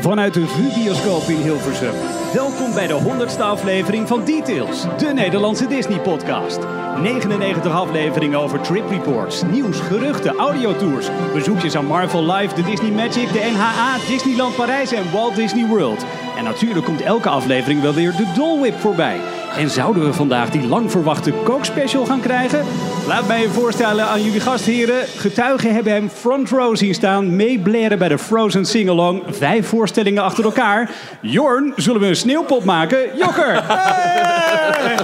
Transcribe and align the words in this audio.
Vanuit 0.00 0.34
de 0.34 0.46
VU-bioscoop 0.46 1.28
in 1.28 1.36
Hilversum. 1.36 1.92
Welkom 2.32 2.74
bij 2.74 2.86
de 2.86 3.00
100ste 3.00 3.40
aflevering 3.40 4.08
van 4.08 4.24
Details, 4.24 4.84
de 4.98 5.06
Nederlandse 5.06 5.66
Disney-podcast. 5.66 6.58
99 7.02 7.72
afleveringen 7.72 8.38
over 8.38 8.60
trip 8.60 8.90
reports, 8.90 9.42
nieuws, 9.42 9.80
geruchten, 9.80 10.36
audiotours, 10.36 11.08
bezoekjes 11.32 11.76
aan 11.76 11.86
Marvel 11.86 12.32
Live, 12.32 12.54
de 12.54 12.62
Disney 12.62 12.90
Magic, 12.90 13.32
de 13.32 13.50
NHA, 13.54 13.96
Disneyland 14.08 14.56
Parijs 14.56 14.92
en 14.92 15.12
Walt 15.12 15.36
Disney 15.36 15.66
World. 15.66 16.04
En 16.36 16.44
natuurlijk 16.44 16.84
komt 16.84 17.02
elke 17.02 17.28
aflevering 17.28 17.80
wel 17.80 17.94
weer 17.94 18.10
de 18.16 18.32
Dole 18.36 18.60
Whip 18.60 18.80
voorbij. 18.80 19.20
En 19.56 19.70
zouden 19.70 20.04
we 20.04 20.12
vandaag 20.12 20.50
die 20.50 20.66
lang 20.66 20.90
verwachte 20.90 21.32
Coke 21.44 21.64
Special 21.64 22.06
gaan 22.06 22.20
krijgen? 22.20 22.64
Laat 23.06 23.26
mij 23.26 23.40
je 23.40 23.48
voorstellen 23.48 24.06
aan 24.06 24.22
jullie 24.22 24.40
gastheren. 24.40 25.06
Getuigen 25.06 25.74
hebben 25.74 25.92
hem 25.92 26.08
front 26.08 26.50
row 26.50 26.76
zien 26.76 26.94
staan, 26.94 27.36
meebleren 27.36 27.98
bij 27.98 28.08
de 28.08 28.18
Frozen 28.18 28.64
Sing-Along. 28.64 29.22
Vijf 29.28 29.68
voorstellingen 29.68 30.22
achter 30.22 30.44
elkaar. 30.44 30.90
Jorn, 31.20 31.72
zullen 31.76 32.00
we 32.00 32.06
een 32.06 32.16
sneeuwpop 32.16 32.64
maken? 32.64 33.16
Jokker! 33.16 33.64
Hey! 33.66 34.96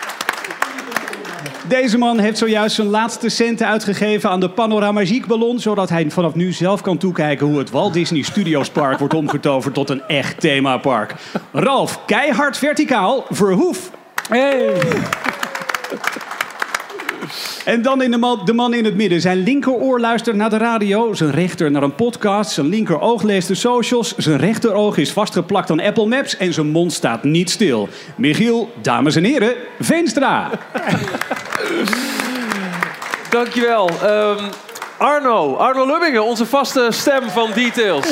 Deze 1.68 1.98
man 1.98 2.18
heeft 2.18 2.38
zojuist 2.38 2.74
zijn 2.74 2.88
laatste 2.88 3.28
centen 3.28 3.66
uitgegeven 3.66 4.30
aan 4.30 4.40
de 4.40 4.50
Panoramagiek 4.50 5.26
ballon, 5.26 5.58
zodat 5.58 5.88
hij 5.88 6.10
vanaf 6.10 6.34
nu 6.34 6.52
zelf 6.52 6.80
kan 6.80 6.98
toekijken 6.98 7.46
hoe 7.46 7.58
het 7.58 7.70
Walt 7.70 7.92
Disney 7.92 8.22
Studios 8.22 8.70
Park 8.70 8.98
wordt 8.98 9.14
omgetoverd 9.14 9.74
tot 9.74 9.90
een 9.90 10.02
echt 10.06 10.40
themapark. 10.40 11.14
Ralf, 11.52 12.04
keihard 12.04 12.58
verticaal, 12.58 13.24
verhoef. 13.30 13.90
Hey. 14.28 14.74
En 17.64 17.82
dan 17.82 18.02
in 18.02 18.10
de, 18.10 18.16
man, 18.16 18.40
de 18.44 18.52
man 18.52 18.74
in 18.74 18.84
het 18.84 18.94
midden. 18.94 19.20
Zijn 19.20 19.42
linkeroor 19.42 20.00
luistert 20.00 20.36
naar 20.36 20.50
de 20.50 20.56
radio, 20.56 21.14
zijn 21.14 21.30
rechter 21.30 21.70
naar 21.70 21.82
een 21.82 21.94
podcast, 21.94 22.50
zijn 22.50 22.66
linkeroog 22.66 23.22
leest 23.22 23.48
de 23.48 23.54
socials, 23.54 24.16
zijn 24.16 24.38
rechteroog 24.38 24.96
is 24.96 25.12
vastgeplakt 25.12 25.70
aan 25.70 25.80
Apple 25.80 26.06
Maps 26.06 26.36
en 26.36 26.52
zijn 26.52 26.70
mond 26.70 26.92
staat 26.92 27.24
niet 27.24 27.50
stil. 27.50 27.88
Michiel, 28.16 28.70
dames 28.82 29.16
en 29.16 29.24
heren, 29.24 29.54
Veenstra. 29.80 30.50
Dankjewel. 33.30 33.90
Um, 34.04 34.36
Arno, 34.98 35.54
Arno 35.54 35.86
Lubbingen, 35.86 36.24
onze 36.24 36.46
vaste 36.46 36.88
stem 36.90 37.30
van 37.30 37.50
Details. 37.54 38.08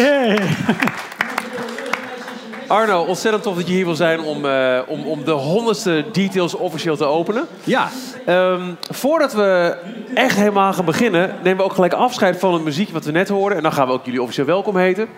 Arno, 2.66 3.02
ontzettend 3.02 3.42
tof 3.42 3.56
dat 3.56 3.66
je 3.66 3.72
hier 3.72 3.84
wil 3.84 3.94
zijn 3.94 4.20
om, 4.20 4.44
uh, 4.44 4.78
om, 4.86 5.06
om 5.06 5.24
de 5.24 5.30
honderdste 5.30 6.04
Details 6.12 6.54
officieel 6.54 6.96
te 6.96 7.04
openen. 7.04 7.46
Ja. 7.64 7.88
Um, 8.28 8.76
voordat 8.90 9.32
we 9.32 9.76
echt 10.14 10.36
helemaal 10.36 10.72
gaan 10.72 10.84
beginnen, 10.84 11.34
nemen 11.42 11.56
we 11.56 11.64
ook 11.64 11.74
gelijk 11.74 11.92
afscheid 11.92 12.38
van 12.38 12.52
het 12.52 12.64
muziek 12.64 12.90
wat 12.90 13.04
we 13.04 13.10
net 13.10 13.28
hoorden. 13.28 13.56
En 13.56 13.62
dan 13.62 13.72
gaan 13.72 13.86
we 13.86 13.92
ook 13.92 14.04
jullie 14.04 14.22
officieel 14.22 14.46
welkom 14.46 14.76
heten. 14.76 15.08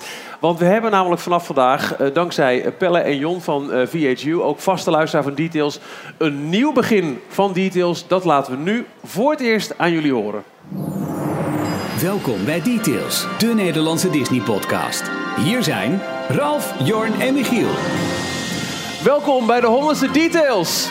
Want 0.41 0.59
we 0.59 0.65
hebben 0.65 0.91
namelijk 0.91 1.21
vanaf 1.21 1.47
vandaag, 1.47 2.01
uh, 2.01 2.07
dankzij 2.15 2.73
Pelle 2.79 2.99
en 2.99 3.17
Jon 3.17 3.41
van 3.41 3.75
uh, 3.75 3.87
VHU, 3.87 4.41
ook 4.41 4.59
vaste 4.59 4.91
luisteraar 4.91 5.25
van 5.25 5.35
Details, 5.35 5.79
een 6.19 6.49
nieuw 6.49 6.73
begin 6.73 7.21
van 7.29 7.53
Details. 7.53 8.07
Dat 8.07 8.25
laten 8.25 8.53
we 8.53 8.59
nu 8.59 8.87
voor 9.05 9.31
het 9.31 9.41
eerst 9.41 9.75
aan 9.77 9.93
jullie 9.93 10.13
horen. 10.13 10.43
Welkom 12.03 12.45
bij 12.45 12.63
Details, 12.63 13.27
de 13.39 13.55
Nederlandse 13.55 14.11
Disney-podcast. 14.11 15.11
Hier 15.37 15.63
zijn 15.63 16.01
Ralf, 16.29 16.75
Jorn 16.85 17.21
en 17.21 17.35
Michiel. 17.35 17.69
Welkom 19.05 19.47
bij 19.47 19.61
de 19.61 19.67
honderdste 19.67 20.11
Details. 20.11 20.89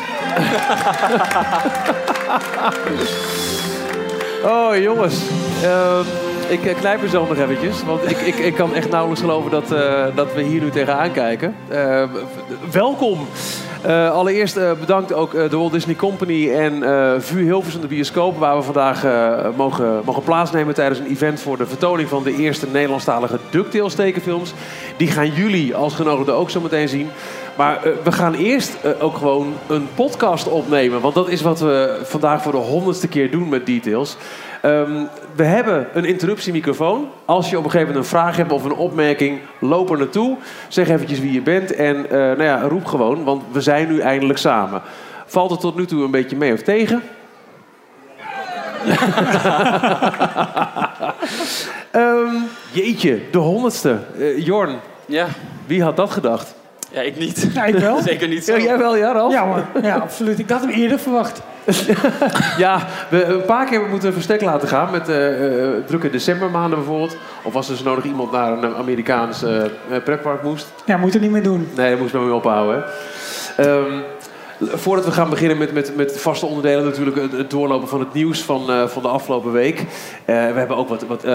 oh 4.54 4.78
jongens, 4.78 5.22
uh, 5.64 6.00
ik 6.48 6.76
knijp 6.80 7.02
mezelf 7.02 7.30
nog 7.30 7.38
eventjes. 7.38 7.84
Want 7.84 8.10
ik, 8.12 8.18
ik, 8.18 8.36
ik 8.36 8.54
kan 8.54 8.76
echt 8.76 8.90
nauwelijks 8.90 9.22
geloven 9.22 9.52
dat, 9.52 9.72
uh, 9.72 10.06
dat 10.16 10.34
we 10.34 10.42
hier 10.42 10.62
nu 10.62 10.70
tegenaan 10.70 11.12
kijken. 11.12 11.56
Uh, 11.72 12.04
welkom. 12.72 13.28
Uh, 13.86 14.12
allereerst 14.12 14.58
uh, 14.58 14.72
bedankt 14.80 15.14
ook 15.14 15.34
uh, 15.34 15.50
de 15.50 15.58
Walt 15.58 15.72
Disney 15.72 15.96
Company 15.96 16.52
en 16.52 16.82
VU 17.22 17.44
Hilversum 17.44 17.82
de 17.82 17.88
bioscoop... 17.88 18.38
waar 18.38 18.56
we 18.56 18.62
vandaag 18.62 19.06
mogen, 19.56 20.02
mogen 20.06 20.24
plaatsnemen 20.24 20.74
tijdens 20.74 21.00
een 21.00 21.10
event... 21.12 21.42
voor 21.42 21.58
de 21.58 21.66
vertoning 21.66 22.10
van 22.10 22.24
de 22.24 22.36
eerste 22.36 22.68
Nederlandstalige 22.72 23.40
DuckTales 23.50 23.96
tekenfilms. 23.96 24.54
Die 24.98 25.08
gaan 25.08 25.30
jullie 25.30 25.76
als 25.76 25.96
genodigden 25.96 26.36
ook 26.36 26.50
zo 26.50 26.62
meteen 26.62 26.90
zien. 26.90 27.10
Maar 27.58 27.80
we 28.04 28.12
gaan 28.12 28.34
eerst 28.34 28.78
ook 29.00 29.18
gewoon 29.18 29.54
een 29.68 29.88
podcast 29.96 30.48
opnemen. 30.48 31.02
Want 31.02 31.16
dat 31.16 31.30
is 31.30 31.42
wat 31.42 31.60
we 31.60 32.00
vandaag 32.04 32.42
voor 32.42 32.52
de 32.52 32.58
honderdste 32.58 33.08
keer 33.08 33.32
doen 33.32 33.50
met 33.50 33.66
Details. 33.66 34.18
Um, 34.66 35.10
we 35.36 35.44
hebben 35.44 35.88
een 35.94 36.06
interruptiemicrofoon. 36.06 37.10
Als 37.26 37.50
je 37.50 37.58
op 37.58 37.64
een 37.64 37.72
gegeven 37.72 37.94
moment 37.94 38.06
een 38.06 38.18
vraag 38.18 38.38
hebt 38.38 38.52
of 38.52 38.64
een 38.64 38.74
opmerking, 38.74 39.40
loop 39.60 39.90
er 39.90 39.98
naartoe. 39.98 40.38
Zeg 40.68 40.90
eventjes 40.90 41.20
wie 41.20 41.32
je 41.32 41.42
bent 41.42 41.74
en 41.74 41.96
uh, 41.96 42.12
nou 42.12 42.44
ja, 42.44 42.62
roep 42.62 42.86
gewoon, 42.86 43.24
want 43.24 43.44
we 43.52 43.62
zijn 43.62 43.88
nu 43.88 44.00
eindelijk 44.00 44.40
samen. 44.40 44.82
Valt 45.26 45.52
het 45.52 45.60
tot 45.60 45.76
nu 45.76 45.86
toe 45.86 46.04
een 46.04 46.12
beetje 46.12 46.36
mee 46.36 46.54
of 46.54 46.62
tegen? 46.62 47.04
um, 51.92 52.48
jeetje, 52.72 53.22
de 53.32 53.38
honderdste. 53.38 54.00
Uh, 54.18 54.46
Jorn, 54.46 54.80
ja. 55.06 55.28
wie 55.66 55.84
had 55.84 55.96
dat 55.96 56.12
gedacht? 56.12 56.56
Ja, 56.96 57.02
ik 57.02 57.18
niet. 57.18 57.48
Ja, 57.54 57.66
ik 57.66 57.76
wel. 57.76 58.02
Zeker 58.12 58.28
niet 58.28 58.46
zo. 58.46 58.54
Ja, 58.54 58.64
jij 58.64 58.78
wel, 58.78 58.96
ja, 58.96 59.14
Ralf? 59.14 59.34
Ja, 59.34 59.46
maar, 59.46 59.84
ja, 59.84 59.96
absoluut. 59.96 60.40
Ik 60.40 60.50
had 60.50 60.62
hem 60.62 60.70
eerder 60.70 61.00
verwacht. 61.00 61.42
ja, 62.58 62.88
we 63.10 63.24
een 63.24 63.46
paar 63.46 63.66
keer 63.66 63.82
moeten 63.82 64.08
we 64.08 64.14
verstek 64.14 64.42
laten 64.42 64.68
gaan 64.68 64.92
met 64.92 65.10
uh, 65.10 65.16
drukke 65.86 66.10
decembermaanden 66.10 66.78
bijvoorbeeld. 66.78 67.18
Of 67.44 67.56
als 67.56 67.68
er 67.68 67.74
dus 67.74 67.84
nodig 67.84 68.04
iemand 68.04 68.32
naar 68.32 68.64
een 68.64 68.76
Amerikaans 68.76 69.44
uh, 69.44 69.62
pretpark 70.04 70.44
moest. 70.44 70.74
Ja, 70.86 70.98
moet 70.98 71.14
er 71.14 71.20
niet 71.20 71.32
meer 71.32 71.44
doen. 71.44 71.68
Nee, 71.76 71.90
dat 71.90 72.00
moest 72.00 72.12
we 72.12 72.20
mee 72.20 72.34
ophouden. 72.34 72.84
Um, 73.60 74.04
voordat 74.60 75.06
we 75.06 75.12
gaan 75.12 75.30
beginnen 75.30 75.58
met, 75.58 75.74
met, 75.74 75.96
met 75.96 76.20
vaste 76.20 76.46
onderdelen, 76.46 76.84
natuurlijk 76.84 77.32
het, 77.32 77.50
doorlopen 77.50 77.88
van 77.88 78.00
het 78.00 78.14
nieuws 78.14 78.42
van, 78.42 78.70
uh, 78.70 78.88
van 78.88 79.02
de 79.02 79.08
afgelopen 79.08 79.52
week. 79.52 79.80
Uh, 79.80 79.86
we 80.26 80.34
hebben 80.34 80.78
ook 80.78 80.90
wat, 80.90 81.06
wat 81.06 81.26
uh, 81.26 81.32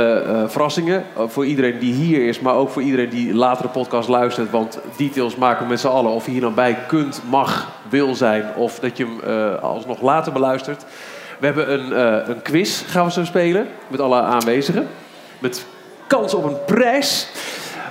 verrassingen 0.47 1.05
voor 1.27 1.47
iedereen 1.47 1.79
die 1.79 1.95
hier 1.95 2.29
is, 2.29 2.41
maar 2.41 2.55
ook 2.55 2.71
voor 2.71 2.83
iedereen 2.83 3.09
die 3.09 3.35
later 3.35 3.63
de 3.63 3.69
podcast 3.73 4.09
luistert. 4.09 4.51
Want 4.51 4.79
details 4.97 5.37
maken 5.37 5.63
we 5.63 5.69
met 5.69 5.81
z'n 5.81 5.87
allen. 5.87 6.11
Of 6.11 6.25
je 6.25 6.31
hier 6.31 6.41
dan 6.41 6.55
bij 6.55 6.79
kunt, 6.89 7.23
mag, 7.31 7.69
wil 7.89 8.15
zijn, 8.15 8.45
of 8.57 8.79
dat 8.79 8.97
je 8.97 9.05
hem 9.05 9.59
alsnog 9.61 10.03
later 10.03 10.33
beluistert. 10.33 10.85
We 11.39 11.47
hebben 11.47 11.73
een, 11.73 12.01
een 12.31 12.43
quiz, 12.43 12.83
gaan 12.87 13.05
we 13.05 13.13
zo 13.13 13.25
spelen, 13.25 13.69
met 13.89 14.01
alle 14.01 14.21
aanwezigen. 14.21 14.89
Met 15.39 15.67
kans 16.07 16.35
op 16.35 16.45
een 16.45 16.65
prijs. 16.67 17.29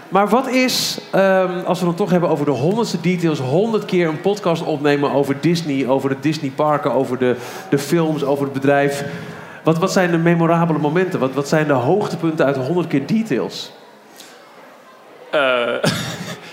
Maar 0.10 0.28
wat 0.28 0.48
is, 0.48 1.00
um, 1.16 1.64
als 1.66 1.80
we 1.80 1.88
het 1.88 1.98
toch 1.98 2.10
hebben 2.10 2.30
over 2.30 2.46
de 2.46 2.52
honderdste 2.52 3.02
details, 3.02 3.40
honderd 3.40 3.86
keer 3.86 4.08
een 4.08 4.22
podcast 4.22 4.64
opnemen 4.64 5.12
over 5.12 5.36
Disney, 5.42 5.88
over 5.88 6.10
de 6.10 6.20
Disney 6.20 6.50
parken, 6.50 6.94
over 6.94 7.18
de, 7.18 7.36
de 7.70 7.78
films, 7.78 8.24
over 8.24 8.44
het 8.44 8.54
bedrijf. 8.54 9.06
Wat, 9.64 9.78
wat 9.78 9.92
zijn 9.92 10.12
de 10.12 10.18
memorabele 10.18 10.80
momenten? 10.80 11.20
Wat, 11.20 11.34
wat 11.34 11.48
zijn 11.48 11.68
de 11.68 11.74
hoogtepunten 11.74 12.46
uit 12.46 12.56
honderd 12.56 12.88
keer 12.88 13.06
details? 13.06 13.72
Uh, 15.36 15.42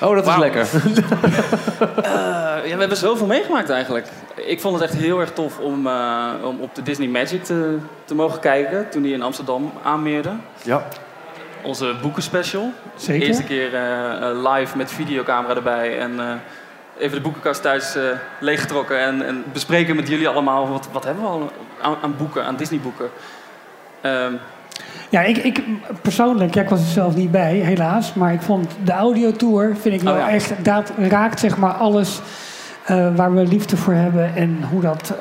oh, 0.08 0.14
dat 0.14 0.26
is 0.26 0.36
lekker. 0.36 0.66
uh, 0.84 0.98
ja, 2.68 2.74
we 2.74 2.78
hebben 2.78 2.96
zoveel 2.96 3.26
meegemaakt 3.26 3.70
eigenlijk. 3.70 4.06
Ik 4.34 4.60
vond 4.60 4.74
het 4.74 4.90
echt 4.90 5.00
heel 5.00 5.20
erg 5.20 5.32
tof 5.32 5.58
om, 5.58 5.86
uh, 5.86 6.30
om 6.44 6.60
op 6.60 6.74
de 6.74 6.82
Disney 6.82 7.08
Magic 7.08 7.44
te, 7.44 7.78
te 8.04 8.14
mogen 8.14 8.40
kijken 8.40 8.88
toen 8.90 9.02
die 9.02 9.12
in 9.12 9.22
Amsterdam 9.22 9.72
aanmeerde. 9.82 10.32
Ja 10.62 10.86
onze 11.66 11.94
boekenspecial. 12.02 12.72
Zeker. 12.96 13.26
Eerste 13.26 13.42
keer 13.42 13.74
uh, 13.74 14.52
live 14.52 14.76
met 14.76 14.92
videocamera 14.92 15.54
erbij. 15.54 15.98
En 15.98 16.12
uh, 16.12 16.32
even 16.98 17.16
de 17.16 17.22
boekenkast 17.22 17.62
thuis 17.62 17.96
leeggetrokken. 18.40 19.00
En, 19.00 19.26
en, 19.26 19.44
bespreken 19.52 19.96
met 19.96 20.08
jullie 20.08 20.28
allemaal. 20.28 20.68
Wat, 20.68 20.88
wat 20.92 21.04
hebben 21.04 21.22
we 21.22 21.28
al 21.28 21.52
aan, 21.80 21.96
aan 22.02 22.16
boeken, 22.16 22.44
aan 22.44 22.56
Disney 22.56 22.80
boeken. 22.80 23.08
Um, 24.02 24.38
ja, 25.08 25.20
ik, 25.20 25.36
ik 25.36 25.62
persoonlijk, 26.02 26.54
ja, 26.54 26.62
ik 26.62 26.68
was 26.68 26.80
er 26.80 26.86
zelf 26.86 27.14
niet 27.14 27.30
bij, 27.30 27.54
helaas. 27.54 28.14
Maar 28.14 28.32
ik 28.32 28.40
vond 28.40 28.76
de 28.84 28.92
audiotour, 28.92 29.76
vind 29.80 29.94
ik 29.94 30.02
wel 30.02 30.12
oh, 30.12 30.18
ja. 30.18 30.30
echt, 30.30 30.64
dat 30.64 30.92
raakt 30.98 31.40
zeg 31.40 31.56
maar 31.56 31.72
alles 31.72 32.20
waar 33.14 33.34
we 33.34 33.46
liefde 33.46 33.76
voor 33.76 33.92
hebben. 33.92 34.34
En 34.34 34.62
hoe 34.70 34.80
dat 34.80 35.14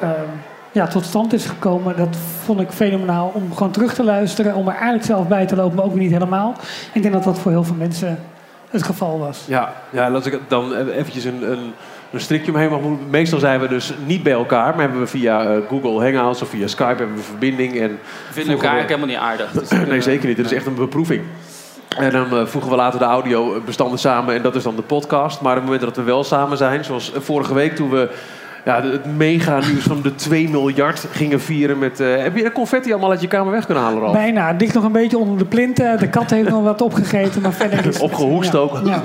ja, 0.76 0.88
tot 0.88 1.06
stand 1.06 1.34
is 1.34 1.46
gekomen, 1.46 1.98
dat 1.98 2.18
vond 2.44 2.62
ik 2.62 2.70
fenomenaal 2.70 3.32
om 3.34 3.54
gewoon 3.54 3.72
terug 3.72 3.94
te 3.94 4.04
luisteren, 4.04 4.56
om 4.56 4.68
er 4.68 4.74
eigenlijk 4.74 5.06
zelf 5.06 5.28
bij 5.28 5.46
te 5.46 5.56
lopen, 5.56 5.76
maar 5.76 5.86
ook 5.86 5.92
weer 5.94 6.02
niet 6.02 6.12
helemaal. 6.12 6.56
Ik 6.94 7.02
denk 7.02 7.14
dat 7.14 7.24
dat 7.24 7.40
voor 7.40 7.52
heel 7.52 7.64
veel 7.64 7.76
mensen 7.76 8.20
het 8.70 8.84
geval 8.84 9.20
was. 9.20 9.44
Ja, 9.48 9.74
ja 9.90 10.10
laat 10.10 10.26
ik 10.26 10.40
dan 10.48 10.76
eventjes 10.76 11.24
een, 11.24 11.52
een, 11.52 11.74
een 12.12 12.20
strikje 12.20 12.52
omheen. 12.52 12.70
Maar 12.70 12.80
meestal 13.10 13.40
zijn 13.40 13.60
we 13.60 13.68
dus 13.68 13.94
niet 14.06 14.24
bij 14.24 14.34
elkaar, 14.34 14.72
maar 14.72 14.82
hebben 14.82 15.00
we 15.00 15.08
via 15.08 15.56
uh, 15.56 15.58
Google 15.70 16.04
Hangouts 16.04 16.42
of 16.42 16.50
via 16.50 16.68
Skype 16.68 16.98
hebben 16.98 17.16
we 17.16 17.22
verbinding. 17.22 17.80
En 17.80 17.90
we 18.28 18.34
vinden 18.34 18.54
elkaar 18.54 18.76
we... 18.76 18.82
helemaal 18.82 19.08
niet 19.08 19.18
aardig. 19.18 19.52
Dus 19.60 19.70
nee, 19.70 20.02
zeker 20.02 20.28
niet. 20.28 20.38
Het 20.38 20.46
is 20.46 20.54
echt 20.54 20.66
een 20.66 20.76
beproeving. 20.76 21.24
En 21.98 22.12
dan 22.12 22.34
uh, 22.34 22.46
voegen 22.46 22.72
we 22.72 22.78
later 22.78 23.00
de 23.00 23.06
audiobestanden 23.06 24.00
samen 24.00 24.36
en 24.36 24.42
dat 24.42 24.56
is 24.56 24.64
dan 24.64 24.76
de 24.76 24.82
podcast. 24.82 25.42
Maar 25.42 25.52
op 25.52 25.58
het 25.58 25.66
moment 25.66 25.82
dat 25.84 25.96
we 25.96 26.04
wel 26.04 26.24
samen 26.24 26.58
zijn, 26.58 26.84
zoals 26.84 27.12
vorige 27.16 27.54
week 27.54 27.76
toen 27.76 27.90
we 27.90 28.10
ja, 28.66 28.82
het 28.84 29.06
mega 29.18 29.60
nieuws 29.60 29.84
van 29.84 30.02
de 30.02 30.16
2 30.16 30.50
miljard 30.50 31.06
gingen 31.12 31.42
vieren 31.42 31.80
met... 31.80 32.00
eh, 32.00 32.16
heb 32.22 32.36
je 32.36 32.44
de 32.44 32.52
confetti 32.52 32.92
allemaal 32.92 33.10
uit 33.10 33.22
je 33.22 33.28
kamer 33.28 33.52
weg 33.52 33.66
kunnen 33.66 33.84
halen, 33.84 34.00
Ralf? 34.02 34.14
Bijna. 34.14 34.48
Het 34.48 34.62
ligt 34.62 34.74
nog 34.74 34.84
een 34.84 34.92
beetje 34.92 35.18
onder 35.18 35.38
de 35.38 35.46
plinten. 35.46 36.00
De 36.00 36.10
kat 36.10 36.30
heeft 36.30 36.50
nog 36.50 36.64
wat 36.64 36.82
opgegeten, 36.82 37.42
maar 37.42 37.54
verder 37.54 37.80
is 37.80 37.86
het- 37.86 38.00
Opgehoest 38.00 38.52
ja. 38.52 38.58
ook. 38.60 38.80
Ja. 38.86 39.02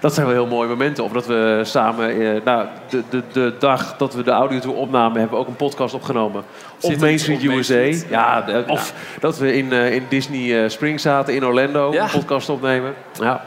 Dat 0.00 0.14
zijn 0.14 0.26
wel 0.26 0.34
heel 0.34 0.46
mooie 0.46 0.68
momenten. 0.68 1.04
Of 1.04 1.12
dat 1.12 1.26
we 1.26 1.60
samen, 1.64 2.08
eh, 2.20 2.40
nou, 2.44 2.66
de, 2.88 3.02
de, 3.10 3.22
de 3.32 3.54
dag 3.58 3.96
dat 3.96 4.14
we 4.14 4.22
de 4.22 4.30
audiotour 4.30 4.74
opnamen, 4.76 5.18
hebben 5.18 5.36
we 5.38 5.42
ook 5.42 5.48
een 5.50 5.56
podcast 5.56 5.94
opgenomen. 5.94 6.42
Op 6.80 6.90
Zit 6.90 7.00
Main 7.00 7.12
iets 7.12 7.22
Street 7.22 7.38
op 7.40 7.44
Main 7.46 7.58
USA. 7.58 7.72
Street. 7.74 8.06
Ja, 8.10 8.40
de- 8.42 8.64
of 8.68 8.94
dat 9.20 9.38
we 9.38 9.56
in, 9.56 9.72
eh, 9.72 9.94
in 9.94 10.02
Disney 10.08 10.68
Springs 10.68 11.02
zaten, 11.02 11.34
in 11.34 11.44
Orlando, 11.44 11.92
Ja. 11.92 12.02
een 12.04 12.10
podcast 12.10 12.48
opnemen. 12.48 12.92
Ja. 13.20 13.44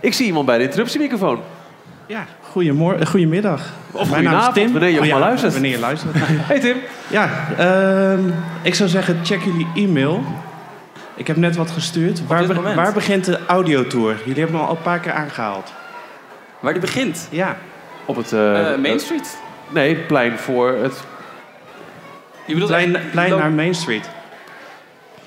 Ik 0.00 0.14
zie 0.14 0.26
iemand 0.26 0.46
bij 0.46 0.58
de 0.58 0.64
interruptiemicrofoon. 0.64 1.40
Ja, 2.06 2.24
goedemorgen, 2.50 3.06
goedemiddag. 3.06 3.62
Of 3.92 4.10
Mijn 4.10 4.24
naam 4.24 4.32
is 4.38 4.44
goedenavond, 4.44 4.54
Tim. 4.54 4.72
wanneer 4.72 4.90
je 4.90 5.00
Oh 5.00 5.04
ja, 5.06 5.12
maar 5.18 5.20
luistert. 5.28 5.52
Wanneer 5.52 5.70
je 5.70 5.78
luistert. 5.78 6.14
Hey 6.50 6.60
Tim. 6.60 6.76
ja, 7.08 7.30
ehm, 7.58 8.20
ik 8.62 8.74
zou 8.74 8.88
zeggen, 8.88 9.18
check 9.24 9.42
jullie 9.42 9.66
e-mail. 9.74 10.24
Ik 11.14 11.26
heb 11.26 11.36
net 11.36 11.56
wat 11.56 11.70
gestuurd. 11.70 12.26
Waar, 12.26 12.46
be- 12.46 12.74
waar 12.74 12.92
begint 12.92 13.24
de 13.24 13.38
audiotour? 13.46 14.16
Jullie 14.24 14.40
hebben 14.42 14.60
hem 14.60 14.68
al 14.68 14.76
een 14.76 14.82
paar 14.82 14.98
keer 14.98 15.12
aangehaald. 15.12 15.72
Waar 16.60 16.72
die 16.72 16.80
begint? 16.80 17.28
Ja, 17.30 17.56
Op 18.04 18.16
het 18.16 18.32
eh, 18.32 18.72
Eh, 18.72 18.78
Main 18.80 18.94
eh, 18.94 18.98
Street? 18.98 19.38
nee, 19.68 19.94
het 19.94 20.06
plein 20.06 20.38
voor 20.38 20.72
het. 20.72 21.02
Je 22.44 22.52
bedoelt 22.52 22.70
plein, 22.70 22.96
echt- 22.96 23.10
plein 23.10 23.30
naar 23.38 23.50
Main 23.50 23.74
Street. 23.74 24.10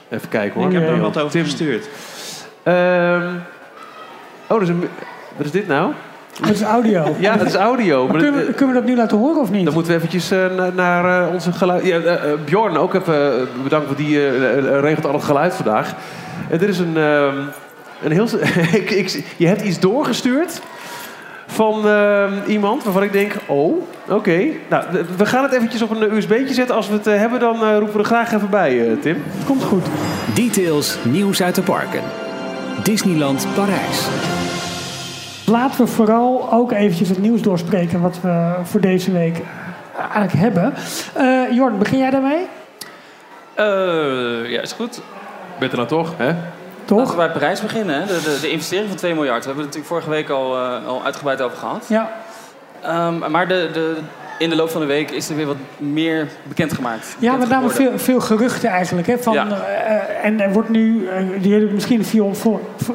Even 0.10 0.30
kijken 0.30 0.62
hoor. 0.62 0.72
Ik 0.72 0.78
heb 0.80 0.90
er 0.90 1.00
wat 1.00 1.18
over 1.18 1.32
Tim. 1.32 1.44
gestuurd. 1.44 1.88
Ehm, 2.64 3.30
oh, 4.48 4.62
is 4.62 4.70
een. 4.70 4.88
Wat 5.38 5.46
is 5.46 5.52
dit 5.52 5.68
nou? 5.68 5.94
Dat 6.42 6.50
is 6.50 6.62
audio. 6.62 7.16
Ja, 7.20 7.36
dat 7.38 7.48
is 7.48 7.56
audio. 7.56 8.08
Maar 8.08 8.18
Kunnen 8.18 8.40
we, 8.40 8.46
dat- 8.46 8.56
kunnen 8.56 8.76
we 8.76 8.82
dat 8.82 8.90
nu 8.90 8.96
laten 8.96 9.18
horen 9.18 9.42
of 9.42 9.52
niet? 9.52 9.66
Dan 9.66 9.74
moeten 9.74 9.92
we 9.92 9.98
eventjes 9.98 10.32
eh, 10.32 10.46
na- 10.58 10.70
naar 10.76 11.24
eh, 11.28 11.34
onze 11.34 11.52
geluid... 11.52 11.86
Ja, 11.86 11.98
eh, 12.00 12.14
eh, 12.14 12.40
Bjorn, 12.46 12.78
ook 12.78 12.94
even 12.94 13.34
eh, 13.40 13.48
bedankt, 13.64 13.86
want 13.86 13.98
die 13.98 14.18
eh, 14.28 14.58
eh, 14.58 14.80
regelt 14.82 15.06
al 15.06 15.14
het 15.14 15.24
geluid 15.24 15.54
vandaag. 15.54 15.94
En 16.50 16.58
dit 16.58 16.70
is 16.70 16.80
een, 16.80 16.98
ehm, 16.98 17.36
een 18.04 18.12
heel... 18.12 18.28
ik, 18.82 18.90
ik, 18.90 19.24
je 19.38 19.48
hebt 19.48 19.62
iets 19.62 19.80
doorgestuurd 19.80 20.62
van 21.48 21.88
ehm, 21.88 22.32
iemand 22.48 22.84
waarvan 22.84 23.04
ik 23.04 23.12
denk... 23.12 23.34
Oh, 23.46 23.82
oké. 24.10 24.44
Nou, 24.70 24.84
we- 25.18 25.26
gaan 25.26 25.44
het 25.44 25.54
eventjes 25.54 25.82
op 25.82 25.90
een 25.90 26.14
USB'tje 26.16 26.54
zetten. 26.54 26.76
Als 26.76 26.88
we 26.88 26.94
het 26.94 27.08
eh, 27.08 27.18
hebben, 27.18 27.40
dan 27.40 27.56
eh, 27.64 27.70
roepen 27.78 27.94
we 27.94 28.00
er 28.00 28.06
graag 28.06 28.34
even 28.34 28.50
bij, 28.50 28.88
eh, 28.88 28.92
Tim. 29.02 29.18
Komt 29.46 29.64
goed. 29.64 29.86
Details, 30.36 30.98
nieuws 31.04 31.42
uit 31.44 31.56
de 31.56 31.62
parken. 31.62 32.02
Disneyland 32.84 33.48
Parijs. 33.56 34.08
Laten 35.46 35.86
we 35.86 35.88
vooral 35.88 36.52
ook 36.52 36.72
eventjes 36.72 37.10
het 37.10 37.18
nieuws 37.18 37.42
doorspreken 37.42 38.02
wat 38.02 38.22
we 38.22 38.54
voor 38.64 38.82
deze 38.82 39.12
week 39.12 39.38
eh, 39.38 40.00
eigenlijk 40.00 40.34
hebben. 40.34 40.74
Eh 41.14 41.56
Jorn, 41.56 41.78
begin 41.78 41.98
jij 41.98 42.10
daarmee? 42.10 42.48
Eh, 43.54 44.52
ja, 44.52 44.62
is 44.62 44.72
goed. 44.72 45.02
Bent 45.60 45.72
er 45.72 45.78
nou 45.78 45.90
toch, 45.90 46.14
hè? 46.18 46.26
Laten 46.26 46.42
we 46.86 46.86
Toch? 46.86 47.16
bij 47.16 47.30
Parijs 47.32 47.62
beginnen. 47.62 47.96
Hè? 47.96 48.06
De, 48.06 48.22
de, 48.24 48.38
de 48.42 48.52
investering 48.52 48.88
van 48.88 48.98
2 48.98 49.14
miljard. 49.14 49.40
We 49.40 49.46
hebben 49.46 49.66
het 49.66 49.76
natuurlijk 49.76 50.06
vorige 50.06 50.10
week 50.10 50.30
al, 50.30 50.58
eh, 50.58 50.88
al 50.88 51.04
uitgebreid 51.04 51.42
over 51.42 51.58
gehad. 51.58 51.86
Ja. 51.88 52.12
Ehm, 52.82 53.32
maar 53.32 53.48
de, 53.48 53.70
de, 53.74 53.98
in 54.42 54.50
de 54.50 54.56
loop 54.56 54.70
van 54.70 54.82
de 54.82 54.88
week 54.88 55.12
is 55.12 55.30
er 55.30 55.36
weer 55.36 55.46
wat 55.46 55.56
meer 55.78 56.28
bekendgemaakt. 56.48 57.16
Ja, 57.20 57.36
met 57.36 57.50
name 57.50 57.68
Bekend 57.68 57.90
veel, 57.90 58.00
veel 58.00 58.20
geruchten 58.20 58.70
eigenlijk. 58.70 59.08
Hè, 59.08 59.18
van, 59.18 59.34
Ja. 59.34 59.48
eh, 59.48 60.26
en 60.26 60.40
er 60.40 60.54
wordt 60.54 60.70
nu, 60.70 61.08
eh, 61.08 61.24
die 61.42 61.52
hebben 61.54 61.74
misschien 61.74 62.06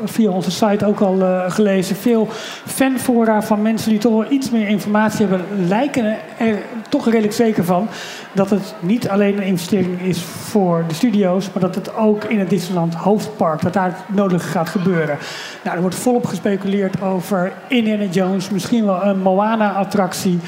via, 0.05 0.31
onze 0.31 0.51
site 0.51 0.87
ook 0.87 1.01
al 1.01 1.21
eh, 1.21 1.51
gelezen, 1.51 1.97
veel 1.97 2.29
fanfora 2.67 3.43
van 3.43 3.63
mensen 3.63 3.91
die 3.91 3.99
toch 3.99 4.13
wel 4.13 4.33
iets 4.33 4.51
meer 4.51 4.69
informatie 4.69 5.27
hebben, 5.27 5.69
lijken 5.69 6.17
er 6.39 6.59
toch 6.89 7.05
redelijk 7.05 7.33
zeker 7.33 7.65
van 7.65 7.89
dat 8.33 8.51
het 8.51 8.75
niet 8.81 9.09
alleen 9.09 9.37
een 9.37 9.43
investering 9.43 10.01
is 10.01 10.23
voor 10.23 10.85
de 10.89 10.95
studio's, 10.95 11.51
maar 11.53 11.63
dat 11.63 11.75
het 11.75 11.97
ook 11.97 12.25
in 12.25 12.39
het 12.39 12.51
Disneyland 12.51 12.95
hoofdpark, 12.95 13.63
dat 13.63 13.73
daar 13.73 13.85
het 13.85 14.17
nodig 14.17 14.51
gaat 14.51 14.69
gebeuren. 14.69 15.19
Nou, 15.65 15.77
er 15.77 15.83
wordt 15.83 15.97
volop 15.97 16.27
gespeculeerd 16.27 17.03
over 17.03 17.53
Indiana 17.69 18.05
Jones, 18.05 18.51
misschien 18.51 18.87
wel 18.87 19.05
een 19.05 19.19
Moana-attractie. 19.19 20.39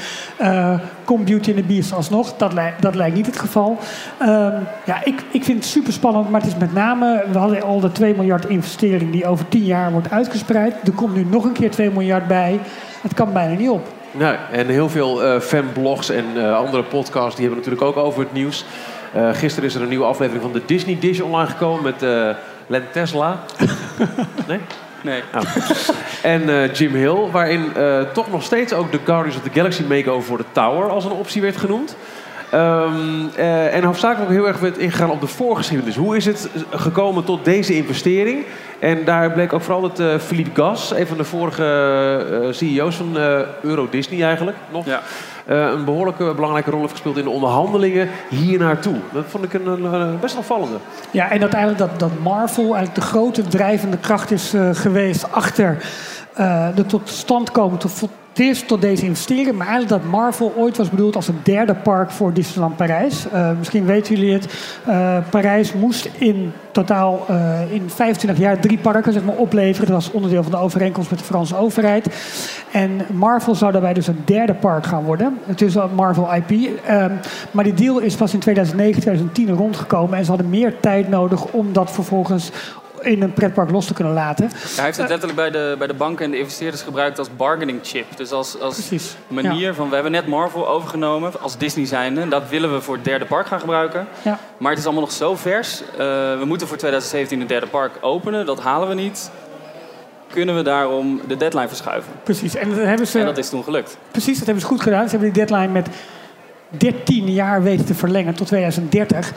Komt 1.03 1.25
Beauty 1.25 1.49
and 1.49 1.57
the 1.57 1.73
Beast 1.73 1.93
alsnog? 1.93 2.33
Dat, 2.37 2.53
lij- 2.53 2.73
dat 2.79 2.95
lijkt 2.95 3.15
niet 3.15 3.25
het 3.25 3.39
geval. 3.39 3.77
Ehm, 4.17 4.55
ja, 4.85 5.03
ik, 5.03 5.23
ik 5.31 5.43
vind 5.43 5.57
het 5.57 5.67
super 5.67 5.93
spannend, 5.93 6.29
maar 6.29 6.41
het 6.41 6.49
is 6.49 6.57
met 6.57 6.73
name... 6.73 7.23
We 7.31 7.37
hadden 7.37 7.63
al 7.63 7.79
de 7.79 7.91
2 7.91 8.15
miljard 8.15 8.45
investering 8.45 9.11
die 9.11 9.27
over 9.27 9.47
10 9.47 9.63
jaar 9.63 9.91
wordt 9.91 10.11
uitgespreid. 10.11 10.73
Er 10.83 10.93
komt 10.93 11.15
nu 11.15 11.25
nog 11.29 11.43
een 11.43 11.51
keer 11.51 11.71
2 11.71 11.91
miljard 11.91 12.27
bij. 12.27 12.59
Het 13.01 13.13
kan 13.13 13.33
bijna 13.33 13.55
niet 13.57 13.69
op. 13.69 13.87
Nou, 14.11 14.35
en 14.51 14.67
heel 14.67 14.89
veel 14.89 15.23
eh, 15.23 15.39
fanblogs 15.39 16.09
en 16.09 16.25
eh, 16.35 16.55
andere 16.55 16.83
podcasts 16.83 17.35
die 17.35 17.45
hebben 17.45 17.63
natuurlijk 17.63 17.97
ook 17.97 18.05
over 18.05 18.19
het 18.19 18.33
nieuws. 18.33 18.65
Eh, 19.13 19.29
gisteren 19.33 19.69
is 19.69 19.75
er 19.75 19.81
een 19.81 19.89
nieuwe 19.89 20.05
aflevering 20.05 20.43
van 20.43 20.53
de 20.53 20.61
Disney 20.65 20.97
Dish 20.99 21.19
online 21.19 21.49
gekomen 21.49 21.83
met 21.83 22.01
Len 22.67 22.83
Tesla. 22.91 23.39
nee? 24.47 24.59
Nee. 25.01 25.21
En 26.21 26.49
eh, 26.49 26.73
Jim 26.73 26.93
Hill, 26.93 27.29
waarin 27.31 27.75
eh, 27.75 28.01
toch 28.13 28.31
nog 28.31 28.43
steeds 28.43 28.73
ook 28.73 28.91
de 28.91 28.99
Guardians 29.05 29.37
of 29.37 29.43
the 29.43 29.49
Galaxy 29.53 29.83
makeover 29.83 30.27
voor 30.27 30.37
de 30.37 30.45
Tower 30.51 30.89
als 30.89 31.05
een 31.05 31.11
optie 31.11 31.41
werd 31.41 31.57
genoemd. 31.57 31.95
Ehm, 32.51 32.93
eh, 33.35 33.75
en 33.75 33.83
hoofdzakelijk 33.83 34.29
ook 34.29 34.37
heel 34.37 34.47
erg 34.47 34.59
werd 34.59 34.77
ingegaan 34.77 35.09
op 35.09 35.21
de 35.21 35.27
voorgeschiedenis. 35.27 35.95
Hoe 35.95 36.15
is 36.15 36.25
het 36.25 36.49
gekomen 36.69 37.23
tot 37.23 37.45
deze 37.45 37.75
investering? 37.75 38.45
En 38.79 39.05
daar 39.05 39.31
bleek 39.31 39.53
ook 39.53 39.61
vooral 39.61 39.81
dat 39.81 40.21
Philippe 40.21 40.61
Gas, 40.61 40.91
een 40.91 41.07
van 41.07 41.17
de 41.17 41.23
vorige 41.23 42.49
CEO's 42.51 42.95
van 42.95 43.17
Euro 43.61 43.87
Disney 43.89 44.23
eigenlijk, 44.23 44.57
nog, 44.71 44.85
Ja. 44.85 45.01
Eh, 45.49 45.71
een 45.71 45.85
behoorlijke 45.85 46.33
belangrijke 46.35 46.69
rol 46.71 46.79
heeft 46.79 46.91
gespeeld 46.91 47.17
in 47.17 47.23
de 47.23 47.29
onderhandelingen 47.29 48.09
hier 48.29 48.59
naartoe. 48.59 48.95
Dat 49.13 49.25
vond 49.27 49.43
ik 49.43 49.53
een, 49.53 49.83
een, 49.83 50.19
best 50.19 50.37
opvallende. 50.37 50.77
Ja, 51.11 51.31
en 51.31 51.39
dat 51.39 51.53
eigenlijk 51.53 51.89
dat, 51.89 51.99
dat 51.99 52.19
Marvel 52.23 52.63
eigenlijk 52.63 52.95
de 52.95 53.01
grote 53.01 53.41
drijvende 53.41 53.97
kracht 53.97 54.31
is 54.31 54.53
eh, 54.53 54.69
geweest 54.73 55.31
achter 55.31 55.77
eh, 56.33 56.67
de 56.75 56.85
tot 56.85 57.09
stand 57.09 57.51
komen 57.51 57.79
tot, 57.79 58.09
eerst 58.39 58.67
tot 58.67 58.81
deze 58.81 59.05
investering. 59.05 59.57
Maar 59.57 59.67
eigenlijk 59.67 60.01
dat 60.01 60.11
Marvel 60.11 60.53
ooit 60.57 60.77
was 60.77 60.89
bedoeld 60.89 61.15
als 61.15 61.27
een 61.27 61.39
derde 61.43 61.75
park 61.75 62.11
voor 62.11 62.33
Disneyland 62.33 62.75
Parijs. 62.75 63.29
Eh, 63.29 63.51
misschien 63.57 63.85
weten 63.85 64.15
jullie 64.15 64.33
het. 64.33 64.53
Eh, 64.85 65.17
Parijs 65.29 65.73
moest 65.73 66.09
in 66.17 66.53
totaal 66.71 67.25
eh, 67.27 67.71
in 67.71 67.89
25 67.89 68.39
jaar 68.39 68.59
drie 68.59 68.77
parken 68.77 69.13
zeg 69.13 69.23
maar, 69.23 69.35
opleveren. 69.35 69.91
Dat 69.91 70.03
was 70.03 70.11
onderdeel 70.11 70.43
van 70.43 70.51
de 70.51 70.57
overeenkomst 70.57 71.09
met 71.09 71.19
de 71.19 71.25
Franse 71.25 71.55
overheid. 71.55 72.07
En 72.71 73.01
Marvel 73.13 73.55
zou 73.55 73.71
daarbij 73.71 73.93
dus 73.93 74.07
een 74.07 74.21
derde 74.25 74.53
park 74.53 74.85
gaan 74.85 75.03
worden. 75.03 75.37
Het 75.45 75.61
is 75.61 75.75
een 75.75 75.95
Marvel 75.95 76.33
IP. 76.33 76.51
Ehm, 76.85 77.11
maar 77.51 77.63
die 77.63 77.73
deal 77.73 77.99
is 77.99 78.15
pas 78.15 78.33
in 78.33 78.39
2009, 78.39 79.01
2010 79.01 79.49
rondgekomen. 79.49 80.17
En 80.17 80.23
ze 80.23 80.29
hadden 80.29 80.49
meer 80.49 80.79
tijd 80.79 81.09
nodig 81.09 81.45
om 81.45 81.73
dat 81.73 81.91
vervolgens 81.91 82.51
in 83.01 83.21
een 83.21 83.33
pretpark 83.33 83.71
los 83.71 83.85
te 83.85 83.93
kunnen 83.93 84.13
laten. 84.13 84.49
Hij 84.75 84.85
heeft 84.85 84.97
het 84.97 85.09
letterlijk 85.09 85.35
bij 85.35 85.51
de, 85.51 85.75
bij 85.77 85.87
de 85.87 85.93
banken 85.93 86.25
en 86.25 86.31
de 86.31 86.37
investeerders 86.39 86.81
gebruikt 86.81 87.19
als 87.19 87.35
bargaining 87.35 87.79
chip. 87.83 88.05
Dus 88.17 88.31
als, 88.31 88.59
als 88.59 88.73
Precies. 88.73 89.15
manier 89.27 89.73
van, 89.73 89.87
we 89.89 89.93
hebben 89.93 90.11
net 90.11 90.27
Marvel 90.27 90.67
overgenomen 90.67 91.41
als 91.41 91.57
Disney 91.57 91.85
zijnde. 91.85 92.21
En 92.21 92.29
dat 92.29 92.49
willen 92.49 92.73
we 92.73 92.81
voor 92.81 92.95
het 92.95 93.03
derde 93.03 93.25
park 93.25 93.47
gaan 93.47 93.59
gebruiken. 93.59 94.07
Ja. 94.21 94.39
Maar 94.57 94.69
het 94.69 94.79
is 94.79 94.85
allemaal 94.85 95.03
nog 95.03 95.11
zo 95.11 95.35
vers. 95.35 95.81
Eh, 95.91 95.97
we 96.39 96.43
moeten 96.45 96.67
voor 96.67 96.77
2017 96.77 97.41
een 97.41 97.47
derde 97.47 97.67
park 97.67 97.91
openen. 98.01 98.45
Dat 98.45 98.59
halen 98.59 98.87
we 98.87 98.93
niet. 98.93 99.31
Kunnen 100.33 100.55
we 100.55 100.61
daarom 100.61 101.21
de 101.27 101.37
deadline 101.37 101.67
verschuiven? 101.67 102.11
Precies. 102.23 102.55
En 102.55 102.69
dat 102.69 102.77
hebben 102.77 103.07
ze, 103.07 103.19
En 103.19 103.25
dat 103.25 103.37
is 103.37 103.49
toen 103.49 103.63
gelukt. 103.63 103.97
precies, 104.11 104.37
dat 104.37 104.45
hebben 104.45 104.63
ze 104.63 104.69
goed 104.69 104.81
gedaan. 104.81 105.03
Ze 105.09 105.09
hebben 105.15 105.33
die 105.33 105.45
deadline 105.45 105.71
met 105.71 105.87
13 106.69 107.31
jaar 107.31 107.63
weten 107.63 107.85
te 107.85 107.93
verlengen 107.95 108.33
tot 108.35 108.47
2030. 108.47 109.33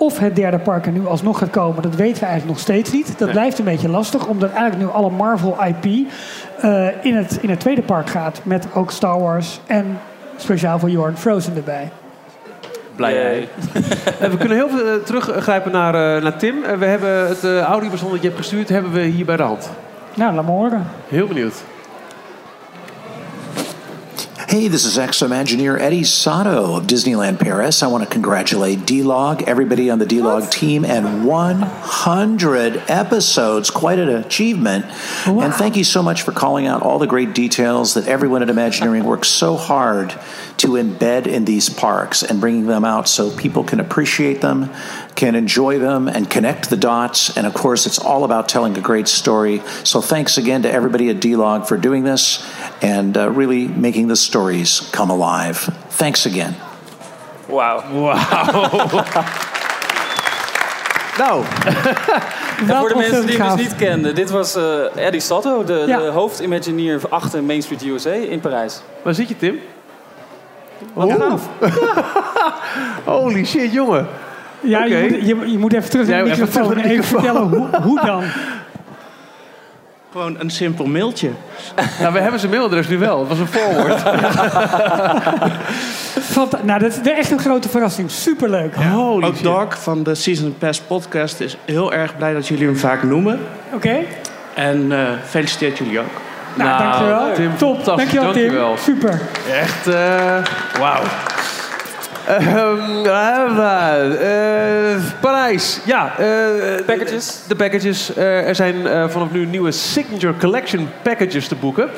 Of 0.00 0.18
het 0.18 0.36
derde 0.36 0.58
park 0.58 0.86
er 0.86 0.92
nu 0.92 1.06
alsnog 1.06 1.38
gaat 1.38 1.50
komen, 1.50 1.82
dat 1.82 1.94
weten 1.94 2.20
we 2.20 2.26
eigenlijk 2.26 2.46
nog 2.46 2.58
steeds 2.58 2.92
niet. 2.92 3.06
Dat 3.06 3.18
Nee. 3.18 3.30
blijft 3.30 3.58
een 3.58 3.64
beetje 3.64 3.88
lastig, 3.88 4.26
omdat 4.26 4.50
eigenlijk 4.52 4.82
nu 4.82 4.88
alle 4.88 5.10
Marvel 5.10 5.56
IP 5.64 5.84
eh, 6.60 6.86
in, 7.04 7.16
het, 7.16 7.38
in 7.42 7.50
het 7.50 7.60
tweede 7.60 7.82
park 7.82 8.08
gaat. 8.10 8.40
Met 8.44 8.66
ook 8.74 8.90
Star 8.90 9.20
Wars 9.20 9.60
en 9.66 9.98
speciaal 10.36 10.78
voor 10.78 10.90
Jorn 10.90 11.16
Frozen 11.16 11.56
erbij. 11.56 11.90
Blij. 12.96 13.14
Eh, 14.20 14.30
we 14.30 14.36
kunnen 14.36 14.56
heel 14.56 14.68
veel 14.68 14.86
eh, 14.86 14.94
teruggrijpen 15.04 15.72
naar, 15.72 15.94
eh, 16.16 16.22
naar 16.22 16.36
Tim. 16.36 16.60
We 16.78 16.84
hebben 16.84 17.28
het 17.28 17.44
eh 17.44 17.60
audiobestand 17.60 18.12
dat 18.12 18.20
je 18.22 18.26
hebt 18.28 18.40
gestuurd, 18.40 18.68
hebben 18.68 18.92
we 18.92 19.00
hier 19.00 19.24
bij 19.24 19.36
de 19.36 19.42
hand. 19.42 19.70
Nou, 20.14 20.34
laat 20.34 20.44
me 20.44 20.50
horen. 20.50 20.86
Heel 21.08 21.26
benieuwd. 21.26 21.54
Hey, 24.50 24.66
this 24.66 24.84
is 24.84 24.98
ex-Imagineer 24.98 25.78
Eddie 25.78 26.02
Sato 26.02 26.74
of 26.74 26.88
Disneyland 26.88 27.38
Paris. 27.38 27.84
I 27.84 27.86
want 27.86 28.02
to 28.02 28.10
congratulate 28.10 28.84
D-Log, 28.84 29.44
everybody 29.44 29.90
on 29.90 30.00
the 30.00 30.06
D-Log 30.06 30.50
team, 30.50 30.84
and 30.84 31.24
100 31.24 32.82
episodes. 32.88 33.70
Quite 33.70 34.00
an 34.00 34.08
achievement. 34.08 34.86
And 35.24 35.54
thank 35.54 35.76
you 35.76 35.84
so 35.84 36.02
much 36.02 36.22
for 36.22 36.32
calling 36.32 36.66
out 36.66 36.82
all 36.82 36.98
the 36.98 37.06
great 37.06 37.32
details 37.32 37.94
that 37.94 38.08
everyone 38.08 38.42
at 38.42 38.50
Imagineering 38.50 39.04
works 39.04 39.28
so 39.28 39.56
hard 39.56 40.10
to 40.56 40.70
embed 40.70 41.28
in 41.28 41.44
these 41.44 41.68
parks 41.68 42.24
and 42.24 42.40
bringing 42.40 42.66
them 42.66 42.84
out 42.84 43.08
so 43.08 43.30
people 43.30 43.62
can 43.62 43.78
appreciate 43.78 44.40
them, 44.40 44.68
can 45.20 45.34
enjoy 45.34 45.78
them, 45.78 46.08
and 46.08 46.28
connect 46.30 46.68
the 46.68 46.76
dots. 46.76 47.36
And 47.36 47.46
of 47.46 47.52
course, 47.52 47.88
it's 47.88 47.98
all 48.04 48.22
about 48.24 48.48
telling 48.48 48.76
a 48.78 48.80
great 48.80 49.08
story. 49.08 49.60
So 49.82 50.00
thanks 50.00 50.38
again 50.38 50.62
to 50.62 50.68
everybody 50.68 51.08
at 51.10 51.20
D-Log 51.20 51.66
for 51.66 51.80
doing 51.80 52.04
this 52.04 52.40
and 52.82 53.16
uh, 53.16 53.22
really 53.38 53.68
making 53.68 54.08
the 54.08 54.16
stories 54.16 54.80
come 54.92 55.12
alive. 55.12 55.58
Thanks 55.90 56.26
again. 56.26 56.54
Wow! 57.48 57.82
Nou, 61.18 61.44
En 62.68 62.76
voor 62.76 62.88
de 62.88 62.94
mensen 62.96 63.26
die 63.26 63.36
hem 63.36 63.46
gaaf. 63.46 63.56
dus 63.56 63.66
niet 63.66 63.76
kenden, 63.76 64.14
dit 64.14 64.30
was 64.30 64.54
eh, 64.54 65.06
Eddie 65.06 65.20
Sato, 65.20 65.64
de, 65.64 65.84
Ja. 65.86 65.98
de 65.98 66.06
hoofdimagineer 66.08 67.00
achter 67.10 67.42
Main 67.44 67.62
Street 67.62 67.82
USA 67.84 68.10
in 68.12 68.40
Parijs. 68.40 68.80
waar 69.02 69.14
zit 69.14 69.28
je, 69.28 69.36
Tim? 69.36 69.58
Wat 70.92 71.08
Oh. 71.08 71.14
gaaf. 71.20 71.42
Holy 73.04 73.44
shit, 73.44 73.72
jongen. 73.72 74.06
Ja, 74.62 74.84
je, 74.84 75.08
moet, 75.10 75.26
je, 75.26 75.50
je 75.52 75.58
moet 75.58 75.72
even 75.72 75.90
terug 75.90 76.06
naar 76.08 76.16
Ja, 76.18 76.24
de 76.24 76.30
even 76.30 76.44
microfoon 76.46 76.78
en 76.78 76.90
even 76.90 77.04
vertellen 77.04 77.42
hoe, 77.42 77.66
hoe 77.82 78.00
dan. 78.04 78.22
Gewoon 80.12 80.36
een 80.38 80.50
simpel 80.50 80.84
mailtje. 80.86 81.30
Nou, 82.00 82.12
we 82.12 82.18
hebben 82.18 82.40
zijn 82.40 82.52
mailadres 82.52 82.88
nu 82.88 82.98
wel. 82.98 83.18
Het 83.18 83.28
was 83.28 83.38
een. 83.38 83.46
Fanta- 86.22 86.58
nou, 86.62 86.80
dat 86.80 86.90
is 87.02 87.12
echt 87.12 87.30
een 87.30 87.38
grote 87.38 87.68
verrassing. 87.68 88.10
Superleuk. 88.10 88.74
Holy 88.74 89.24
Ook 89.26 89.34
shit. 89.34 89.42
Doc 89.44 89.66
van 89.78 90.02
de 90.02 90.14
Season 90.14 90.54
Pass 90.58 90.80
podcast 90.80 91.40
is 91.40 91.56
heel 91.64 91.92
erg 91.92 92.16
blij 92.16 92.32
dat 92.32 92.48
jullie 92.48 92.66
hem 92.66 92.76
vaak 92.76 93.02
noemen. 93.02 93.38
Oké? 93.72 93.96
En 94.54 94.92
eh, 94.92 94.98
feliciteert 95.28 95.78
jullie 95.78 95.98
ook. 96.00 96.06
Nou, 96.54 96.68
Nou, 96.70 96.82
dankjewel. 96.82 97.32
Tim, 97.34 97.56
Top. 97.56 97.74
fantastisch. 97.74 97.96
Dankjewel, 98.12 98.32
Tim. 98.32 98.42
Dankjewel. 98.42 98.76
Super. 98.76 99.20
Echt, 99.60 99.86
eh 99.86 100.36
wauw. 100.78 101.02
Ehm, 102.26 103.06
eh, 103.06 104.94
eh, 104.94 105.00
Parijs, 105.20 105.80
ja. 105.84 106.12
eh, 106.18 106.84
Packages. 106.86 107.40
De 107.48 107.56
packages. 107.56 108.14
Eh, 108.14 108.48
er 108.48 108.54
zijn 108.54 108.86
eh, 108.86 109.08
vanaf 109.08 109.30
nu 109.30 109.46
nieuwe 109.46 109.70
Signature 109.70 110.36
Collection 110.36 110.88
packages 111.02 111.48
te 111.48 111.54
boeken. 111.54 111.90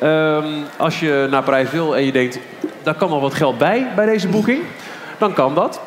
Ehm, 0.00 0.46
als 0.76 1.00
je 1.00 1.26
naar 1.30 1.42
Parijs 1.42 1.70
wil 1.70 1.96
en 1.96 2.04
je 2.04 2.12
denkt, 2.12 2.38
daar 2.82 2.94
kan 2.94 3.10
nog 3.10 3.20
wat 3.20 3.34
geld 3.34 3.58
bij, 3.58 3.86
bij 3.96 4.06
deze 4.06 4.28
boeking. 4.28 4.62
Dan 5.18 5.32
kan 5.32 5.54
dat. 5.54 5.80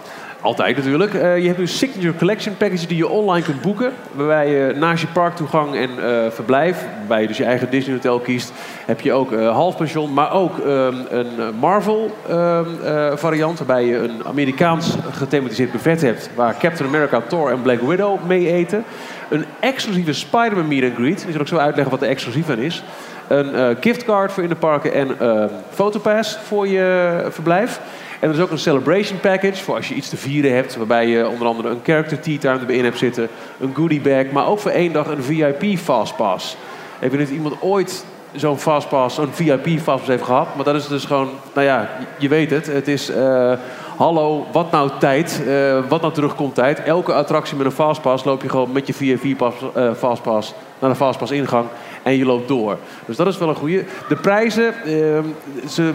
Altijd 0.46 0.76
natuurlijk. 0.76 1.14
Eh, 1.14 1.38
je 1.38 1.48
hebt 1.48 1.58
nu 1.58 1.68
Signature 1.68 2.16
Collection 2.16 2.58
packages 2.58 2.88
die 2.88 2.98
je 2.98 3.08
online 3.08 3.46
kunt 3.46 3.62
boeken. 3.62 3.94
Waarbij 4.12 4.50
je 4.50 4.74
naast 4.76 5.02
je 5.02 5.08
parktoegang 5.08 5.76
en 5.76 5.90
eh, 5.90 6.32
verblijf, 6.32 6.86
waarbij 6.98 7.22
je 7.22 7.28
dus 7.28 7.38
je 7.38 7.44
eigen 7.44 7.70
Disney 7.70 7.96
hotel 7.96 8.20
kiest, 8.20 8.52
heb 8.86 9.02
je 9.02 9.14
ook 9.14 9.32
eh 9.32 9.52
halfpension, 9.52 10.14
maar 10.14 10.32
ook 10.32 10.60
ehm, 10.60 10.96
een 11.10 11.56
Marvel 11.60 12.16
ehm, 12.30 12.66
eh, 12.84 13.12
variant. 13.16 13.58
Waarbij 13.58 13.86
je 13.86 13.98
een 13.98 14.26
Amerikaans 14.26 14.96
gethematiseerd 15.12 15.72
buffet 15.72 16.02
hebt. 16.02 16.30
Waar 16.36 16.58
Captain 16.60 16.90
America, 16.90 17.22
Thor 17.28 17.52
en 17.52 17.62
Black 17.62 17.82
Widow 17.82 18.26
mee 18.28 18.54
eten. 18.54 18.84
Een 19.30 19.46
exclusieve 19.60 20.14
Spider-Man 20.14 20.68
meet 20.68 20.84
and 20.84 20.96
greet. 20.96 21.24
Die 21.24 21.32
zal 21.32 21.42
ik 21.42 21.48
zo 21.48 21.58
uitleggen 21.58 21.92
wat 21.92 22.02
er 22.02 22.10
exclusief 22.10 22.50
aan 22.50 22.60
is. 22.60 22.84
Een 23.28 23.78
giftcard 23.80 24.32
voor 24.32 24.44
in 24.44 24.50
de 24.50 24.56
parken 24.56 24.94
en 24.94 25.28
een 25.28 25.50
fotopass 25.70 26.38
voor 26.44 26.68
je 26.68 27.28
verblijf. 27.30 27.80
En 28.20 28.30
er 28.30 28.36
is 28.36 28.42
ook 28.42 28.52
een 28.52 28.58
celebration 28.58 29.20
package 29.20 29.64
voor 29.64 29.76
als 29.76 29.88
je 29.88 29.96
iets 29.96 30.10
te 30.10 30.18
vieren 30.18 30.54
hebt. 30.54 30.76
Waarbij 30.76 31.08
je 31.08 31.28
onder 31.28 31.48
andere 31.48 31.70
een 31.70 31.82
character 31.84 32.20
tea 32.20 32.38
time 32.38 32.60
erbij 32.60 32.76
in 32.76 32.84
hebt 32.84 32.98
zitten. 32.98 33.28
Een 33.60 33.76
goodie 33.76 34.02
bag, 34.02 34.26
maar 34.32 34.48
ook 34.48 34.60
voor 34.60 34.72
één 34.72 34.94
dag 34.94 35.08
een 35.08 35.24
VIP 35.24 35.78
fastpass. 35.80 36.58
Ik 37.00 37.12
weet 37.12 37.20
niet 37.20 37.28
of 37.28 37.34
iemand 37.34 37.62
ooit 37.62 38.06
zo'n 38.36 38.60
fastpass, 38.60 39.16
zo'n 39.16 39.32
VIP 39.32 39.68
fastpass 39.68 40.08
heeft 40.08 40.24
gehad. 40.24 40.56
Maar 40.56 40.66
dat 40.66 40.76
is 40.76 40.88
dus 40.88 41.06
gewoon, 41.06 41.30
nou 41.54 41.68
ja, 41.68 41.90
je 42.18 42.28
weet 42.28 42.50
het. 42.50 42.66
Het 42.66 42.88
is, 42.88 43.10
eh, 43.10 43.54
hallo, 43.98 44.46
wat 44.52 44.72
nou 44.72 44.90
tijd? 45.00 45.44
Eh, 45.48 45.80
wat 45.90 46.02
nou 46.02 46.14
terugkomt 46.14 46.56
tijd? 46.56 46.84
Elke 46.84 47.14
attractie 47.14 47.58
met 47.58 47.66
een 47.66 47.72
fastpass 47.72 48.24
loop 48.24 48.42
je 48.42 48.50
gewoon 48.50 48.72
met 48.72 48.88
je 48.88 48.94
VIP 48.94 49.38
pas, 49.38 49.54
eh, 49.74 49.94
fastpass 49.94 50.54
naar 50.80 50.90
de 50.90 50.96
fastpass 50.96 51.32
ingang. 51.32 51.66
En 52.04 52.18
je 52.18 52.26
loopt 52.26 52.48
door. 52.48 52.78
Dus 53.06 53.16
dat 53.16 53.28
is 53.28 53.38
wel 53.38 53.50
een 53.50 53.56
goede. 53.56 53.84
De 54.08 54.16
prijzen, 54.16 54.74
ehm, 54.84 55.26
ze 55.70 55.94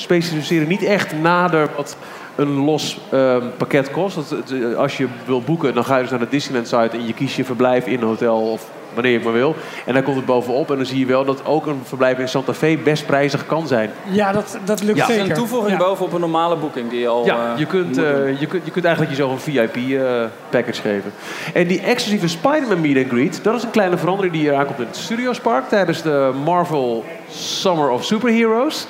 specificeren 0.00 0.68
niet 0.68 0.82
echt 0.82 1.12
nader 1.20 1.68
wat 1.76 1.96
een 2.36 2.52
los 2.64 2.98
ehm, 3.10 3.42
pakket 3.56 3.90
kost. 3.90 4.14
Dat, 4.14 4.30
het- 4.30 4.76
als 4.76 4.96
je 4.96 5.06
wil 5.26 5.40
boeken, 5.42 5.74
dan 5.74 5.84
ga 5.84 5.94
je 5.96 6.00
dus 6.02 6.10
naar 6.10 6.20
de 6.20 6.28
Disneyland 6.28 6.68
site 6.68 6.88
en 6.96 7.06
je 7.06 7.12
kiest 7.14 7.36
je 7.36 7.44
verblijf 7.44 7.86
in 7.86 8.00
een 8.00 8.06
hotel 8.08 8.38
of 8.40 8.70
wanneer 8.94 9.12
je 9.12 9.24
maar 9.24 9.32
wil. 9.32 9.54
En 9.86 9.94
dan 9.94 10.02
komt 10.02 10.16
het 10.16 10.24
bovenop 10.26 10.70
en 10.70 10.76
dan 10.76 10.86
zie 10.86 10.98
je 10.98 11.06
wel 11.06 11.24
dat 11.24 11.44
ook 11.44 11.66
een 11.66 11.80
verblijf 11.84 12.18
in 12.18 12.28
Santa 12.28 12.54
Fe 12.54 12.78
best 12.84 13.06
prijzig 13.06 13.46
kan 13.46 13.66
zijn. 13.66 13.90
Ja, 14.10 14.32
dat, 14.32 14.58
dat 14.64 14.82
lukt 14.82 14.96
Ja. 14.98 15.02
Het 15.04 15.10
is 15.10 15.16
zeker. 15.20 15.30
een 15.30 15.36
toevoeging 15.38 15.78
Ja. 15.78 15.84
bovenop 15.84 16.12
een 16.12 16.20
normale 16.20 16.56
boeking 16.56 16.90
die 16.90 17.00
je 17.00 17.08
al... 17.08 17.24
Ja, 17.24 17.52
eh, 17.52 17.58
je 17.58 17.66
kunt, 17.66 17.98
eh, 17.98 18.40
je, 18.40 18.46
kunt, 18.46 18.64
je 18.64 18.70
kunt 18.70 18.84
eigenlijk 18.84 19.16
jezelf 19.16 19.32
een 19.32 19.52
VIP-package 19.52 20.80
geven. 20.82 21.12
En 21.54 21.66
die 21.66 21.80
exclusieve 21.80 22.28
Spider-Man 22.28 22.80
meet 22.80 22.96
and 22.96 23.08
greet, 23.08 23.40
dat 23.44 23.54
is 23.54 23.62
een 23.62 23.70
kleine 23.70 23.96
verandering 23.96 24.32
die 24.34 24.42
hier 24.42 24.54
aankomt 24.54 24.78
in 24.78 24.86
het 24.86 24.96
Studiospark 24.96 25.68
tijdens 25.68 26.02
de 26.02 26.30
Marvel 26.44 27.04
Summer 27.30 27.90
of 27.90 28.04
Superheroes. 28.04 28.86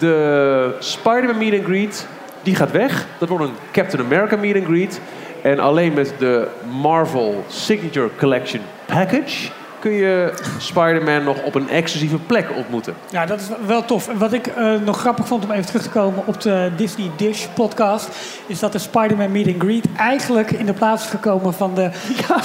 De 0.00 0.76
Spider-Man 0.78 1.38
meet 1.38 1.54
and 1.54 1.64
greet, 1.64 2.06
die 2.42 2.54
gaat 2.54 2.70
weg. 2.70 3.06
Dat 3.18 3.28
wordt 3.28 3.44
een 3.44 3.54
Captain 3.72 4.04
America 4.04 4.36
meet 4.36 4.56
and 4.56 4.64
greet. 4.64 5.00
En 5.42 5.58
alleen 5.58 5.92
met 5.92 6.14
de 6.18 6.48
Marvel 6.80 7.44
Signature 7.48 8.08
Collection 8.18 8.60
package 8.86 9.50
kun 9.80 9.92
je 9.92 10.32
Spider-Man 10.58 11.24
nog 11.24 11.42
op 11.42 11.54
een 11.54 11.68
exclusieve 11.68 12.18
plek 12.18 12.46
ontmoeten. 12.56 12.94
Ja, 13.10 13.26
dat 13.26 13.40
is 13.40 13.48
wel 13.66 13.84
tof. 13.84 14.08
En 14.08 14.18
wat 14.18 14.32
ik 14.32 14.46
eh, 14.46 14.74
nog 14.84 15.00
grappig 15.00 15.26
vond 15.26 15.44
om 15.44 15.50
even 15.50 15.66
terug 15.66 15.82
te 15.82 15.90
komen 15.90 16.26
op 16.26 16.40
de 16.40 16.70
Disney 16.76 17.10
Dish 17.16 17.46
podcast, 17.46 18.08
is 18.46 18.58
dat 18.58 18.72
de 18.72 18.78
Spider-Man 18.78 19.32
Meet 19.32 19.46
and 19.46 19.62
Greet 19.62 19.84
eigenlijk 19.96 20.50
in 20.50 20.66
de 20.66 20.72
plaats 20.72 21.04
is 21.04 21.10
gekomen 21.10 21.54
van 21.54 21.74
de 21.74 21.90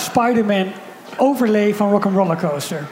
Spider-Man 0.09 0.67
overlay 1.17 1.73
van 1.73 1.89
Rock'n'Roller 1.89 2.37
Coaster. 2.37 2.83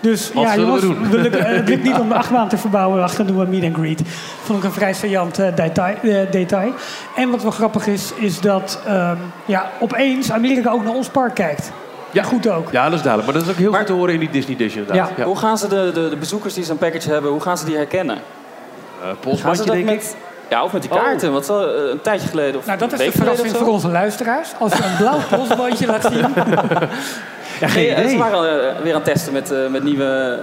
Dus 0.00 0.32
Wat 0.32 0.44
ja, 0.44 0.54
we 0.54 0.60
jongens, 0.60 0.82
doen? 0.82 1.10
lukken- 1.10 1.44
eh, 1.46 1.56
het 1.56 1.68
lukt 1.68 1.82
niet 1.82 1.98
om 1.98 2.08
de 2.08 2.14
achtbaan 2.22 2.48
te 2.48 2.56
verbouwen. 2.58 2.98
Wacht, 2.98 3.16
dan 3.16 3.26
doen 3.26 3.38
we 3.38 3.46
meet 3.46 3.64
and 3.64 3.74
greet. 3.76 4.02
Vond 4.42 4.58
ik 4.58 4.64
een 4.64 4.72
vrij 4.72 4.92
saillant 4.92 5.38
eh, 5.38 5.54
detail, 5.54 5.94
eh, 6.02 6.30
detail. 6.30 6.72
En 7.16 7.30
wat 7.30 7.42
wel 7.42 7.50
grappig 7.50 7.86
is, 7.86 8.12
is 8.16 8.40
dat 8.40 8.80
ehm, 8.86 9.16
ja, 9.44 9.70
opeens 9.80 10.32
Amerika 10.32 10.70
ook 10.70 10.84
naar 10.84 10.94
ons 10.94 11.08
park 11.08 11.34
kijkt. 11.34 11.72
Ja, 12.10 12.22
goed 12.22 12.48
ook. 12.48 12.70
Ja, 12.72 12.84
dat 12.84 12.92
is 12.98 13.02
duidelijk. 13.02 13.24
Maar 13.32 13.34
dat 13.40 13.42
is 13.42 13.50
ook 13.50 13.56
heel 13.62 13.70
Maar- 13.70 13.78
goed 13.78 13.88
te 13.88 13.92
horen 13.92 14.14
in 14.14 14.20
die 14.20 14.30
Disney 14.30 14.56
Dish 14.56 14.74
inderdaad. 14.76 15.10
Ja. 15.16 15.24
Hoe 15.24 15.36
gaan 15.38 15.58
ze 15.58 15.68
de, 15.68 15.90
de, 15.94 16.08
de 16.08 16.16
bezoekers 16.16 16.54
die 16.54 16.64
zo'n 16.64 16.78
package 16.78 17.10
hebben, 17.10 17.30
hoe 17.30 17.40
gaan 17.40 17.58
ze 17.58 17.64
die 17.64 17.76
herkennen? 17.76 18.16
Eh, 18.16 19.08
ze 19.08 19.14
polsbandje, 19.20 19.64
denk 19.64 19.78
ik. 19.78 19.84
met... 19.84 20.16
Ja, 20.50 20.64
of 20.64 20.72
met 20.72 20.82
die 20.82 20.90
Oh. 20.90 21.02
kaarten. 21.02 21.32
Wat 21.32 21.44
zal, 21.46 21.74
eh, 21.74 21.90
een 21.90 22.00
tijdje 22.00 22.28
geleden 22.28 22.60
of 22.60 22.66
Nou, 22.66 22.78
dat 22.78 22.92
een 22.92 22.98
is 23.00 23.04
de 23.04 23.18
verrassing 23.18 23.56
voor 23.56 23.68
onze 23.68 23.88
luisteraars. 23.88 24.48
Als 24.58 24.72
je 24.72 24.84
een 24.84 24.96
blauw 24.96 25.18
polsbandje 25.36 25.86
laat 25.86 26.08
zien. 26.12 26.24
Ja, 27.60 27.68
geen 27.68 27.82
Nee, 27.82 27.94
eh, 27.94 27.98
idee. 28.00 28.10
Ze 28.10 28.18
waren 28.18 28.74
eh, 28.76 28.82
weer 28.82 28.94
aan 28.94 29.00
het 29.00 29.12
testen 29.12 29.32
met, 29.32 29.50
eh, 29.50 29.66
met 29.66 29.82
nieuwe 29.82 30.38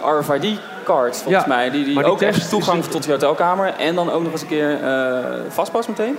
eh, 0.00 0.18
RFID-cards, 0.20 1.22
volgens 1.22 1.44
Ja, 1.44 1.48
mij. 1.48 1.70
Die, 1.70 1.84
die 1.84 1.94
maar 1.94 2.02
die 2.02 2.12
ook 2.12 2.18
test 2.18 2.38
echt 2.38 2.50
toegang 2.50 2.84
tot 2.84 3.04
je 3.04 3.10
hotelkamer. 3.10 3.74
En 3.78 3.94
dan 3.94 4.10
ook 4.12 4.22
nog 4.22 4.32
eens 4.32 4.40
een 4.42 4.48
keer 4.48 4.82
eh 4.82 5.24
vastpas 5.48 5.86
meteen 5.86 6.16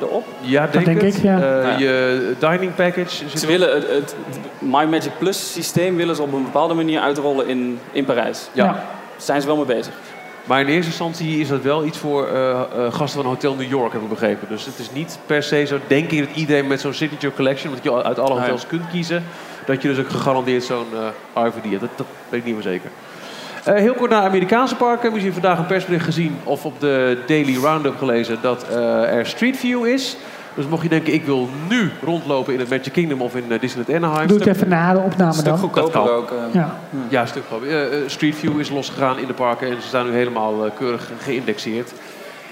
erop. 0.00 0.24
Ja, 0.40 0.66
denk, 0.66 0.86
ik, 1.02 1.14
ja. 1.22 1.34
Eh, 1.40 1.62
Ja. 1.62 1.78
Je 1.78 2.34
dining 2.38 2.74
package. 2.74 3.16
zit 3.28 3.40
Ze 3.40 3.46
willen 3.46 3.74
het, 3.74 3.88
het 3.90 4.14
My 4.58 4.84
Magic 4.84 5.12
Plus 5.18 5.52
systeem 5.52 5.96
willen 5.96 6.16
ze 6.16 6.22
op 6.22 6.32
een 6.32 6.44
bepaalde 6.44 6.74
manier 6.74 7.00
uitrollen 7.00 7.48
in, 7.48 7.78
in 7.92 8.04
Parijs. 8.04 8.48
Ja. 8.52 8.82
Zijn 9.16 9.40
ze 9.40 9.46
wel 9.46 9.56
mee 9.56 9.64
bezig. 9.64 9.92
Maar 10.44 10.60
in 10.60 10.66
eerste 10.66 10.90
instantie 10.90 11.40
is 11.40 11.48
dat 11.48 11.62
wel 11.62 11.84
iets 11.84 11.98
voor 11.98 12.28
eh, 12.28 12.50
eh, 12.50 12.92
gasten 12.92 13.22
van 13.22 13.30
Hotel 13.30 13.54
New 13.54 13.68
York, 13.70 13.92
heb 13.92 14.02
ik 14.02 14.08
begrepen. 14.08 14.48
Dus 14.48 14.64
het 14.64 14.78
is 14.78 14.90
niet 14.92 15.18
per 15.26 15.42
se 15.42 15.64
zo, 15.64 15.78
denk 15.86 16.10
ik, 16.10 16.18
dat 16.26 16.36
iedereen 16.36 16.66
met 16.66 16.80
zo'n 16.80 16.92
Signature 16.94 17.34
Collection, 17.34 17.72
wat 17.74 17.82
je 17.82 18.02
uit 18.02 18.18
alle 18.18 18.34
ja. 18.34 18.40
hotels 18.40 18.66
kunt 18.66 18.82
kiezen, 18.92 19.24
dat 19.72 19.82
je 19.82 19.88
dus 19.88 19.98
ook 19.98 20.10
gegarandeerd 20.10 20.64
zo'n 20.64 20.86
eh 21.34 21.44
RFID 21.46 21.70
hebt. 21.70 21.80
Dat, 21.80 21.90
dat 21.96 22.06
weet 22.28 22.40
ik 22.40 22.46
niet 22.46 22.54
meer 22.54 22.62
zeker. 22.62 22.90
Eh, 23.64 23.74
heel 23.74 23.94
kort 23.94 24.10
naar 24.10 24.22
Amerikaanse 24.22 24.76
parken. 24.76 25.12
Misschien 25.12 25.32
vandaag 25.32 25.58
een 25.58 25.66
persbericht 25.66 26.04
gezien 26.04 26.38
of 26.44 26.64
op 26.64 26.80
de 26.80 27.18
Daily 27.26 27.56
Roundup 27.56 27.98
gelezen 27.98 28.38
dat 28.42 28.68
eh, 28.68 29.14
er 29.14 29.26
Street 29.26 29.56
View 29.56 29.86
is. 29.86 30.16
Dus 30.54 30.66
mocht 30.66 30.82
je 30.82 30.88
denken, 30.88 31.12
ik 31.12 31.24
wil 31.24 31.48
nu 31.68 31.90
rondlopen 32.02 32.52
in 32.52 32.58
het 32.58 32.68
Magic 32.68 32.92
Kingdom 32.92 33.20
of 33.20 33.36
in 33.36 33.44
uh, 33.48 33.60
Disneyland 33.60 34.04
Anaheim. 34.04 34.28
Doe 34.28 34.38
het 34.38 34.46
even 34.46 34.68
na 34.68 34.92
de 34.92 34.98
opname 34.98 35.32
stuk 35.32 35.44
dan. 35.44 35.58
goedkoper 35.58 35.90
kan. 35.90 36.08
ook. 36.08 36.32
Ja. 36.52 36.76
Ja, 37.08 37.20
een 37.20 37.28
stuk. 37.28 37.42
Eh, 37.62 37.82
eh, 37.82 38.08
Street 38.08 38.34
View 38.34 38.60
is 38.60 38.70
losgegaan 38.70 39.18
in 39.18 39.26
de 39.26 39.32
parken 39.32 39.68
en 39.68 39.82
ze 39.82 39.88
staan 39.88 40.06
nu 40.06 40.12
helemaal 40.12 40.70
keurig 40.78 41.10
geïndexeerd. 41.18 41.92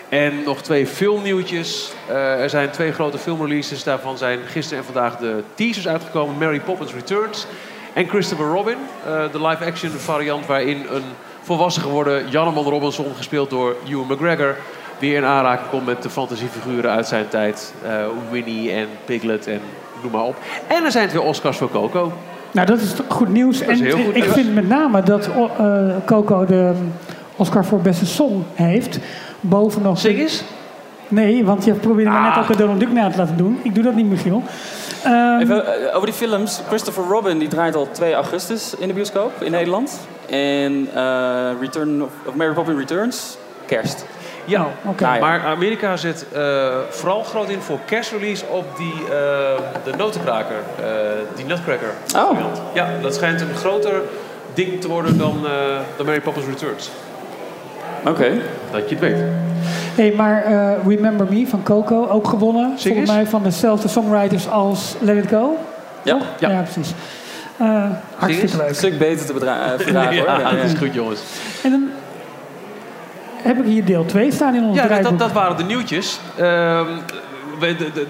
En 0.08 0.42
nog 0.44 0.62
twee 0.62 0.86
filmnieuwtjes. 0.86 1.92
Eh, 2.08 2.42
er 2.42 2.50
zijn 2.50 2.70
twee 2.70 2.92
grote 2.92 3.18
filmreleases. 3.18 3.84
Daarvan 3.84 4.18
zijn 4.18 4.38
gisteren 4.46 4.78
en 4.78 4.92
vandaag 4.92 5.16
de 5.16 5.42
teasers 5.54 5.88
uitgekomen. 5.88 6.38
Mary 6.38 6.60
Poppins 6.60 6.94
Returns 6.94 7.46
en 7.92 8.08
Christopher 8.08 8.46
Robin. 8.46 8.76
eh, 9.06 9.32
de 9.32 9.46
live-action 9.46 9.90
variant 9.90 10.46
waarin 10.46 10.86
een 10.90 11.02
volwassen 11.42 11.82
geworden 11.82 12.28
Janneman 12.28 12.64
Robinson, 12.64 13.06
gespeeld 13.16 13.50
door 13.50 13.76
Ewan 13.88 14.06
McGregor, 14.06 14.56
weer 14.98 15.16
in 15.16 15.24
aanraking 15.24 15.70
komt 15.70 15.86
met 15.86 16.02
de 16.02 16.10
fantasiefiguren 16.10 16.90
uit 16.90 17.06
zijn 17.06 17.28
tijd. 17.28 17.74
Eh, 17.84 17.90
Winnie 18.30 18.72
en 18.72 18.86
Piglet 19.04 19.46
en 19.46 19.60
noem 20.02 20.12
maar 20.12 20.24
op. 20.24 20.36
En 20.66 20.84
er 20.84 20.90
zijn 20.90 21.08
twee 21.08 21.22
Oscars 21.22 21.56
voor 21.56 21.70
Coco. 21.70 22.12
Nou, 22.50 22.66
dat 22.66 22.80
is 22.80 22.92
goed 23.08 23.28
nieuws. 23.28 23.58
Dat 23.58 23.68
en 23.68 23.84
heel 23.84 23.96
goed 23.96 24.16
ik 24.16 24.24
vind 24.24 24.54
met 24.54 24.68
name 24.68 25.02
dat 25.02 25.28
Coco 26.04 26.44
de 26.44 26.54
um, 26.54 26.92
Oscar 27.36 27.64
voor 27.64 27.80
beste 27.80 28.06
song 28.06 28.44
heeft. 28.54 28.98
Boven 29.40 29.82
nog... 29.82 29.98
Zing 29.98 30.18
eens. 30.18 30.42
Nee, 31.08 31.44
want 31.44 31.64
je 31.64 31.72
probeerde 31.72 32.10
me 32.10 32.18
net 32.20 32.32
Ah. 32.32 32.38
ook 32.38 32.48
een 32.48 32.56
Donald 32.56 32.80
Duck 32.80 32.92
na 32.92 33.10
te 33.10 33.18
laten 33.18 33.36
doen. 33.36 33.60
Ik 33.62 33.74
doe 33.74 33.84
dat 33.84 33.94
niet, 33.94 34.06
Michiel. 34.06 34.42
Ehm, 35.04 35.38
Even, 35.40 35.66
eh, 35.88 35.94
over 35.96 36.06
die 36.06 36.16
films. 36.16 36.60
Christopher 36.68 37.04
Robin 37.04 37.38
die 37.38 37.48
draait 37.48 37.74
al 37.74 37.88
2 37.92 38.14
augustus 38.14 38.74
in 38.78 38.88
de 38.88 38.94
bioscoop 38.94 39.42
in 39.42 39.50
Nederland. 39.50 39.98
En 40.30 40.88
eh, 40.94 41.50
Return 41.60 42.02
of, 42.02 42.10
of 42.26 42.34
Mary 42.34 42.52
Poppins 42.52 42.78
Returns, 42.78 43.36
kerst. 43.66 44.04
Ja, 44.44 44.60
Oh, 44.60 44.90
oké. 44.90 45.02
Nou 45.02 45.14
ja. 45.14 45.20
maar 45.20 45.44
Amerika 45.46 45.96
zet 45.96 46.26
eh, 46.32 46.66
vooral 46.90 47.22
groot 47.22 47.48
in 47.48 47.60
voor 47.60 47.78
kerstrelease 47.86 48.44
op 48.46 48.64
die, 48.76 48.94
eh, 49.04 49.10
de 49.84 49.92
notenkraker, 49.96 50.56
eh, 50.80 50.84
die 51.36 51.44
Nutcracker. 51.44 51.90
Oh. 52.16 52.38
Ja, 52.74 52.88
dat 53.02 53.14
schijnt 53.14 53.40
een 53.40 53.54
groter 53.54 54.00
ding 54.54 54.80
te 54.80 54.88
worden 54.88 55.18
dan, 55.18 55.46
eh 55.46 55.52
dan 55.96 56.06
Mary 56.06 56.20
Poppins 56.20 56.46
Returns. 56.46 56.90
Oké. 58.06 58.30
Dat 58.72 58.88
je 58.88 58.94
het 58.94 58.98
weet. 59.00 59.16
Hey, 59.94 60.12
maar 60.16 60.44
eh, 60.44 60.86
Remember 60.86 61.26
Me 61.30 61.46
van 61.46 61.62
Coco, 61.62 62.06
ook 62.06 62.28
gewonnen. 62.28 62.72
Volgens 62.78 63.10
mij 63.10 63.26
van 63.26 63.42
dezelfde 63.42 63.88
songwriters 63.88 64.48
als 64.50 64.94
Let 65.00 65.24
It 65.24 65.30
Go. 65.30 65.56
Ja. 66.02 66.12
Toch? 66.18 66.50
Ja. 66.50 66.62
precies. 66.62 66.94
Eh, 67.56 67.84
hartstikke 68.16 68.42
eens. 68.42 68.52
Een 68.52 68.58
leuk. 68.58 68.74
stuk 68.74 68.98
beter 68.98 69.26
te 69.26 69.32
eh, 69.32 69.38
verdragen 69.76 70.16
hoor. 70.18 70.26
ja, 70.26 70.38
Ja, 70.40 70.50
dat 70.50 70.64
is 70.64 70.72
ja. 70.72 70.78
goed 70.78 70.94
jongens. 70.94 71.20
En 71.62 71.70
dan 71.70 71.88
heb 73.42 73.58
ik 73.58 73.64
hier 73.64 73.84
deel 73.84 74.04
2 74.04 74.32
staan 74.32 74.54
in 74.54 74.62
ons 74.64 74.74
Ja, 74.74 74.80
dat, 74.80 74.86
draaiboek. 74.90 75.18
dat, 75.18 75.28
dat 75.28 75.32
waren 75.42 75.56
de 75.56 75.64
nieuwtjes. 75.64 76.20
Ehm, 76.36 76.86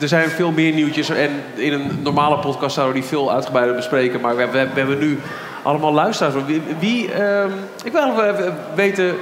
er 0.01 0.09
zijn 0.09 0.29
veel 0.29 0.51
meer 0.51 0.73
nieuwtjes. 0.73 1.09
En 1.09 1.31
in 1.55 1.73
een 1.73 1.99
normale 2.03 2.39
podcast 2.39 2.75
zouden 2.75 2.95
we 2.95 3.01
die 3.01 3.09
veel 3.11 3.33
uitgebreider 3.33 3.75
bespreken. 3.77 4.21
Maar 4.21 4.37
we, 4.37 4.45
we, 4.45 4.51
we 4.75 4.79
hebben 4.81 4.99
nu 4.99 5.19
allemaal 5.63 5.93
luisteraars. 5.93 6.35
Wie, 6.47 6.63
wie, 6.79 7.13
ehm, 7.13 7.51
ik 7.85 7.93
wil 7.93 8.17
wel 8.17 8.25
even 8.25 8.57
weten, 8.75 9.15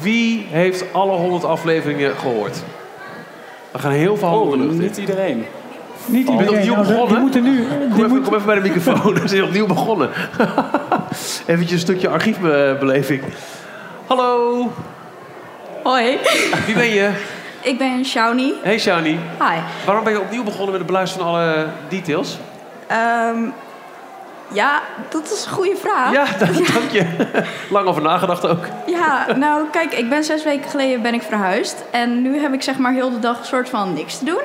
wie 0.00 0.46
heeft 0.50 0.84
alle 0.92 1.12
100 1.12 1.44
afleveringen 1.44 2.16
gehoord? 2.16 2.58
We 3.72 3.78
gaan 3.78 3.90
heel 3.90 4.16
veel 4.16 4.28
handen 4.28 4.58
Oh, 4.58 4.64
lucht 4.64 4.74
in. 4.74 4.80
niet 4.80 4.96
iedereen. 4.96 5.44
Niet 6.06 6.28
iedereen. 6.28 6.48
opnieuw 6.58 6.74
Nou, 6.74 6.86
begonnen? 6.86 7.08
Die 7.08 7.18
moeten 7.18 7.42
nu... 7.42 7.66
Kom 7.68 7.78
Die 7.78 7.96
even, 8.04 8.08
moet, 8.08 8.24
kom 8.24 8.34
even 8.34 8.46
bij 8.46 8.54
de 8.54 8.60
microfoon, 8.60 9.14
we 9.22 9.28
zijn 9.28 9.42
opnieuw 9.44 9.66
begonnen. 9.66 10.10
Eventjes 11.46 11.72
een 11.72 11.78
stukje 11.78 12.08
archiefbeleving. 12.08 13.22
Hallo, 14.06 14.72
Hoi, 15.82 16.18
wie 16.66 16.74
ben 16.74 16.88
je? 16.88 17.10
ik 17.60 17.78
ben 17.78 18.04
Shawnee. 18.04 18.54
Hey 18.62 18.78
Shani, 18.78 19.10
Hi. 19.38 19.58
waarom 19.84 20.04
ben 20.04 20.12
je 20.12 20.20
opnieuw 20.20 20.42
begonnen 20.44 20.70
met 20.70 20.78
het 20.78 20.86
beluisteren 20.86 21.26
van 21.26 21.34
alle 21.34 21.66
details? 21.88 22.38
Ehm, 22.86 23.36
ja, 24.52 24.82
dat 25.08 25.32
is 25.32 25.44
een 25.44 25.52
goede 25.52 25.76
vraag. 25.76 26.12
Ja, 26.12 26.24
dank 26.74 26.90
je. 26.90 27.04
Lang 27.70 27.86
over 27.86 28.02
nagedacht 28.02 28.46
ook. 28.46 28.66
Ja, 28.86 29.26
nou 29.36 29.64
kijk, 29.70 29.92
ik 29.92 30.08
ben 30.08 30.24
zes 30.24 30.44
weken 30.44 30.70
geleden 30.70 31.02
ben 31.02 31.14
ik 31.14 31.22
verhuisd. 31.22 31.84
En 31.90 32.22
nu 32.22 32.40
heb 32.40 32.52
ik 32.52 32.62
zeg 32.62 32.78
maar 32.78 32.92
heel 32.92 33.10
de 33.10 33.18
dag 33.18 33.38
een 33.38 33.44
soort 33.44 33.68
van 33.68 33.92
niks 33.92 34.18
te 34.18 34.24
doen. 34.24 34.42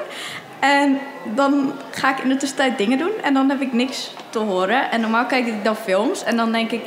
En 0.59 0.99
dan 1.35 1.71
ga 1.91 2.09
ik 2.09 2.23
in 2.23 2.29
de 2.29 2.35
tussentijd 2.35 2.77
dingen 2.77 2.97
doen. 2.97 3.11
En 3.23 3.33
dan 3.33 3.49
heb 3.49 3.61
ik 3.61 3.73
niks 3.73 4.13
te 4.29 4.39
horen. 4.39 4.91
En 4.91 5.01
normaal 5.01 5.25
kijk 5.25 5.47
ik 5.47 5.63
dan 5.63 5.75
films. 5.75 6.23
En 6.23 6.35
dan 6.37 6.51
denk 6.51 6.71
ik, 6.71 6.81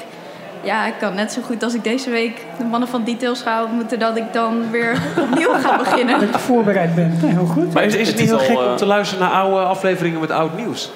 ja, 0.62 0.87
ik 0.87 0.94
kan 0.99 1.14
net 1.14 1.32
zo 1.32 1.42
goed 1.42 1.62
als 1.62 1.75
ik 1.75 1.85
deze 1.85 2.11
week 2.11 2.44
de 2.58 2.64
mannen 2.64 2.88
van 2.88 3.04
Details 3.04 3.42
ga 3.42 3.62
ontmoeten... 3.62 3.99
dat 3.99 4.16
ik 4.16 4.32
dan 4.32 4.70
weer 4.70 4.99
opnieuw 5.20 5.52
ga 5.52 5.76
beginnen. 5.85 6.20
dat 6.20 6.28
je 6.32 6.38
voorbereid 6.38 6.94
bent. 6.94 7.23
Nee, 7.23 7.30
heel 7.30 7.46
goed. 7.46 7.75
Maar 7.75 7.85
is, 7.85 7.94
is 7.94 8.08
het 8.08 8.18
niet 8.18 8.28
heel 8.28 8.38
gek 8.38 8.58
eh, 8.58 8.70
om 8.70 8.76
te 8.76 8.87
luisteren 8.87 9.28
naar 9.28 9.40
oude 9.40 9.61
afleveringen 9.61 10.20
met 10.20 10.30
oud 10.30 10.56
nieuws? 10.56 10.90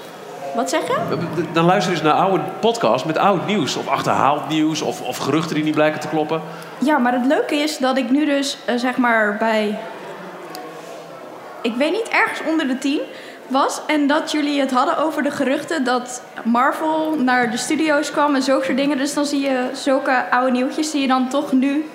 Wat 0.54 0.70
zeg 0.70 0.80
je? 0.86 0.96
Dan 1.52 1.64
luister 1.64 1.92
je 1.92 1.98
eens 1.98 2.06
naar 2.06 2.16
oude 2.16 2.42
podcasts 2.60 3.06
met 3.06 3.18
oud 3.18 3.46
nieuws. 3.46 3.76
Of 3.76 3.88
achterhaald 3.88 4.48
nieuws. 4.48 4.82
Of, 4.82 5.02
of 5.02 5.16
geruchten 5.16 5.54
die 5.54 5.64
niet 5.64 5.74
blijken 5.74 6.00
te 6.00 6.08
kloppen. 6.08 6.42
Ja, 6.78 6.98
maar 6.98 7.12
het 7.12 7.26
leuke 7.26 7.54
is 7.54 7.78
dat 7.78 7.96
ik 7.96 8.10
nu 8.10 8.24
dus 8.24 8.58
eh, 8.64 8.74
zeg 8.76 8.96
maar 8.96 9.36
bij. 9.38 9.78
Ik 11.62 11.74
weet 11.74 11.92
niet, 11.92 12.08
ergens 12.08 12.40
onder 12.48 12.66
de 12.66 12.78
tien 12.78 13.00
was. 13.46 13.80
En 13.86 14.06
dat 14.06 14.32
jullie 14.32 14.60
het 14.60 14.70
hadden 14.70 14.98
over 14.98 15.22
de 15.22 15.30
geruchten 15.30 15.84
dat 15.84 16.22
Marvel 16.44 17.14
naar 17.18 17.50
de 17.50 17.56
studio's 17.56 18.10
kwam 18.10 18.34
en 18.34 18.42
zulke 18.42 18.64
soort 18.64 18.76
dingen. 18.76 18.98
Dus 18.98 19.14
dan 19.14 19.24
zie 19.24 19.40
je 19.40 19.70
zulke 19.72 20.30
oude 20.30 20.50
nieuwtjes 20.50 20.90
die 20.90 21.00
je 21.00 21.08
dan 21.08 21.28
toch 21.28 21.52
nu 21.52 21.88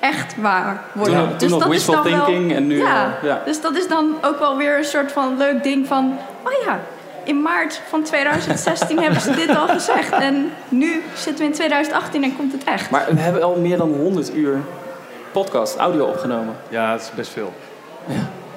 echt 0.00 0.36
waar 0.40 0.82
worden. 0.92 1.28
Toen, 1.28 1.38
dus 1.38 1.50
nog 1.50 1.62
dat 1.62 1.72
is 1.72 1.84
dan 1.84 2.02
wel- 2.02 2.24
thinking 2.24 2.54
en 2.54 2.66
nu... 2.66 2.78
ja, 2.78 3.16
eh, 3.22 3.28
ja. 3.28 3.42
dus 3.44 3.60
dat 3.60 3.76
is 3.76 3.88
dan 3.88 4.14
ook 4.22 4.38
wel 4.38 4.56
weer 4.56 4.78
een 4.78 4.84
soort 4.84 5.12
van 5.12 5.36
leuk 5.36 5.62
ding 5.62 5.86
van... 5.86 6.18
Oh 6.42 6.52
ja, 6.64 6.78
in 7.26 7.42
maart 7.42 7.80
van 7.88 8.02
2016 8.02 8.98
hebben 8.98 9.20
ze 9.20 9.30
dit 9.30 9.56
al 9.56 9.68
gezegd. 9.68 10.12
En 10.12 10.50
nu 10.68 11.02
zitten 11.14 11.38
we 11.38 11.44
in 11.44 11.52
2018 11.52 12.24
en 12.24 12.36
komt 12.36 12.52
het 12.52 12.64
echt. 12.64 12.90
Maar 12.90 13.06
we 13.14 13.20
hebben 13.20 13.42
al 13.42 13.56
meer 13.56 13.76
dan 13.76 13.92
100 13.92 14.34
uur 14.34 14.58
podcast, 15.32 15.76
audio 15.76 16.04
opgenomen. 16.04 16.54
Ja, 16.68 16.92
het 16.92 17.00
is 17.00 17.10
best 17.14 17.30
veel. 17.30 17.52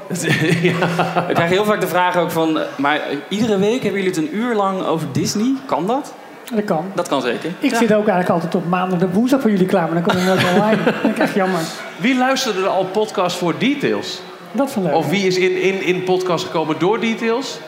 Ik 0.08 1.34
krijg 1.36 1.50
heel 1.50 1.65
vaak 1.65 1.82
de 1.82 1.88
vraag 1.88 2.17
ook 2.17 2.32
van... 2.32 2.60
Maar 2.78 3.02
iedere 3.28 3.58
week 3.58 3.84
hebben 3.84 4.02
jullie 4.02 4.17
het 4.17 4.17
een 4.17 4.36
uur 4.36 4.56
lang 4.56 4.86
over 4.86 5.08
Disney? 5.12 5.54
Kan 5.65 5.88
dat? 5.88 6.13
Dat 6.54 6.63
kan. 6.63 6.86
Dat 6.96 7.08
kan 7.08 7.22
zeker. 7.22 7.52
Ik 7.60 7.76
zit 7.76 7.94
ook 7.94 8.08
eigenlijk 8.08 8.30
altijd 8.30 8.56
op 8.56 8.67
maandag 8.67 9.00
de 9.00 9.10
woensdag 9.10 9.41
voor 9.41 9.52
jullie 9.52 9.65
klaar. 9.65 9.86
Maar 9.86 10.04
dan 10.04 10.04
kom 10.04 10.17
ik 10.17 10.28
nooit 10.28 10.44
online. 10.54 10.84
Dat 10.86 10.94
vind 11.02 11.15
ik 11.15 11.22
echt 11.22 11.34
jammer. 11.34 11.62
Wie 11.98 12.17
luisterde 12.17 12.62
er 12.62 12.67
al 12.67 12.86
podcast 12.86 13.38
voor 13.38 13.58
details? 13.58 14.22
Dat 14.52 14.70
is 14.70 14.76
leuk. 14.76 14.94
Of 14.96 15.10
wie 15.10 15.28
is 15.28 15.38
in, 15.38 15.62
in, 15.62 15.82
in 15.82 16.04
podcast 16.04 16.46
gekomen 16.46 16.80
door 16.80 17.00
details? 17.00 17.60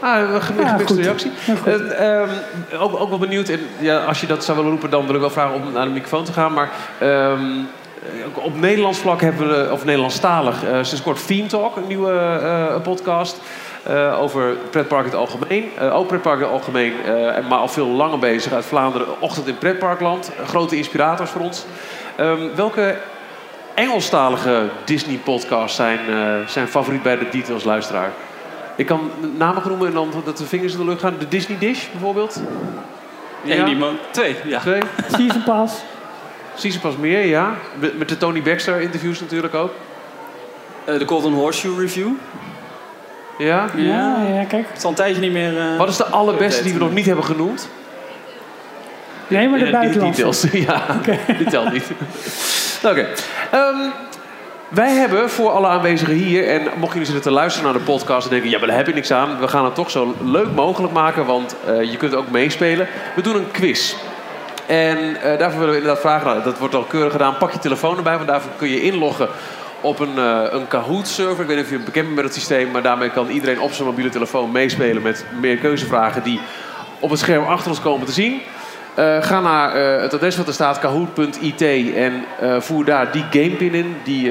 Ah, 0.00 0.18
een 0.34 0.42
gemi- 0.42 0.60
Ja, 0.62 0.68
gemixte 0.68 0.94
goed. 0.94 1.04
reactie. 1.04 1.30
Heel 1.34 1.56
goed. 1.56 1.92
Eh, 1.92 2.20
ehm, 2.20 2.28
ook, 2.80 3.00
ook 3.00 3.08
wel 3.08 3.18
benieuwd. 3.18 3.48
En, 3.48 3.60
ja, 3.78 3.98
als 4.04 4.20
je 4.20 4.26
dat 4.26 4.44
zou 4.44 4.56
willen 4.56 4.72
roepen, 4.72 4.90
dan 4.90 5.06
wil 5.06 5.14
ik 5.14 5.20
wel 5.20 5.30
vragen 5.30 5.54
om 5.54 5.72
naar 5.72 5.84
de 5.84 5.90
microfoon 5.90 6.24
te 6.24 6.32
gaan. 6.32 6.52
Maar 6.52 6.70
ehm, 6.98 7.40
eh, 8.02 8.44
op 8.44 8.60
Nederlands 8.60 8.98
vlak 8.98 9.20
hebben 9.20 9.48
we, 9.48 9.68
of 9.72 9.84
Nederlandstalig, 9.84 10.64
eh 10.64 10.70
sinds 10.82 11.02
kort 11.02 11.26
Theme 11.26 11.46
Talk, 11.46 11.76
een 11.76 11.86
nieuwe 11.86 12.12
eh, 12.42 12.80
podcast. 12.82 13.40
eh, 13.82 14.20
over 14.22 14.56
pretpark 14.70 15.04
in 15.04 15.10
het 15.10 15.20
algemeen. 15.20 15.70
Eh, 15.78 15.96
ook 15.96 16.06
pretpark 16.06 16.36
in 16.38 16.42
het 16.42 16.52
algemeen, 16.52 16.92
eh, 17.04 17.36
en 17.36 17.46
maar 17.48 17.58
al 17.58 17.68
veel 17.68 17.86
langer 17.86 18.18
bezig 18.18 18.52
uit 18.52 18.64
Vlaanderen. 18.64 19.06
Ochtend 19.20 19.46
in 19.46 19.58
pretparkland. 19.58 20.30
Eh, 20.40 20.48
grote 20.48 20.76
inspirators 20.76 21.30
voor 21.30 21.40
ons. 21.40 21.64
Ehm, 22.16 22.38
welke 22.54 22.96
Engelstalige 23.74 24.62
Disney-podcasts 24.84 25.76
zijn, 25.76 25.98
eh, 26.08 26.14
zijn 26.46 26.68
favoriet 26.68 27.02
bij 27.02 27.18
de 27.18 27.28
Details-luisteraar? 27.30 28.10
Ik 28.76 28.86
kan 28.86 29.10
namen 29.36 29.62
noemen 29.68 29.86
en 29.88 29.92
dan 29.94 30.10
dat 30.24 30.36
de 30.38 30.46
vingers 30.46 30.72
in 30.72 30.78
de 30.78 30.84
lucht 30.84 31.00
gaan. 31.00 31.14
De 31.18 31.28
Disney 31.28 31.58
Dish 31.58 31.84
bijvoorbeeld. 31.92 32.40
Eén 33.46 33.66
iemand. 33.68 33.98
Twee, 34.10 34.36
ja. 34.44 34.60
Twee. 34.60 34.80
Season 35.10 35.42
Pass. 35.42 35.74
Zie 36.54 36.70
ze 36.70 36.80
pas 36.80 36.96
meer, 36.96 37.26
ja. 37.26 37.54
Met 37.96 38.08
de 38.08 38.16
Tony 38.16 38.42
Baxter 38.42 38.80
interviews 38.80 39.20
natuurlijk 39.20 39.54
ook. 39.54 39.70
Eh, 40.84 40.98
de 40.98 41.06
Golden 41.06 41.32
Horseshoe 41.32 41.80
Review. 41.80 42.08
Ja. 43.38 43.66
Ja, 43.74 44.22
ja, 44.34 44.44
kijk. 44.44 44.66
Het 44.68 44.76
is 44.76 44.82
al 44.84 44.90
een 44.90 44.96
tijdje 44.96 45.20
niet 45.20 45.32
meer... 45.32 45.58
eh, 45.58 45.76
Wat 45.76 45.88
is 45.88 45.96
de 45.96 46.04
allerbeste 46.06 46.62
die 46.62 46.72
we 46.72 46.78
nog 46.78 46.92
niet 46.92 47.06
hebben 47.06 47.24
genoemd? 47.24 47.68
Nee, 49.28 49.48
maar 49.48 49.58
de 49.58 49.64
Eh, 49.64 49.70
die- 49.70 49.80
buitenlandse. 49.80 50.50
Details, 50.50 50.66
ja. 51.26 51.34
Die 51.38 51.46
telt 51.46 51.72
niet. 51.72 51.84
Oké. 52.90 53.06
Ehm, 53.50 53.76
wij 54.68 54.92
hebben 54.92 55.30
voor 55.30 55.50
alle 55.50 55.66
aanwezigen 55.66 56.14
hier, 56.14 56.48
en 56.48 56.62
mocht 56.76 56.92
jullie 56.92 57.06
zitten 57.06 57.24
te 57.24 57.30
luisteren 57.30 57.70
naar 57.70 57.78
de 57.78 57.84
podcast 57.84 58.24
en 58.24 58.30
denken, 58.30 58.50
ja, 58.50 58.58
maar 58.58 58.66
daar 58.66 58.76
heb 58.76 58.88
ik 58.88 58.94
niks 58.94 59.12
aan. 59.12 59.38
We 59.38 59.48
gaan 59.48 59.64
het 59.64 59.74
toch 59.74 59.90
zo 59.90 60.14
leuk 60.24 60.54
mogelijk 60.54 60.92
maken, 60.92 61.26
want 61.26 61.56
eh, 61.66 61.90
je 61.90 61.96
kunt 61.96 62.14
ook 62.14 62.30
meespelen. 62.30 62.88
We 63.14 63.22
doen 63.22 63.36
een 63.36 63.50
quiz. 63.50 63.94
En 64.66 65.22
eh, 65.22 65.38
daarvoor 65.38 65.58
willen 65.58 65.74
we 65.74 65.80
inderdaad 65.80 66.00
vragen, 66.00 66.26
nou, 66.26 66.42
dat 66.42 66.58
wordt 66.58 66.74
al 66.74 66.82
keurig 66.82 67.12
gedaan, 67.12 67.36
pak 67.36 67.52
je 67.52 67.58
telefoon 67.58 67.96
erbij, 67.96 68.16
want 68.16 68.28
daarvoor 68.28 68.50
kun 68.56 68.68
je 68.68 68.82
inloggen 68.82 69.28
op 69.80 69.98
een, 69.98 70.18
eh, 70.18 70.42
een 70.50 70.68
Kahoot-server. 70.68 71.40
Ik 71.40 71.46
weet 71.46 71.56
niet 71.56 71.64
of 71.64 71.70
je 71.70 71.78
bekend 71.78 72.04
bent 72.04 72.14
met 72.14 72.24
het 72.24 72.34
systeem, 72.34 72.70
maar 72.70 72.82
daarmee 72.82 73.10
kan 73.10 73.28
iedereen 73.28 73.60
op 73.60 73.72
zijn 73.72 73.88
mobiele 73.88 74.10
telefoon 74.10 74.52
meespelen 74.52 75.02
met 75.02 75.24
meer 75.40 75.56
keuzevragen 75.56 76.22
die 76.22 76.40
op 77.00 77.10
het 77.10 77.18
scherm 77.18 77.44
achter 77.44 77.70
ons 77.70 77.80
komen 77.80 78.06
te 78.06 78.12
zien. 78.12 78.40
Eh, 78.96 79.22
ga 79.22 79.40
naar 79.40 79.74
eh, 79.74 80.02
het 80.02 80.14
adres 80.14 80.36
wat 80.36 80.46
er 80.46 80.52
staat, 80.52 80.78
kahoot.it, 80.78 81.62
en 81.94 82.24
eh, 82.40 82.60
voer 82.60 82.84
daar 82.84 83.12
die 83.12 83.24
gamepin 83.30 83.74
in, 83.74 83.96
die 84.04 84.30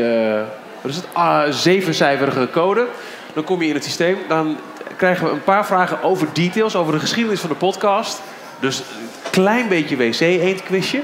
wat 0.82 0.92
is 0.92 0.96
het, 0.96 1.08
ah, 1.14 1.44
zevencijferige 1.50 2.48
code. 2.52 2.88
Dan 3.34 3.44
kom 3.44 3.62
je 3.62 3.68
in 3.68 3.74
het 3.74 3.84
systeem. 3.84 4.18
Dan 4.28 4.58
krijgen 4.98 5.26
we 5.26 5.32
een 5.32 5.44
paar 5.44 5.66
vragen 5.66 6.04
over 6.04 6.28
details, 6.34 6.76
over 6.76 6.94
de 6.94 7.00
geschiedenis 7.00 7.40
van 7.40 7.50
de 7.50 7.56
podcast. 7.56 8.22
Dus 8.60 8.80
een 8.80 9.32
klein 9.32 9.68
beetje 9.68 9.98
wc-eend-quizje. 9.98 11.02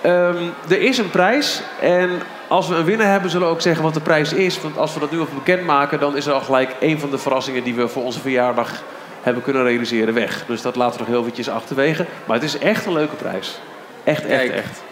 Ehm, 0.00 0.36
er 0.68 0.80
is 0.80 0.98
een 0.98 1.10
prijs 1.10 1.62
en 1.80 2.10
als 2.48 2.68
we 2.68 2.74
een 2.74 2.84
winnaar 2.84 3.10
hebben, 3.10 3.30
zullen 3.30 3.46
we 3.46 3.52
ook 3.52 3.60
zeggen 3.60 3.82
wat 3.82 3.94
de 3.94 4.00
prijs 4.00 4.32
is. 4.32 4.60
Want 4.60 4.78
als 4.78 4.94
we 4.94 5.00
dat 5.00 5.10
nu 5.10 5.20
even 5.20 5.34
bekendmaken, 5.34 6.00
dan 6.00 6.16
is 6.16 6.26
er 6.26 6.32
al 6.32 6.40
gelijk 6.40 6.74
een 6.80 7.00
van 7.00 7.10
de 7.10 7.18
verrassingen 7.18 7.64
die 7.64 7.74
we 7.74 7.88
voor 7.88 8.04
onze 8.04 8.20
verjaardag 8.20 8.82
hebben 9.24 9.42
kunnen 9.42 9.62
realiseren 9.62 10.14
weg. 10.14 10.44
Dus 10.46 10.62
dat 10.62 10.76
laten 10.76 10.94
we 10.94 10.98
nog 10.98 11.08
heel 11.08 11.20
eventjes 11.20 11.48
achterwege. 11.48 12.04
Maar 12.24 12.36
het 12.36 12.44
is 12.44 12.58
echt 12.58 12.86
een 12.86 12.92
leuke 12.92 13.14
prijs. 13.16 13.58
Echt, 14.04 14.26
echt, 14.26 14.40
Kijk. 14.40 14.52
echt. 14.52 14.82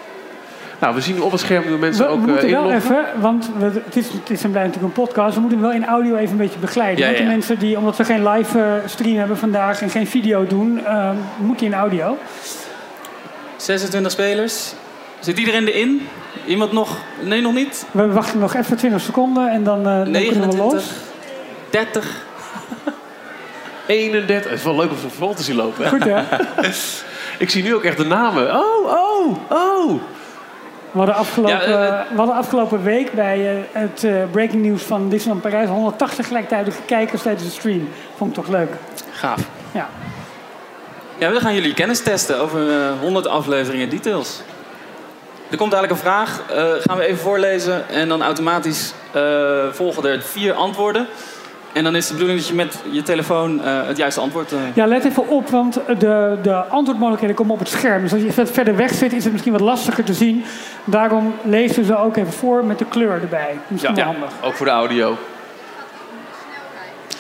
Nou, 0.78 0.94
we 0.94 1.00
zien 1.00 1.22
op 1.22 1.30
het 1.30 1.40
scherm 1.40 1.64
nu 1.64 1.78
mensen 1.78 2.04
We, 2.04 2.10
we 2.10 2.16
ook 2.16 2.26
eh, 2.26 2.32
moeten 2.32 2.50
wel 2.50 2.64
inloggen. 2.64 2.96
even, 2.96 3.20
want 3.20 3.50
we, 3.58 3.64
het, 3.84 3.96
is, 3.96 4.08
het 4.08 4.30
is 4.30 4.42
een, 4.42 4.50
blijft 4.50 4.68
natuurlijk 4.68 4.96
een 4.96 5.04
podcast. 5.04 5.34
We 5.34 5.40
moeten 5.40 5.58
hem 5.58 5.68
wel 5.68 5.76
in 5.76 5.86
audio 5.86 6.16
even 6.16 6.30
een 6.30 6.36
beetje 6.36 6.58
begeleiden. 6.58 6.98
Ja, 6.98 7.06
want 7.06 7.18
de 7.18 7.24
mensen 7.24 7.58
die, 7.58 7.78
omdat 7.78 7.96
we 7.96 8.04
geen 8.04 8.28
live 8.28 8.58
eh, 8.58 8.88
stream 8.88 9.16
hebben 9.16 9.36
vandaag 9.36 9.82
en 9.82 9.90
geen 9.90 10.06
video 10.06 10.46
doen, 10.46 10.84
eh, 10.84 11.10
moet 11.38 11.58
die 11.58 11.68
in 11.68 11.74
audio. 11.74 12.18
26 13.56 14.12
spelers. 14.12 14.72
Zit 15.20 15.38
iedereen 15.38 15.66
erin? 15.66 16.08
Iemand 16.46 16.72
nog? 16.72 16.96
Nee, 17.24 17.40
nog 17.40 17.54
niet? 17.54 17.86
We 17.90 18.12
wachten 18.12 18.38
nog 18.38 18.54
even 18.54 18.76
20 18.76 19.00
seconden 19.00 19.50
en 19.50 19.64
dan, 19.64 19.78
eh 19.78 19.84
dan 19.84 20.02
kunnen 20.04 20.22
we 20.22 20.38
29? 20.38 20.72
los. 20.72 20.90
30? 21.70 22.24
31. 23.86 24.50
Het 24.50 24.58
is 24.58 24.64
wel 24.64 24.76
leuk 24.76 24.90
om 24.90 24.96
zo'n 24.98 25.10
front 25.10 25.36
te 25.36 25.42
zien 25.42 25.56
lopen. 25.56 25.84
hè? 25.84 25.90
Goed 25.90 26.04
hè? 26.04 26.22
Ik 27.38 27.50
zie 27.50 27.62
nu 27.62 27.74
ook 27.74 27.82
echt 27.84 27.96
de 27.96 28.04
namen. 28.04 28.54
Oh, 28.54 28.84
oh, 28.84 29.36
oh. 29.50 30.00
We 30.90 30.98
hadden 30.98 31.14
afgelopen, 31.14 31.68
Ja, 31.68 32.00
eh, 32.00 32.10
we 32.10 32.16
hadden 32.16 32.36
afgelopen 32.36 32.82
week 32.82 33.12
bij 33.12 33.50
eh, 33.50 33.62
het 33.82 34.04
eh, 34.04 34.14
breaking 34.30 34.62
news 34.62 34.82
van 34.82 35.08
Disneyland 35.08 35.42
Parijs 35.42 35.68
180 35.68 36.26
gelijktijdige 36.26 36.82
kijkers 36.86 37.22
tijdens 37.22 37.44
de 37.44 37.50
stream. 37.50 37.88
Vond 38.16 38.30
ik 38.30 38.42
toch 38.44 38.52
leuk. 38.52 38.70
Gaaf. 39.12 39.40
Ja. 39.72 39.88
Ja, 41.18 41.30
we 41.30 41.40
gaan 41.40 41.54
jullie 41.54 41.74
kennis 41.74 42.02
testen 42.02 42.38
over 42.38 42.70
eh, 42.70 43.00
100 43.00 43.26
afleveringen 43.26 43.88
details. 43.88 44.40
Er 45.50 45.56
komt 45.56 45.72
eigenlijk 45.72 46.02
een 46.02 46.08
vraag, 46.10 46.42
eh, 46.50 46.64
gaan 46.80 46.96
we 46.96 47.04
even 47.04 47.22
voorlezen 47.22 47.88
en 47.88 48.08
dan 48.08 48.22
automatisch 48.22 48.92
eh, 49.12 49.22
volgen 49.70 50.04
er 50.04 50.22
vier 50.22 50.52
antwoorden. 50.52 51.06
En 51.72 51.84
dan 51.84 51.96
is 51.96 52.06
de 52.06 52.12
bedoeling 52.12 52.38
dat 52.40 52.48
je 52.48 52.54
met 52.54 52.78
je 52.90 53.02
telefoon 53.02 53.64
eh, 53.64 53.86
het 53.86 53.96
juiste 53.96 54.20
antwoord... 54.20 54.52
eh, 54.52 54.58
ja, 54.74 54.86
let 54.86 55.04
even 55.04 55.28
op, 55.28 55.48
want 55.48 55.74
de, 55.98 56.38
de 56.42 56.54
antwoordmogelijkheden 56.54 57.36
komen 57.36 57.52
op 57.52 57.58
het 57.58 57.68
scherm. 57.68 58.02
Dus 58.02 58.12
als 58.12 58.22
je 58.22 58.46
verder 58.46 58.76
weg 58.76 58.94
zit, 58.94 59.12
is 59.12 59.22
het 59.22 59.32
misschien 59.32 59.52
wat 59.52 59.60
lastiger 59.60 60.04
te 60.04 60.14
zien. 60.14 60.44
Daarom 60.84 61.34
lezen 61.42 61.76
we 61.80 61.84
ze 61.84 61.96
ook 61.98 62.16
even 62.16 62.32
voor 62.32 62.64
met 62.64 62.78
de 62.78 62.84
kleur 62.84 63.20
erbij. 63.22 63.58
Misschien 63.68 63.94
Ja. 63.96 64.04
handig. 64.04 64.28
Ook 64.42 64.54
voor 64.54 64.66
de 64.66 64.72
audio. 64.72 65.16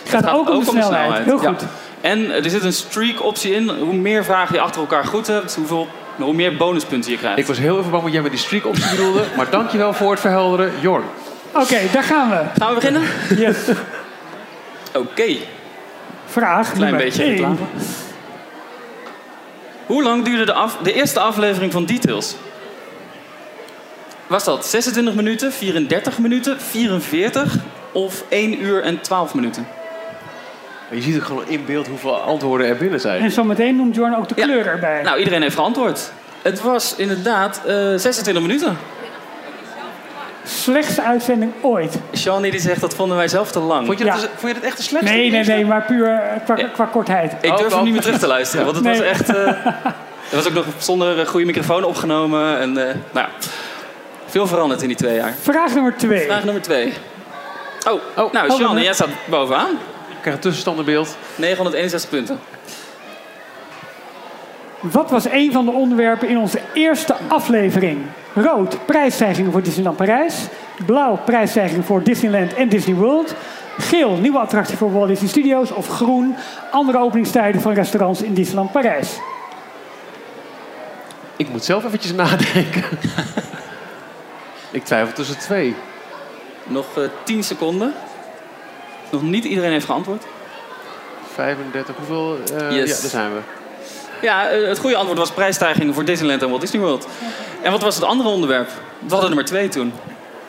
Het 0.02 0.10
gaat, 0.10 0.24
gaat 0.24 0.34
ook 0.34 0.50
om 0.50 0.58
de 0.64 0.70
snelheid. 0.70 1.24
Heel 1.24 1.42
Ja. 1.42 1.48
goed. 1.48 1.62
En 2.00 2.30
er 2.44 2.50
zit 2.50 2.64
een 2.64 2.72
streak 2.72 3.22
optie 3.24 3.52
in. 3.54 3.68
Hoe 3.68 3.94
meer 3.94 4.24
vragen 4.24 4.54
je 4.54 4.60
achter 4.60 4.80
elkaar 4.80 5.04
goed 5.04 5.26
hebt, 5.26 5.54
hoeveel, 5.54 5.88
hoe 6.16 6.34
meer 6.34 6.56
bonuspunten 6.56 7.10
je 7.10 7.16
krijgt. 7.18 7.38
Ik 7.38 7.46
was 7.46 7.58
heel 7.58 7.78
even 7.78 7.90
bang 7.90 8.02
wat 8.02 8.12
jij 8.12 8.22
met 8.22 8.30
die 8.30 8.40
streak 8.40 8.66
optie 8.66 8.90
bedoelde. 8.90 9.22
Maar 9.36 9.50
dankjewel 9.50 9.92
voor 9.92 10.10
het 10.10 10.20
verhelderen, 10.20 10.72
Jorn. 10.80 11.04
Oké, 11.52 11.78
daar 11.92 12.02
gaan 12.02 12.30
we. 12.30 12.40
Gaan 12.58 12.68
we 12.68 12.74
beginnen? 12.74 13.02
Yes. 13.36 13.56
Oké. 14.94 15.36
Vraag 16.26 16.72
Klein 16.72 16.96
beetje 16.96 17.22
één. 17.22 17.30
reclame. 17.30 17.56
Hoe 19.86 20.02
lang 20.02 20.24
duurde 20.24 20.44
de, 20.44 20.52
af, 20.52 20.76
de 20.82 20.92
eerste 20.92 21.20
aflevering 21.20 21.72
van 21.72 21.84
Details? 21.84 22.36
Was 24.26 24.44
dat 24.44 24.66
26 24.66 25.14
minuten, 25.14 25.52
34 25.52 26.18
minuten, 26.18 26.60
44 26.60 27.54
of 27.92 28.24
1 28.28 28.62
uur 28.62 28.82
en 28.82 29.00
12 29.00 29.34
minuten? 29.34 29.66
Je 30.90 31.02
ziet 31.02 31.16
ook 31.16 31.24
gewoon 31.24 31.48
in 31.48 31.64
beeld 31.64 31.86
hoeveel 31.86 32.16
antwoorden 32.20 32.66
er 32.66 32.76
binnen 32.76 33.00
zijn. 33.00 33.22
En 33.22 33.30
zometeen 33.30 33.76
noemt 33.76 33.94
Jorn 33.94 34.16
ook 34.16 34.28
de 34.28 34.34
Ja. 34.36 34.44
kleur 34.44 34.66
erbij. 34.66 35.02
Nou, 35.02 35.18
iedereen 35.18 35.42
heeft 35.42 35.54
geantwoord. 35.54 36.12
Het 36.42 36.60
was 36.60 36.94
inderdaad 36.96 37.60
eh 37.66 37.74
26 37.96 38.42
minuten. 38.42 38.76
Slechtste 40.44 41.02
uitzending 41.02 41.52
ooit. 41.60 41.98
Shawnee 42.16 42.50
die 42.50 42.60
zegt 42.60 42.80
dat 42.80 42.94
vonden 42.94 43.16
wij 43.16 43.28
zelf 43.28 43.50
te 43.52 43.58
lang. 43.60 43.86
Vond 43.86 43.98
je, 43.98 44.04
Ja. 44.04 44.12
dat, 44.14 44.28
vond 44.36 44.52
je 44.54 44.60
dat 44.60 44.62
echt 44.68 44.76
de 44.76 44.82
slechtste? 44.82 45.12
Nee, 45.14 45.30
nee, 45.30 45.44
nee, 45.44 45.64
maar 45.66 45.82
puur 45.84 46.06
eh, 46.08 46.44
qua, 46.44 46.54
qua 46.54 46.84
kortheid. 46.84 47.32
Ik 47.40 47.50
Oh, 47.50 47.56
durf 47.56 47.60
hem 47.60 47.70
dan. 47.70 47.84
niet 47.84 47.92
meer 47.92 48.02
terug 48.02 48.18
te 48.18 48.26
luisteren, 48.26 48.64
want 48.64 48.76
het 48.76 48.86
was 48.86 49.00
echt... 49.00 49.28
eh, 49.28 49.46
het 50.22 50.32
was 50.44 50.46
ook 50.46 50.52
nog 50.52 50.64
zonder 50.78 51.18
een 51.18 51.26
goede 51.26 51.46
microfoon 51.46 51.84
opgenomen. 51.84 52.58
En, 52.58 52.68
eh, 52.88 52.94
nou 53.12 53.26
ja, 53.26 53.28
veel 54.26 54.46
veranderd 54.46 54.82
in 54.82 54.88
die 54.88 54.96
twee 54.96 55.14
jaar. 55.16 55.34
Vraag 55.42 55.74
nummer 55.74 55.96
twee. 55.96 56.20
Vraag 56.26 56.44
nummer 56.44 56.62
twee. 56.62 56.92
Oh, 57.88 57.92
Oh. 57.92 58.32
nou, 58.32 58.48
Oh, 58.48 58.56
Shawnee, 58.56 58.74
wat- 58.74 58.84
jij 58.84 58.92
staat 58.94 59.08
bovenaan. 59.24 59.70
Ik 60.10 60.18
krijg 60.20 60.36
een 60.36 60.42
tussenstand 60.42 60.78
in 60.78 60.84
beeld. 60.84 61.16
961 61.36 62.10
punten. 62.10 62.38
Wat 64.80 65.10
was 65.10 65.24
een 65.30 65.52
van 65.52 65.64
de 65.64 65.70
onderwerpen 65.70 66.28
in 66.28 66.38
onze 66.38 66.60
eerste 66.74 67.14
aflevering? 67.28 67.98
Rood, 68.34 68.86
prijsstijgingen 68.86 69.52
voor 69.52 69.62
Disneyland 69.62 69.96
Parijs. 69.96 70.34
Blauw, 70.86 71.16
prijsstijgingen 71.24 71.84
voor 71.84 72.02
Disneyland 72.02 72.54
en 72.54 72.68
Disney 72.68 72.94
World. 72.94 73.34
Geel, 73.78 74.16
nieuwe 74.16 74.38
attractie 74.38 74.76
voor 74.76 74.92
Walt 74.92 75.08
Disney 75.08 75.28
Studios. 75.28 75.70
Of 75.70 75.88
groen, 75.88 76.34
andere 76.70 76.98
openingstijden 76.98 77.60
van 77.60 77.72
restaurants 77.72 78.22
in 78.22 78.34
Disneyland 78.34 78.72
Parijs. 78.72 79.18
Ik 81.36 81.48
moet 81.48 81.64
zelf 81.64 81.84
eventjes 81.84 82.12
nadenken. 82.12 82.84
ik 84.70 84.84
twijfel 84.84 85.14
tussen 85.14 85.38
twee. 85.38 85.74
Nog 86.64 86.86
eh 86.96 87.02
10 87.24 87.44
seconden. 87.44 87.92
Nog 89.10 89.22
niet 89.22 89.44
iedereen 89.44 89.70
heeft 89.70 89.84
geantwoord. 89.86 90.24
35, 91.34 91.94
hoeveel? 91.96 92.38
eh, 92.58 92.76
Yes. 92.76 92.88
Ja, 92.96 93.00
daar 93.00 93.10
zijn 93.10 93.32
we. 93.32 93.40
Ja, 94.22 94.48
eh, 94.48 94.68
het 94.68 94.78
goede 94.78 94.96
antwoord 94.96 95.18
was 95.18 95.30
prijsstijgingen 95.30 95.94
voor 95.94 96.04
Disneyland 96.04 96.42
en 96.42 96.48
Walt 96.48 96.60
Disney 96.60 96.80
World. 96.82 97.06
En 97.62 97.70
wat 97.70 97.82
was 97.82 97.94
het 97.94 98.04
andere 98.04 98.28
onderwerp? 98.28 98.68
We 98.98 99.08
hadden 99.10 99.26
nummer 99.28 99.44
twee 99.44 99.68
toen. 99.68 99.92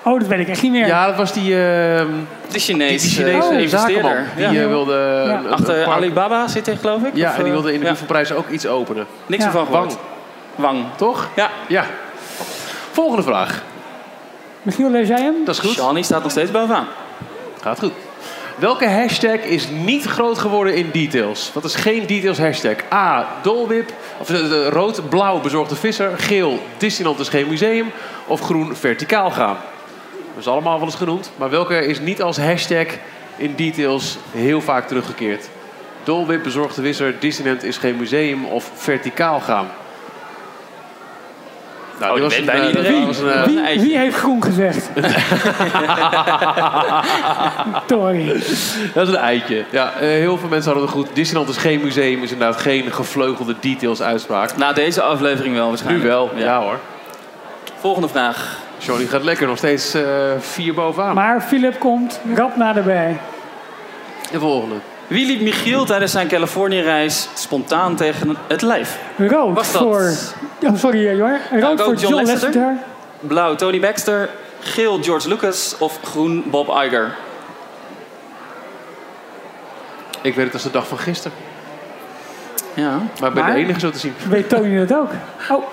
Oh, 0.04 0.20
dat 0.20 0.28
weet 0.28 0.40
ik 0.40 0.48
echt 0.48 0.62
niet 0.62 0.72
meer. 0.72 0.86
Ja, 0.88 1.06
dat 1.08 1.16
was 1.16 1.34
die, 1.34 1.44
ehm 1.44 2.08
De 2.08 2.52
die, 2.52 2.60
Chinese, 2.60 3.08
die 3.08 3.16
Chinese 3.26 3.48
eh, 3.50 3.62
investeerder. 3.62 4.26
Die 4.36 4.50
Ja. 4.52 4.62
eh, 4.62 4.68
wilde... 4.68 4.94
een 4.94 5.52
Achter 5.52 5.84
park- 5.84 5.98
Alibaba 5.98 6.48
zit 6.48 6.66
hij, 6.66 6.76
geloof 6.76 7.02
ik? 7.04 7.16
Ja, 7.16 7.30
Of, 7.30 7.38
en 7.38 7.44
die 7.44 7.48
eh, 7.54 7.60
wilde 7.60 7.74
in 7.74 7.80
de 7.80 7.86
ja. 8.26 8.36
Ook 8.36 8.50
iets 8.50 8.68
openen. 8.68 9.06
Niks 9.26 9.42
Ja. 9.44 9.48
ervan 9.50 9.66
gehoord. 9.66 9.98
Wang, 10.56 10.76
Wang. 10.76 10.86
toch? 10.96 11.28
Ja, 11.36 11.50
Ja. 11.68 11.86
Volgende 12.92 13.24
vraag. 13.24 13.62
Michiel, 14.62 14.90
lees 14.90 15.08
jij 15.08 15.22
hem? 15.22 15.36
Dat 15.46 15.56
is 15.56 15.62
goed. 15.62 15.72
Shawnee 15.74 16.04
staat 16.04 16.22
nog 16.22 16.32
steeds 16.32 16.52
bovenaan. 16.52 16.86
Gaat 17.62 17.80
goed. 17.80 17.92
Welke 18.60 18.88
hashtag 18.88 19.38
is 19.40 19.68
niet 19.70 20.06
groot 20.06 20.38
geworden 20.38 20.76
in 20.76 20.90
details? 20.92 21.52
Wat 21.54 21.64
is 21.64 21.76
geen 21.76 22.06
details 22.06 22.38
hashtag? 22.38 22.76
A. 22.92 23.28
Dolwip. 23.42 23.94
Of 24.20 24.30
eh, 24.30 24.36
de 24.36 24.70
rood, 24.70 25.10
blauw 25.10 25.40
bezorgde 25.40 25.76
visser. 25.76 26.18
Geel, 26.18 26.60
Disneyland 26.78 27.20
is 27.20 27.30
geen 27.30 27.48
museum. 27.48 27.92
Of 28.28 28.42
groen, 28.42 28.76
verticaal 28.76 29.32
gaan. 29.32 29.58
Dat 30.12 30.38
is 30.38 30.48
allemaal 30.48 30.78
wel 30.78 30.86
eens 30.86 30.96
genoemd. 30.96 31.32
Maar 31.36 31.50
welke 31.50 31.86
is 31.86 32.00
niet 32.00 32.22
als 32.22 32.38
hashtag 32.38 32.88
in 33.38 33.56
details 33.56 34.18
heel 34.32 34.62
vaak 34.62 34.88
teruggekeerd? 34.88 35.50
Dolwip, 36.04 36.44
bezorgde 36.44 36.82
visser, 36.82 37.20
Disneyland 37.20 37.64
is 37.64 37.78
geen 37.78 37.98
museum. 37.98 38.46
Of 38.46 38.72
verticaal 38.74 39.40
gaan. 39.40 39.68
Nou, 42.00 42.10
Oh, 42.12 42.16
die 42.16 42.24
was 42.24 42.44
bijna 42.46 42.62
eh, 42.62 42.68
iedereen. 42.68 42.98
dat 43.00 43.06
was 43.06 43.18
een, 43.20 43.30
eh, 43.32 43.44
Wie? 43.44 43.62
Wie, 43.62 43.82
wie 43.82 43.98
heeft 43.98 44.16
groen 44.18 44.44
gezegd? 44.44 44.90
Tori. 47.88 48.26
Dat 48.94 49.08
is 49.08 49.14
een 49.14 49.20
eitje. 49.20 49.66
Ja, 49.70 49.92
eh, 49.94 50.00
heel 50.00 50.38
veel 50.38 50.50
mensen 50.50 50.72
hadden 50.72 50.90
het 50.90 50.98
goed. 51.00 51.08
Disneyland 51.14 51.50
is 51.50 51.58
geen 51.58 51.82
museum, 51.82 52.24
is 52.24 52.32
inderdaad 52.32 52.62
geen 52.62 52.92
gevleugelde 52.94 53.56
details 53.60 54.02
uitspraak. 54.02 54.58
Na 54.58 54.74
deze 54.74 55.02
aflevering 55.02 55.54
wel 55.56 55.64
Nu 55.64 55.70
waarschijnlijk. 55.70 56.06
wel, 56.06 56.32
ja, 56.36 56.60
hoor. 56.62 56.80
Volgende 57.80 58.08
vraag. 58.08 58.58
Johnny 58.78 59.06
gaat 59.06 59.24
lekker, 59.24 59.48
nog 59.48 59.58
steeds 59.58 59.94
eh, 59.94 60.04
vier 60.40 60.74
bovenaan. 60.74 61.16
Maar 61.16 61.42
Philip 61.42 61.80
komt 61.80 62.20
rap 62.36 62.56
naderbij. 62.56 63.18
De 64.32 64.40
volgende. 64.40 64.76
Wie 65.08 65.26
liep 65.26 65.42
Michiel 65.42 65.86
tijdens 65.86 66.12
zijn 66.12 66.28
Californië-reis 66.28 67.28
spontaan 67.34 67.96
tegen 67.96 68.36
het 68.48 68.62
lijf? 68.62 69.00
Rood 69.18 69.56
Was 69.56 69.72
dat 69.72 69.82
voor... 69.82 70.12
Oh, 70.62 70.76
sorry, 70.78 71.08
eh, 71.08 71.16
Jor. 71.18 71.40
Rood 71.52 71.82
voor 71.82 71.94
John 71.96 72.14
John? 72.14 72.26
Lasseter. 72.26 72.74
Blauw 73.20 73.56
Tony 73.56 73.80
Baxter, 73.80 74.30
geel 74.60 75.04
George 75.04 75.28
Lucas 75.28 75.76
of 75.80 76.00
groen 76.04 76.44
Bob 76.50 76.68
Iger? 76.68 77.16
Ik 80.22 80.36
weet 80.36 80.46
het 80.46 80.54
als 80.54 80.64
de 80.64 80.72
dag 80.72 80.88
van 80.88 80.98
gisteren. 80.98 81.38
Ja. 82.74 82.90
Maar 83.20 83.30
ik 83.30 83.34
ben 83.36 83.44
Maar- 83.44 83.54
de 83.54 83.60
enige 83.60 83.80
zo 83.80 83.90
te 83.90 83.98
zien. 84.00 84.14
Weet 84.30 84.50
Tony 84.50 84.86
dat 84.86 84.98
ook? 85.00 85.10
Oh, 85.50 85.64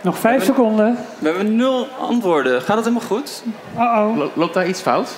nog 0.00 0.18
vijf 0.18 0.44
seconden. 0.44 0.98
We 1.18 1.28
hebben 1.28 1.56
nul 1.56 1.88
antwoorden. 2.00 2.62
Gaat 2.62 2.76
het 2.76 2.84
helemaal 2.84 3.08
goed? 3.08 3.42
Uh-oh. 3.76 4.16
Lo- 4.16 4.30
Loopt 4.34 4.54
daar 4.54 4.66
iets 4.68 4.80
fout? 4.80 5.10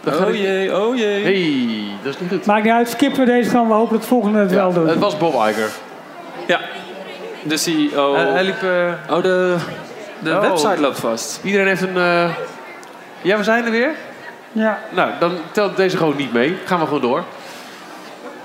Dan 0.00 0.14
Oh 0.14 0.28
ik- 0.28 0.34
jee, 0.40 0.76
oh 0.80 0.96
jee. 0.96 1.22
hey, 1.22 1.84
dat 2.02 2.14
is 2.14 2.20
niet 2.20 2.30
goed. 2.30 2.46
Maakt 2.46 2.64
niet 2.64 2.72
uit, 2.72 2.88
skippen 2.88 3.20
we 3.20 3.26
deze 3.26 3.50
gewoon. 3.50 3.66
We 3.68 3.72
hopen 3.74 3.90
dat 3.92 3.98
het 4.00 4.08
volgende 4.08 4.38
het 4.38 4.52
wel 4.52 4.68
Ja, 4.68 4.74
doet. 4.74 4.88
het 4.88 4.98
was 4.98 5.16
Bob 5.18 5.34
Iger. 5.34 5.70
Ja. 6.46 6.60
De 7.42 7.56
CEO. 7.56 8.14
Eh, 8.14 8.32
hij 8.32 8.44
liep... 8.44 8.62
eh, 8.62 9.16
Oh, 9.16 9.22
de, 9.22 9.56
de 10.18 10.30
Oh. 10.30 10.40
website 10.40 10.80
loopt 10.80 10.98
vast. 11.00 11.40
iedereen 11.44 11.66
heeft 11.66 11.82
een... 11.82 11.96
eh, 11.96 12.30
Ja, 13.22 13.36
we 13.36 13.44
zijn 13.44 13.64
er 13.64 13.70
weer. 13.70 13.90
Ja. 14.52 14.78
Nou, 14.90 15.10
dan 15.20 15.32
telt 15.52 15.76
deze 15.76 15.96
gewoon 15.96 16.16
niet 16.16 16.32
mee. 16.32 16.56
Gaan 16.64 16.78
we 16.80 16.84
gewoon 16.86 17.00
door. 17.00 17.22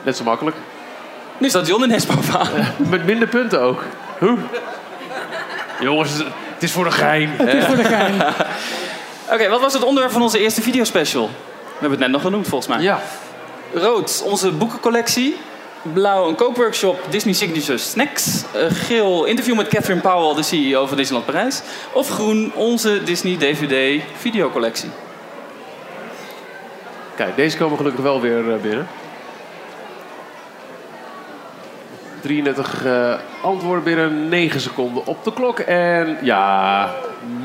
Net 0.03 0.17
zo 0.17 0.23
makkelijk. 0.23 0.55
Nu 1.37 1.49
staat 1.49 1.67
John 1.67 1.83
ineens 1.83 2.05
bovenaan. 2.05 2.47
Met 2.89 3.05
minder 3.05 3.27
punten 3.27 3.61
ook. 3.61 3.81
Hoe? 4.19 4.37
Jongens, 5.79 6.17
het 6.53 6.63
is 6.63 6.71
voor 6.71 6.83
de 6.83 6.91
gein. 6.91 7.29
Het 7.37 7.53
is 7.53 7.65
voor 7.65 7.75
de 7.75 7.83
gein. 7.83 8.13
Oké, 9.33 9.49
wat 9.49 9.61
was 9.61 9.73
het 9.73 9.83
onderwerp 9.83 10.13
van 10.13 10.21
onze 10.21 10.39
eerste 10.39 10.61
videospecial? 10.61 11.25
We 11.63 11.69
hebben 11.71 11.89
het 11.89 11.99
net 11.99 12.09
nog 12.09 12.21
genoemd 12.21 12.47
volgens 12.47 12.75
mij. 12.75 12.81
Ja. 12.81 13.01
Rood, 13.73 14.23
onze 14.25 14.51
boekencollectie. 14.51 15.37
Blauw, 15.93 16.27
een 16.27 16.35
koopworkshop 16.35 16.99
Disney 17.09 17.33
Signature 17.33 17.77
Snacks. 17.77 18.43
Eh, 18.51 18.65
geel, 18.69 19.25
interview 19.25 19.55
met 19.55 19.67
Catherine 19.67 20.01
Powell, 20.01 20.35
de 20.35 20.43
CEO 20.43 20.85
van 20.85 20.97
Disneyland 20.97 21.31
Parijs. 21.31 21.61
Of 21.93 22.09
groen, 22.09 22.51
onze 22.55 23.03
Disney 23.03 23.37
DVD 23.37 24.03
videocollectie. 24.17 24.89
Kijk, 27.15 27.35
deze 27.35 27.57
komen 27.57 27.77
gelukkig 27.77 28.01
wel 28.03 28.21
weer 28.21 28.53
eh, 28.53 28.61
binnen. 28.61 28.87
33 32.23 32.85
eh, 32.85 33.13
antwoorden 33.41 33.83
binnen 33.83 34.29
9 34.29 34.61
seconden 34.61 35.05
op 35.05 35.23
de 35.23 35.33
klok. 35.33 35.59
En 35.59 36.17
ja, 36.21 36.89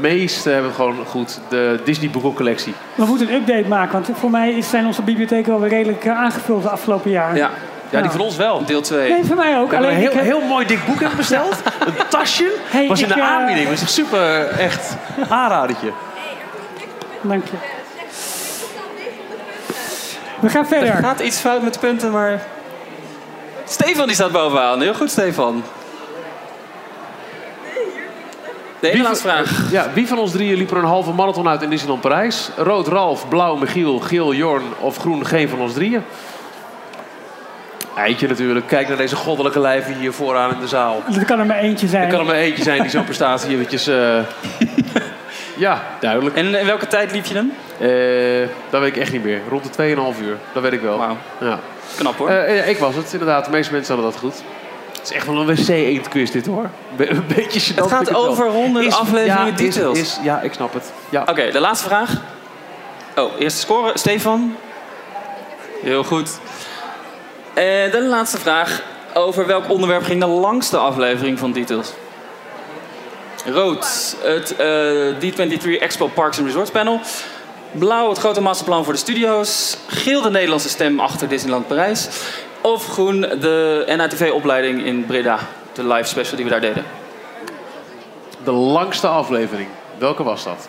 meeste 0.00 0.50
hebben 0.50 0.72
gewoon 0.72 0.96
goed. 1.06 1.40
De 1.48 1.80
Disney 1.84 2.10
boekencollectie. 2.10 2.74
We 2.94 3.04
moeten 3.04 3.28
een 3.28 3.34
update 3.34 3.68
maken, 3.68 3.92
want 3.92 4.10
voor 4.18 4.30
mij 4.30 4.52
is- 4.52 4.70
zijn 4.70 4.86
onze 4.86 5.02
bibliotheken 5.02 5.50
wel 5.50 5.60
weer 5.60 5.70
redelijk 5.70 6.04
eh, 6.04 6.18
aangevuld 6.18 6.62
de 6.62 6.68
afgelopen 6.70 7.10
jaren. 7.10 7.36
Ja, 7.36 7.50
Ja, 7.90 8.00
die 8.00 8.10
van 8.10 8.20
ons 8.20 8.36
wel. 8.36 8.64
Deel 8.64 8.80
2. 8.80 9.10
Nee, 9.12 9.24
voor 9.24 9.36
mij 9.36 9.58
ook. 9.58 9.70
Heb 9.70 9.80
een 9.80 9.86
Alleen 9.86 9.98
heel, 9.98 10.12
heb- 10.12 10.22
heel 10.24 10.40
mooi 10.40 10.66
dik 10.66 10.86
boek 10.86 10.98
hebben 11.00 11.16
besteld. 11.16 11.62
Een 11.86 11.92
tasje. 12.08 12.52
Hey, 12.70 12.88
was 12.88 13.02
in 13.02 13.08
de 13.08 13.14
eh, 13.14 13.30
aanbieding. 13.30 13.68
Was 13.68 13.80
echt 13.80 13.90
super, 13.90 14.48
echt 14.48 14.96
aanradertje. 15.28 15.92
Dank 17.20 17.44
je. 17.44 17.56
We 20.40 20.48
gaan 20.48 20.62
Er 20.62 20.68
verder. 20.68 20.92
gaat 20.94 21.20
iets 21.20 21.38
fout 21.40 21.62
met 21.62 21.72
de 21.74 21.80
punten, 21.80 22.10
maar... 22.12 22.40
Stefan 23.68 24.06
die 24.06 24.14
staat 24.14 24.32
bovenaan. 24.32 24.80
Heel 24.80 24.94
goed, 24.94 25.10
Stefan. 25.10 25.62
De 28.80 28.90
ene 28.90 29.02
laatste 29.02 29.28
vraag. 29.28 29.70
Ja, 29.70 29.86
wie 29.94 30.06
van 30.08 30.18
ons 30.18 30.32
drieën 30.32 30.56
liep 30.56 30.70
er 30.70 30.76
een 30.76 30.84
halve 30.84 31.12
marathon 31.12 31.48
uit 31.48 31.62
in 31.62 31.70
Disneyland 31.70 32.00
Parijs? 32.00 32.50
Rood 32.56 32.88
Ralf, 32.88 33.28
blauw 33.28 33.56
Michiel, 33.56 33.98
geel 33.98 34.34
Jorn 34.34 34.64
of 34.80 34.96
groen 34.96 35.26
geen 35.26 35.48
van 35.48 35.60
ons 35.60 35.72
drieën? 35.72 36.02
Eitje 37.96 38.28
natuurlijk. 38.28 38.66
Kijk 38.66 38.88
naar 38.88 38.96
deze 38.96 39.16
goddelijke 39.16 39.60
lijven 39.60 39.94
hier 39.94 40.12
vooraan 40.12 40.50
in 40.50 40.60
de 40.60 40.68
zaal. 40.68 41.02
Er 41.18 41.24
kan 41.24 41.38
er 41.38 41.46
maar 41.46 41.58
eentje 41.58 41.88
zijn. 41.88 42.02
Er 42.02 42.10
kan 42.10 42.18
er 42.20 42.26
maar 42.26 42.34
eentje 42.34 42.62
zijn 42.62 42.80
die 42.82 42.90
zo'n 42.90 43.04
prestatie 43.04 43.50
eventjes... 43.50 43.86
eh, 43.86 44.18
ja, 45.56 45.82
duidelijk. 46.00 46.36
En 46.36 46.54
in 46.54 46.66
welke 46.66 46.86
tijd 46.86 47.12
liep 47.12 47.24
je 47.24 47.34
hem? 47.34 47.52
Eh, 47.78 48.48
dat 48.70 48.80
weet 48.80 48.96
ik 48.96 49.02
echt 49.02 49.12
niet 49.12 49.24
meer. 49.24 49.40
Rond 49.48 49.76
de 49.76 49.94
2,5 50.16 50.22
uur. 50.22 50.36
Dat 50.52 50.62
weet 50.62 50.72
ik 50.72 50.80
wel. 50.80 50.98
Wauw. 50.98 51.16
Ja. 51.40 51.58
Knap 51.96 52.16
hoor. 52.18 52.28
Eh, 52.28 52.56
ja, 52.56 52.62
ik 52.62 52.78
was 52.78 52.94
het, 52.94 53.12
inderdaad. 53.12 53.44
De 53.44 53.50
meeste 53.50 53.72
mensen 53.72 53.94
hadden 53.94 54.12
dat 54.12 54.20
goed. 54.20 54.34
Het 54.92 55.02
is 55.10 55.12
echt 55.12 55.26
wel 55.26 55.36
een 55.36 55.46
wc-eend-quiz 55.46 56.30
dit 56.30 56.46
hoor. 56.46 56.70
Be- 56.96 57.10
een 57.10 57.24
beetje 57.36 57.60
gênant 57.60 57.74
het 57.76 57.86
gaat 57.86 57.96
vind 57.96 58.08
ik 58.08 58.14
wel. 58.14 58.26
over 58.28 58.48
honderden 58.50 58.92
afleveringen 58.92 59.46
ja, 59.46 59.56
details. 59.56 59.98
is- 59.98 60.18
ja, 60.22 60.40
ik 60.40 60.52
snap 60.52 60.72
het. 60.72 60.92
Ja. 61.10 61.22
Oké, 61.26 61.50
de 61.50 61.60
laatste 61.60 61.86
vraag. 61.88 62.12
Oh, 63.16 63.32
eerste 63.38 63.60
score. 63.60 63.90
Stefan. 63.98 64.56
Heel 65.82 66.04
goed. 66.04 66.38
En 67.54 67.90
de 67.90 68.06
laatste 68.08 68.38
vraag. 68.38 68.82
Over 69.14 69.46
welk 69.46 69.70
onderwerp 69.70 70.02
ging 70.04 70.20
de 70.20 70.26
langste 70.26 70.76
aflevering 70.76 71.38
van 71.38 71.52
Details? 71.52 71.92
Rood, 73.46 74.16
het 74.22 74.56
eh, 74.56 75.14
D23 75.20 75.78
Expo 75.80 76.06
Parks 76.06 76.38
and 76.38 76.46
Resorts 76.46 76.70
panel. 76.70 77.00
Blauw, 77.72 78.08
het 78.08 78.18
grote 78.18 78.40
masterplan 78.40 78.84
voor 78.84 78.92
de 78.92 78.98
studio's. 78.98 79.76
Geel, 79.86 80.22
de 80.22 80.30
Nederlandse 80.30 80.68
stem 80.68 81.00
achter 81.00 81.28
Disneyland 81.28 81.66
Parijs. 81.66 82.08
Of 82.60 82.86
groen, 82.86 83.20
de 83.20 83.84
NATV-opleiding 83.96 84.84
in 84.84 85.06
Breda. 85.06 85.38
De 85.72 85.86
live 85.86 86.08
special 86.08 86.36
die 86.36 86.44
we 86.44 86.50
daar 86.50 86.60
deden. 86.60 86.84
De 88.44 88.50
langste 88.50 89.06
aflevering. 89.06 89.68
Welke 89.98 90.22
was 90.22 90.44
dat? 90.44 90.68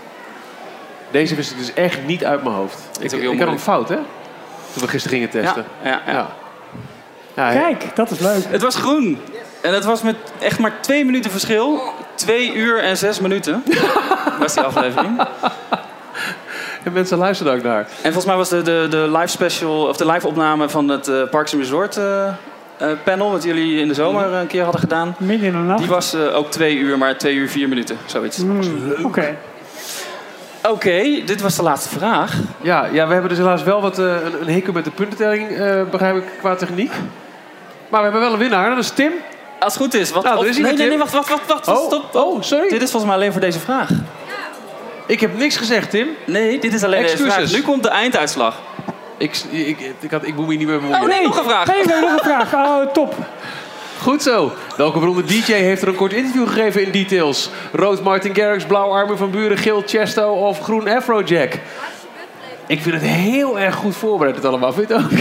Deze 1.11 1.35
wist 1.35 1.51
ik 1.51 1.57
dus 1.57 1.73
echt 1.73 2.05
niet 2.05 2.25
uit 2.25 2.43
mijn 2.43 2.55
hoofd. 2.55 2.77
Ik, 2.99 3.11
ik 3.11 3.39
had 3.39 3.47
hem 3.47 3.59
fout, 3.59 3.89
hè? 3.89 3.95
Toen 4.73 4.81
we 4.81 4.87
gisteren 4.87 5.17
gingen 5.17 5.29
testen. 5.29 5.65
Ja, 5.83 6.01
ja, 6.05 6.11
ja. 6.11 6.27
Ja. 7.33 7.51
Kijk, 7.51 7.95
dat 7.95 8.11
is 8.11 8.19
leuk. 8.19 8.43
Het 8.47 8.61
was 8.61 8.75
groen. 8.75 9.21
En 9.61 9.73
het 9.73 9.85
was 9.85 10.01
met 10.01 10.15
echt 10.39 10.59
maar 10.59 10.81
twee 10.81 11.05
minuten 11.05 11.31
verschil. 11.31 11.81
Twee 12.15 12.53
uur 12.53 12.79
en 12.79 12.97
zes 12.97 13.19
minuten 13.19 13.63
was 14.39 14.53
die 14.53 14.63
aflevering. 14.63 15.21
En 16.83 16.93
mensen 16.93 17.17
luisteren 17.17 17.53
ook 17.53 17.63
naar. 17.63 17.79
En 17.79 17.87
volgens 18.01 18.25
mij 18.25 18.35
was 18.35 18.49
de, 18.49 18.61
de, 18.61 18.87
de 18.89 19.09
live 19.11 19.27
special, 19.27 19.87
of 19.87 19.97
de 19.97 20.05
live 20.05 20.27
opname 20.27 20.69
van 20.69 20.87
het 20.87 21.07
eh, 21.07 21.23
Parks 21.29 21.53
and 21.53 21.61
Resort 21.61 21.97
eh, 21.97 22.27
eh, 22.27 22.33
panel, 23.03 23.31
wat 23.31 23.43
jullie 23.43 23.79
in 23.81 23.87
de 23.87 23.93
zomer 23.93 24.33
een 24.33 24.47
keer 24.47 24.63
hadden 24.63 24.79
gedaan. 24.81 25.15
Midden 25.17 25.47
in 25.47 25.51
de 25.53 25.57
nacht. 25.57 25.79
Die 25.79 25.87
was 25.87 26.15
ook 26.15 26.51
twee 26.51 26.75
uur, 26.77 26.97
maar 26.97 27.17
twee 27.17 27.35
uur 27.35 27.49
vier 27.49 27.69
minuten, 27.69 27.97
zoiets. 28.05 28.37
Hmm, 28.37 28.59
Oké. 29.03 29.35
Oké, 30.69 31.01
dit 31.25 31.41
was 31.41 31.55
de 31.55 31.63
laatste 31.63 31.89
vraag. 31.97 32.33
Ja, 32.61 32.85
ja, 32.91 33.05
we 33.07 33.11
hebben 33.13 33.29
dus 33.29 33.37
helaas 33.39 33.63
wel 33.63 33.81
wat, 33.81 33.97
een, 33.97 34.41
een 34.41 34.47
hiccup 34.47 34.73
met 34.73 34.83
de 34.83 34.91
puntentelling, 34.91 35.47
begrijp 35.91 36.15
ik, 36.15 36.23
qua 36.39 36.55
techniek. 36.55 36.91
Maar 37.89 37.99
we 37.99 38.03
hebben 38.03 38.21
wel 38.21 38.33
een 38.33 38.39
winnaar, 38.39 38.69
dat 38.69 38.77
is 38.77 38.89
Tim. 38.89 39.11
Als 39.59 39.73
het 39.73 39.83
goed 39.83 39.93
is. 39.93 40.11
Wat, 40.11 40.23
Nou, 40.23 40.37
of- 40.37 40.45
is 40.45 40.57
nee, 40.57 40.73
nee, 40.73 40.87
nee, 40.87 40.97
wacht, 40.97 41.13
wacht, 41.13 41.47
wacht. 41.47 41.67
Oh, 41.67 41.85
Stop. 41.85 42.15
oh, 42.15 42.41
sorry. 42.41 42.69
Dit 42.69 42.81
is 42.81 42.91
volgens 42.91 43.05
mij 43.11 43.15
alleen 43.15 43.31
voor 43.31 43.41
deze 43.41 43.59
vraag. 43.59 43.89
Ik 45.09 45.19
heb 45.19 45.37
niks 45.37 45.57
gezegd, 45.57 45.89
Tim. 45.89 46.07
Nee, 46.25 46.59
dit 46.59 46.73
is 46.73 46.83
alleen 46.83 47.03
Excuses. 47.03 47.33
vraag. 47.33 47.51
Nu 47.51 47.61
komt 47.61 47.83
de 47.83 47.89
einduitslag. 47.89 48.61
Ik, 49.17 49.37
ik, 49.49 49.93
ik, 49.99 50.11
had, 50.11 50.27
ik 50.27 50.35
moet 50.35 50.45
me 50.45 50.49
hier 50.49 50.57
niet 50.57 50.67
meer 50.67 50.79
bemoeien. 50.79 51.01
Oh 51.01 51.07
nee, 51.07 51.21
nog 51.21 51.37
een 51.37 51.43
vraag. 51.43 51.67
Nee, 51.67 51.83
we 51.83 51.91
hebben 51.91 52.11
nog 52.11 52.19
een 52.19 52.25
vraag. 52.25 52.53
Oh, 52.67 52.91
top. 52.93 53.15
Goed 54.01 54.23
zo. 54.23 54.51
Welke 54.77 54.99
beroemde 54.99 55.23
DJ 55.23 55.51
heeft 55.53 55.81
er 55.81 55.87
een 55.87 55.95
kort 55.95 56.13
interview 56.13 56.47
gegeven 56.47 56.83
in 56.83 56.91
details? 56.91 57.49
Rood 57.71 58.03
Martin 58.03 58.35
Garrix, 58.35 58.65
blauw 58.65 58.89
Armin 58.89 59.17
van 59.17 59.31
Buren, 59.31 59.57
geel 59.57 59.83
Chesto 59.85 60.31
of 60.33 60.59
groen 60.59 60.87
Afrojack? 60.87 61.53
Ik 62.69 62.81
vind 62.81 62.95
het 62.95 63.03
heel 63.03 63.59
erg 63.59 63.75
goed 63.75 63.95
voorbereid 63.95 64.35
het 64.35 64.45
allemaal. 64.45 64.73
Vind 64.73 64.87
je 64.87 64.93
het 64.93 65.03
ook? 65.03 65.11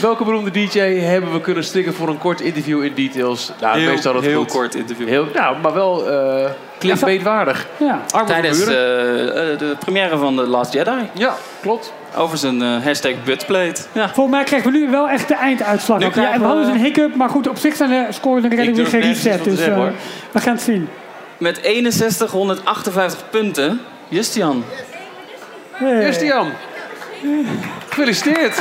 Welke 0.00 0.24
beroemde 0.24 0.50
DJ 0.50 0.78
hebben 0.80 1.32
we 1.32 1.40
kunnen 1.40 1.64
strikken 1.64 1.94
voor 1.94 2.08
een 2.08 2.18
kort 2.18 2.40
interview 2.40 2.84
in 2.84 2.92
details? 2.94 3.52
Nou, 3.60 3.78
Heel, 3.78 3.90
meestal 3.90 4.12
dat 4.12 4.22
heel 4.22 4.38
goed. 4.40 4.52
kort 4.52 4.74
interview. 4.74 5.08
Heel, 5.08 5.26
nou, 5.34 5.56
maar 5.62 5.74
wel 5.74 6.10
eh 6.10 6.50
clickbaitwaardig. 6.78 7.66
Ja. 7.76 8.00
Tijdens 8.26 8.66
eh, 8.66 9.52
eh, 9.52 9.58
de 9.58 9.76
première 9.78 10.16
van 10.16 10.36
The 10.36 10.46
Last 10.46 10.72
Jedi. 10.72 11.08
Ja, 11.12 11.34
klopt. 11.60 11.92
Over 12.16 12.38
zijn 12.38 12.62
eh, 12.62 12.84
hashtag 12.84 13.12
buttplate. 13.24 13.82
Ja. 13.92 14.08
Volgens 14.14 14.36
mij 14.36 14.44
krijgen 14.44 14.72
we 14.72 14.78
nu 14.78 14.90
wel 14.90 15.08
echt 15.08 15.28
de 15.28 15.34
einduitslag. 15.34 16.00
Ja, 16.00 16.08
krijgen 16.08 16.40
we 16.40 16.46
hadden 16.46 16.64
we- 16.66 16.72
dus 16.72 16.80
een 16.80 16.86
hiccup, 16.86 17.14
maar 17.14 17.28
goed, 17.28 17.48
op 17.48 17.56
zich 17.58 17.76
zijn 17.76 17.90
de 17.90 18.06
scores 18.10 18.44
en 18.44 18.50
redelijk 18.50 18.76
weer 18.76 18.86
gereset. 18.86 19.44
Dus 19.44 19.56
zeggen, 19.58 19.74
hoor. 19.74 19.92
we 20.32 20.40
gaan 20.40 20.54
het 20.54 20.62
zien. 20.62 20.88
Met 21.38 21.60
6158 21.62 23.30
punten. 23.30 23.80
Justian. 24.08 24.64
Jan. 26.20 26.52
Gefeliciteerd. 27.88 28.56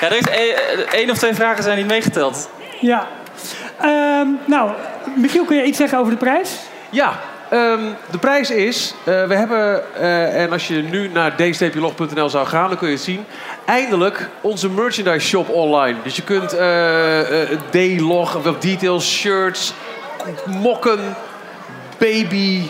Ja, 0.00 0.06
er 0.06 0.16
is 0.16 0.28
één, 0.28 0.54
één 0.92 1.10
of 1.10 1.18
twee 1.18 1.34
vragen 1.34 1.62
zijn 1.62 1.76
niet 1.76 1.86
meegeteld. 1.86 2.50
Ja. 2.80 3.06
Ehm, 3.80 4.28
nou, 4.44 4.70
Michiel, 5.16 5.44
kun 5.44 5.56
je 5.56 5.64
iets 5.64 5.78
zeggen 5.78 5.98
over 5.98 6.12
de 6.12 6.18
prijs? 6.18 6.58
Ja, 6.90 7.20
ehm, 7.50 7.80
de 8.10 8.18
prijs 8.18 8.50
is, 8.50 8.94
eh, 9.04 9.26
we 9.26 9.34
hebben, 9.34 9.94
eh, 9.94 10.42
en 10.42 10.52
als 10.52 10.68
je 10.68 10.74
nu 10.74 11.08
naar 11.08 11.36
d-log.nl 11.36 12.28
zou 12.28 12.46
gaan, 12.46 12.68
dan 12.68 12.78
kun 12.78 12.88
je 12.88 12.94
het 12.94 13.02
zien, 13.02 13.24
eindelijk 13.64 14.28
onze 14.40 14.70
merchandise 14.70 15.26
shop 15.26 15.48
online. 15.48 15.98
Dus 16.02 16.16
je 16.16 16.22
kunt 16.22 16.52
eh, 16.52 17.42
eh, 17.42 17.58
D-log, 17.70 18.58
details, 18.58 19.12
shirts, 19.12 19.74
mokken, 20.46 21.16
baby, 21.98 22.62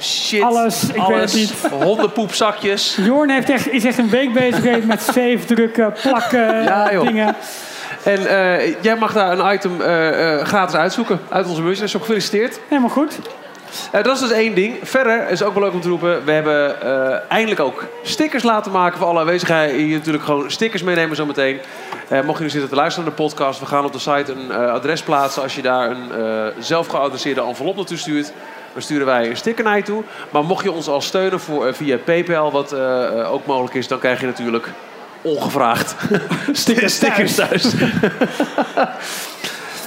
shit, 0.00 0.42
Alles, 0.42 0.84
ik 0.84 1.02
weet 1.06 1.20
het 1.20 1.34
niet. 1.34 1.52
hondenpoepzakjes. 1.70 2.98
Jorn 3.00 3.30
heeft 3.30 3.50
echt, 3.50 3.70
is 3.70 3.84
echt 3.84 3.98
een 3.98 4.10
week 4.10 4.32
bezig 4.32 4.60
geweest 4.60 4.86
met 4.86 5.02
save, 5.02 5.38
drukken, 5.46 5.92
plakken, 6.02 6.62
Ja, 6.62 6.88
dingen. 6.88 7.36
En 8.04 8.26
eh, 8.26 8.82
jij 8.82 8.96
mag 8.96 9.12
daar 9.12 9.38
een 9.38 9.54
item 9.54 9.80
eh, 9.80 10.38
eh, 10.38 10.46
gratis 10.46 10.74
uitzoeken 10.74 11.20
uit 11.28 11.46
onze 11.46 11.62
merchandise 11.62 11.86
shop. 11.88 12.00
Gefeliciteerd. 12.00 12.60
Helemaal 12.68 12.90
goed. 12.90 13.18
Dat 13.92 14.06
is 14.06 14.20
dus 14.20 14.30
één 14.30 14.54
ding. 14.54 14.76
Verder 14.82 15.28
is 15.28 15.42
ook 15.42 15.54
wel 15.54 15.62
leuk 15.62 15.72
om 15.72 15.80
te 15.80 15.88
roepen. 15.88 16.24
We 16.24 16.32
hebben 16.32 16.80
eindelijk 17.28 17.60
ook 17.60 17.86
stickers 18.02 18.42
laten 18.42 18.72
maken 18.72 18.98
voor 18.98 19.06
alle 19.06 19.18
aanwezigen. 19.18 19.68
Hier 19.68 19.96
natuurlijk 19.96 20.24
gewoon 20.24 20.50
stickers 20.50 20.82
meenemen 20.82 21.16
zometeen. 21.16 21.60
Mocht 22.24 22.38
je 22.38 22.44
nu 22.44 22.50
zitten 22.50 22.68
te 22.68 22.74
luisteren 22.74 23.08
naar 23.08 23.16
de 23.16 23.22
podcast. 23.22 23.60
We 23.60 23.66
gaan 23.66 23.84
op 23.84 23.92
de 23.92 23.98
site 23.98 24.32
een 24.32 24.52
adres 24.52 25.02
plaatsen. 25.02 25.42
Als 25.42 25.54
je 25.54 25.62
daar 25.62 25.90
een 25.90 26.52
zelf 26.58 26.86
geadresseerde 26.86 27.42
envelop 27.42 27.76
naartoe 27.76 27.96
stuurt. 27.96 28.32
Dan 28.74 28.82
sturen 28.82 29.06
wij 29.06 29.30
een 29.30 29.36
sticker 29.36 29.64
naar 29.64 29.76
je 29.76 29.82
toe. 29.82 30.02
Maar 30.30 30.44
mocht 30.44 30.64
je 30.64 30.72
ons 30.72 30.88
al 30.88 31.00
steunen 31.00 31.40
voor, 31.40 31.66
eh, 31.66 31.74
via 31.74 31.96
PayPal, 31.96 32.50
wat 32.50 32.72
eh, 32.72 33.20
eh, 33.20 33.32
ook 33.32 33.46
mogelijk 33.46 33.74
is, 33.74 33.88
dan 33.88 33.98
krijg 33.98 34.20
je 34.20 34.26
natuurlijk 34.26 34.68
ongevraagd 35.22 35.96
stickers, 36.52 36.94
stickers 36.96 37.34
thuis. 37.34 37.72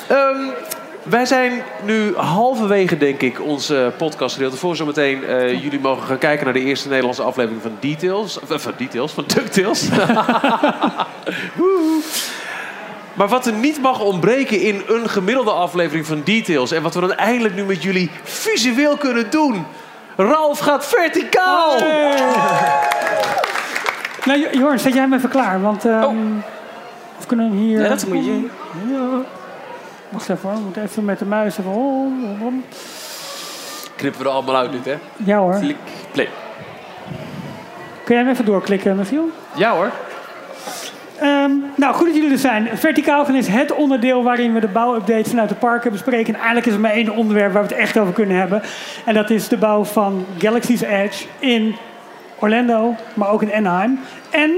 Ehm, 0.08 0.42
wij 1.04 1.26
zijn 1.26 1.64
nu 1.84 2.16
halverwege, 2.16 2.98
denk 2.98 3.22
ik, 3.22 3.42
ons 3.42 3.70
eh 3.70 3.88
podcastgedeelte. 3.98 4.58
Voor 4.58 4.76
zometeen 4.76 5.26
eh 5.26 5.64
jullie 5.64 5.80
mogen 5.80 6.08
gaan 6.08 6.18
kijken 6.18 6.46
naar 6.46 6.54
de 6.54 6.64
eerste 6.64 6.88
Nederlandse 6.88 7.22
aflevering 7.22 7.62
van 7.62 7.78
Details. 7.80 8.40
Of, 8.40 8.62
van 8.62 8.74
Details, 8.78 9.12
van 9.12 9.24
DuckTales. 9.28 9.88
Maar 13.18 13.28
wat 13.28 13.46
er 13.46 13.54
niet 13.54 13.82
mag 13.82 14.00
ontbreken 14.00 14.62
in 14.62 14.82
een 14.88 15.10
gemiddelde 15.10 15.52
aflevering 15.52 16.06
van 16.06 16.22
Details... 16.24 16.72
en 16.72 16.82
wat 16.82 16.94
we 16.94 17.00
dan 17.00 17.14
eindelijk 17.14 17.56
nu 17.56 17.64
met 17.64 17.84
jullie 17.84 18.12
visueel 18.24 18.98
kunnen 18.98 19.30
doen... 19.30 19.66
Ralf 20.16 20.60
gaat 20.60 20.86
verticaal! 20.86 21.78
Nou, 24.26 24.40
Jo- 24.40 24.60
Jorn, 24.60 24.80
zet 24.80 24.94
jij 24.94 25.02
hem 25.02 25.14
even 25.14 25.30
klaar, 25.30 25.62
want... 25.62 25.86
ehm, 25.86 26.16
Of 27.20 27.26
kunnen 27.26 27.50
we 27.52 27.56
hem 27.56 27.62
hier... 27.66 27.80
Nee, 27.80 27.90
dat 27.90 28.06
moet 28.08 28.26
je. 28.26 28.48
Ja. 28.88 29.08
Wacht 30.10 30.30
even 30.30 30.50
hoor, 30.50 30.58
we 30.58 30.64
moeten 30.64 30.84
even 30.84 31.06
met 31.06 31.20
de 31.20 31.26
muis 31.26 31.58
even... 31.58 32.64
Knippen 33.96 34.22
we 34.22 34.28
er 34.28 34.34
allemaal 34.34 34.56
uit 34.56 34.72
dit, 34.72 34.86
hè? 34.86 34.96
Ja 35.16 35.38
hoor. 35.38 35.58
Klik, 35.60 35.78
play. 36.12 36.30
Kun 38.04 38.16
jij 38.16 38.24
hem 38.24 38.34
even 38.34 38.46
doorklikken, 38.46 38.96
Michiel? 38.96 39.30
Ja 39.56 39.72
hoor. 39.76 39.92
Ehm, 41.20 41.52
nou, 41.76 41.94
goed 41.94 42.06
dat 42.06 42.16
jullie 42.16 42.32
er 42.32 42.38
zijn. 42.38 42.70
Verticaal 42.74 43.28
is 43.28 43.48
het 43.48 43.74
onderdeel 43.74 44.24
waarin 44.24 44.54
we 44.54 44.60
de 44.60 44.68
bouwupdates 44.68 45.30
vanuit 45.30 45.50
de 45.50 45.56
parken 45.56 45.92
bespreken. 45.92 46.34
En 46.34 46.36
eigenlijk 46.36 46.68
is 46.68 46.74
er 46.74 46.80
maar 46.80 46.92
één 46.92 47.10
onderwerp 47.10 47.54
waar 47.54 47.62
we 47.62 47.70
het 47.70 47.78
echt 47.78 47.98
over 47.98 48.14
kunnen 48.14 48.38
hebben. 48.38 48.62
En 49.06 49.14
dat 49.14 49.30
is 49.30 49.48
de 49.48 49.58
bouw 49.58 49.84
van 49.84 50.26
Galaxy's 50.38 50.82
Edge 50.82 51.26
in 51.40 51.76
Orlando, 52.40 52.96
maar 53.14 53.30
ook 53.30 53.42
in 53.42 53.54
Anaheim. 53.54 54.00
En 54.30 54.52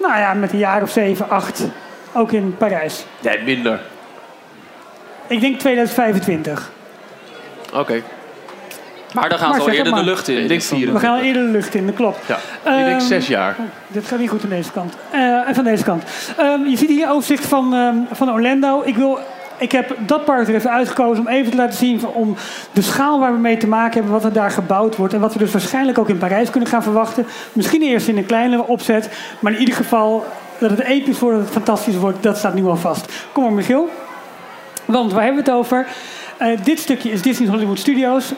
nou 0.00 0.18
ja, 0.18 0.34
met 0.34 0.52
een 0.52 0.58
jaar 0.58 0.82
of 0.82 0.90
zeven, 0.90 1.30
acht 1.30 1.68
ook 2.12 2.32
in 2.32 2.56
Parijs. 2.56 3.04
Nee, 3.22 3.42
minder. 3.42 3.80
Ik 5.26 5.40
denk 5.40 5.58
2025. 5.58 6.72
Oké. 7.74 8.02
Maar 9.14 9.28
dan 9.28 9.38
gaan 9.38 9.48
Maar 9.48 9.58
ze 9.58 9.64
al 9.64 9.68
zeg 9.68 9.78
eerder 9.78 9.94
de 9.94 10.02
lucht 10.02 10.28
in. 10.28 10.38
Ik 10.38 10.48
denk 10.48 10.62
vier. 10.62 10.92
We 10.92 10.98
gaan 10.98 11.14
al 11.16 11.22
eerder 11.22 11.42
de 11.42 11.50
lucht 11.50 11.74
in, 11.74 11.86
dat 11.86 11.94
klopt. 11.94 12.26
Ja. 12.26 12.36
ik 12.36 12.84
denk 12.84 13.00
Ehm, 13.00 13.06
zes 13.06 13.26
jaar. 13.26 13.56
Dit 13.88 14.06
gaat 14.06 14.18
niet 14.18 14.30
goed 14.30 14.42
aan 14.42 14.48
deze 14.48 14.70
kant. 14.72 14.94
Eh, 15.10 15.48
en 15.48 15.54
van 15.54 15.64
deze 15.64 15.84
kant. 15.84 16.04
Ehm, 16.36 16.64
je 16.64 16.76
ziet 16.76 16.88
hier 16.88 17.02
een 17.02 17.10
overzicht 17.10 17.46
van, 17.46 17.74
ehm, 17.74 17.96
van 18.10 18.32
Orlando. 18.32 18.82
Ik, 18.84 18.96
wil, 18.96 19.18
ik 19.58 19.72
heb 19.72 19.96
dat 19.98 20.24
park 20.24 20.48
er 20.48 20.54
even 20.54 20.70
uitgekozen 20.70 21.26
om 21.26 21.30
even 21.32 21.50
te 21.50 21.56
laten 21.56 21.78
zien 21.78 22.06
om 22.06 22.36
de 22.72 22.82
schaal 22.82 23.20
waar 23.20 23.32
we 23.32 23.38
mee 23.38 23.56
te 23.56 23.66
maken 23.66 23.94
hebben, 23.94 24.12
wat 24.12 24.24
er 24.24 24.32
daar 24.32 24.50
gebouwd 24.50 24.96
wordt 24.96 25.14
en 25.14 25.20
wat 25.20 25.32
we 25.32 25.38
dus 25.38 25.52
waarschijnlijk 25.52 25.98
ook 25.98 26.08
in 26.08 26.18
Parijs 26.18 26.50
kunnen 26.50 26.68
gaan 26.68 26.82
verwachten. 26.82 27.26
Misschien 27.52 27.82
eerst 27.82 28.08
in 28.08 28.16
een 28.16 28.26
kleinere 28.26 28.66
opzet, 28.66 29.10
maar 29.40 29.52
in 29.52 29.58
ieder 29.58 29.74
geval 29.74 30.26
dat 30.58 30.70
het 30.70 30.80
episch 30.80 31.18
wordt, 31.18 31.36
dat 31.36 31.44
het 31.44 31.54
fantastisch 31.54 31.96
wordt, 31.96 32.22
dat 32.22 32.36
staat 32.36 32.54
nu 32.54 32.64
al 32.64 32.76
vast. 32.76 33.12
Kom 33.32 33.42
maar 33.42 33.52
Michiel. 33.52 33.88
Want 34.84 35.12
waar 35.12 35.24
hebben 35.24 35.44
we 35.44 35.50
het 35.50 35.58
over? 35.58 35.86
Eh, 36.36 36.48
dit 36.64 36.78
stukje 36.78 37.10
is 37.10 37.22
Disney 37.22 37.48
Hollywood 37.48 37.78
Studios. 37.78 38.32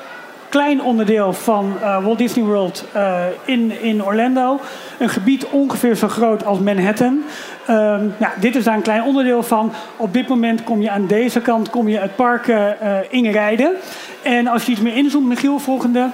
Klein 0.54 0.82
onderdeel 0.82 1.32
van 1.32 1.72
eh, 1.82 2.04
Walt 2.04 2.18
Disney 2.18 2.44
World 2.44 2.84
eh, 2.92 3.24
in, 3.44 3.80
in 3.82 4.04
Orlando. 4.04 4.60
Een 4.98 5.08
gebied 5.08 5.46
ongeveer 5.46 5.94
zo 5.94 6.08
groot 6.08 6.44
als 6.44 6.58
Manhattan. 6.58 7.22
Ehm, 7.66 8.04
dit 8.40 8.56
is 8.56 8.64
daar 8.64 8.74
een 8.74 8.82
klein 8.82 9.02
onderdeel 9.02 9.42
van. 9.42 9.72
Op 9.96 10.12
dit 10.12 10.28
moment 10.28 10.64
kom 10.64 10.82
je 10.82 10.90
aan 10.90 11.06
deze 11.06 11.40
kant 11.40 11.70
kom 11.70 11.88
je 11.88 11.98
het 11.98 12.16
park 12.16 12.48
eh, 12.48 12.68
inrijden. 13.08 13.72
En 14.22 14.46
als 14.46 14.66
je 14.66 14.72
iets 14.72 14.80
meer 14.80 14.96
inzoomt, 14.96 15.26
Michiel, 15.26 15.58
volgende. 15.58 16.08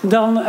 Dan 0.00 0.42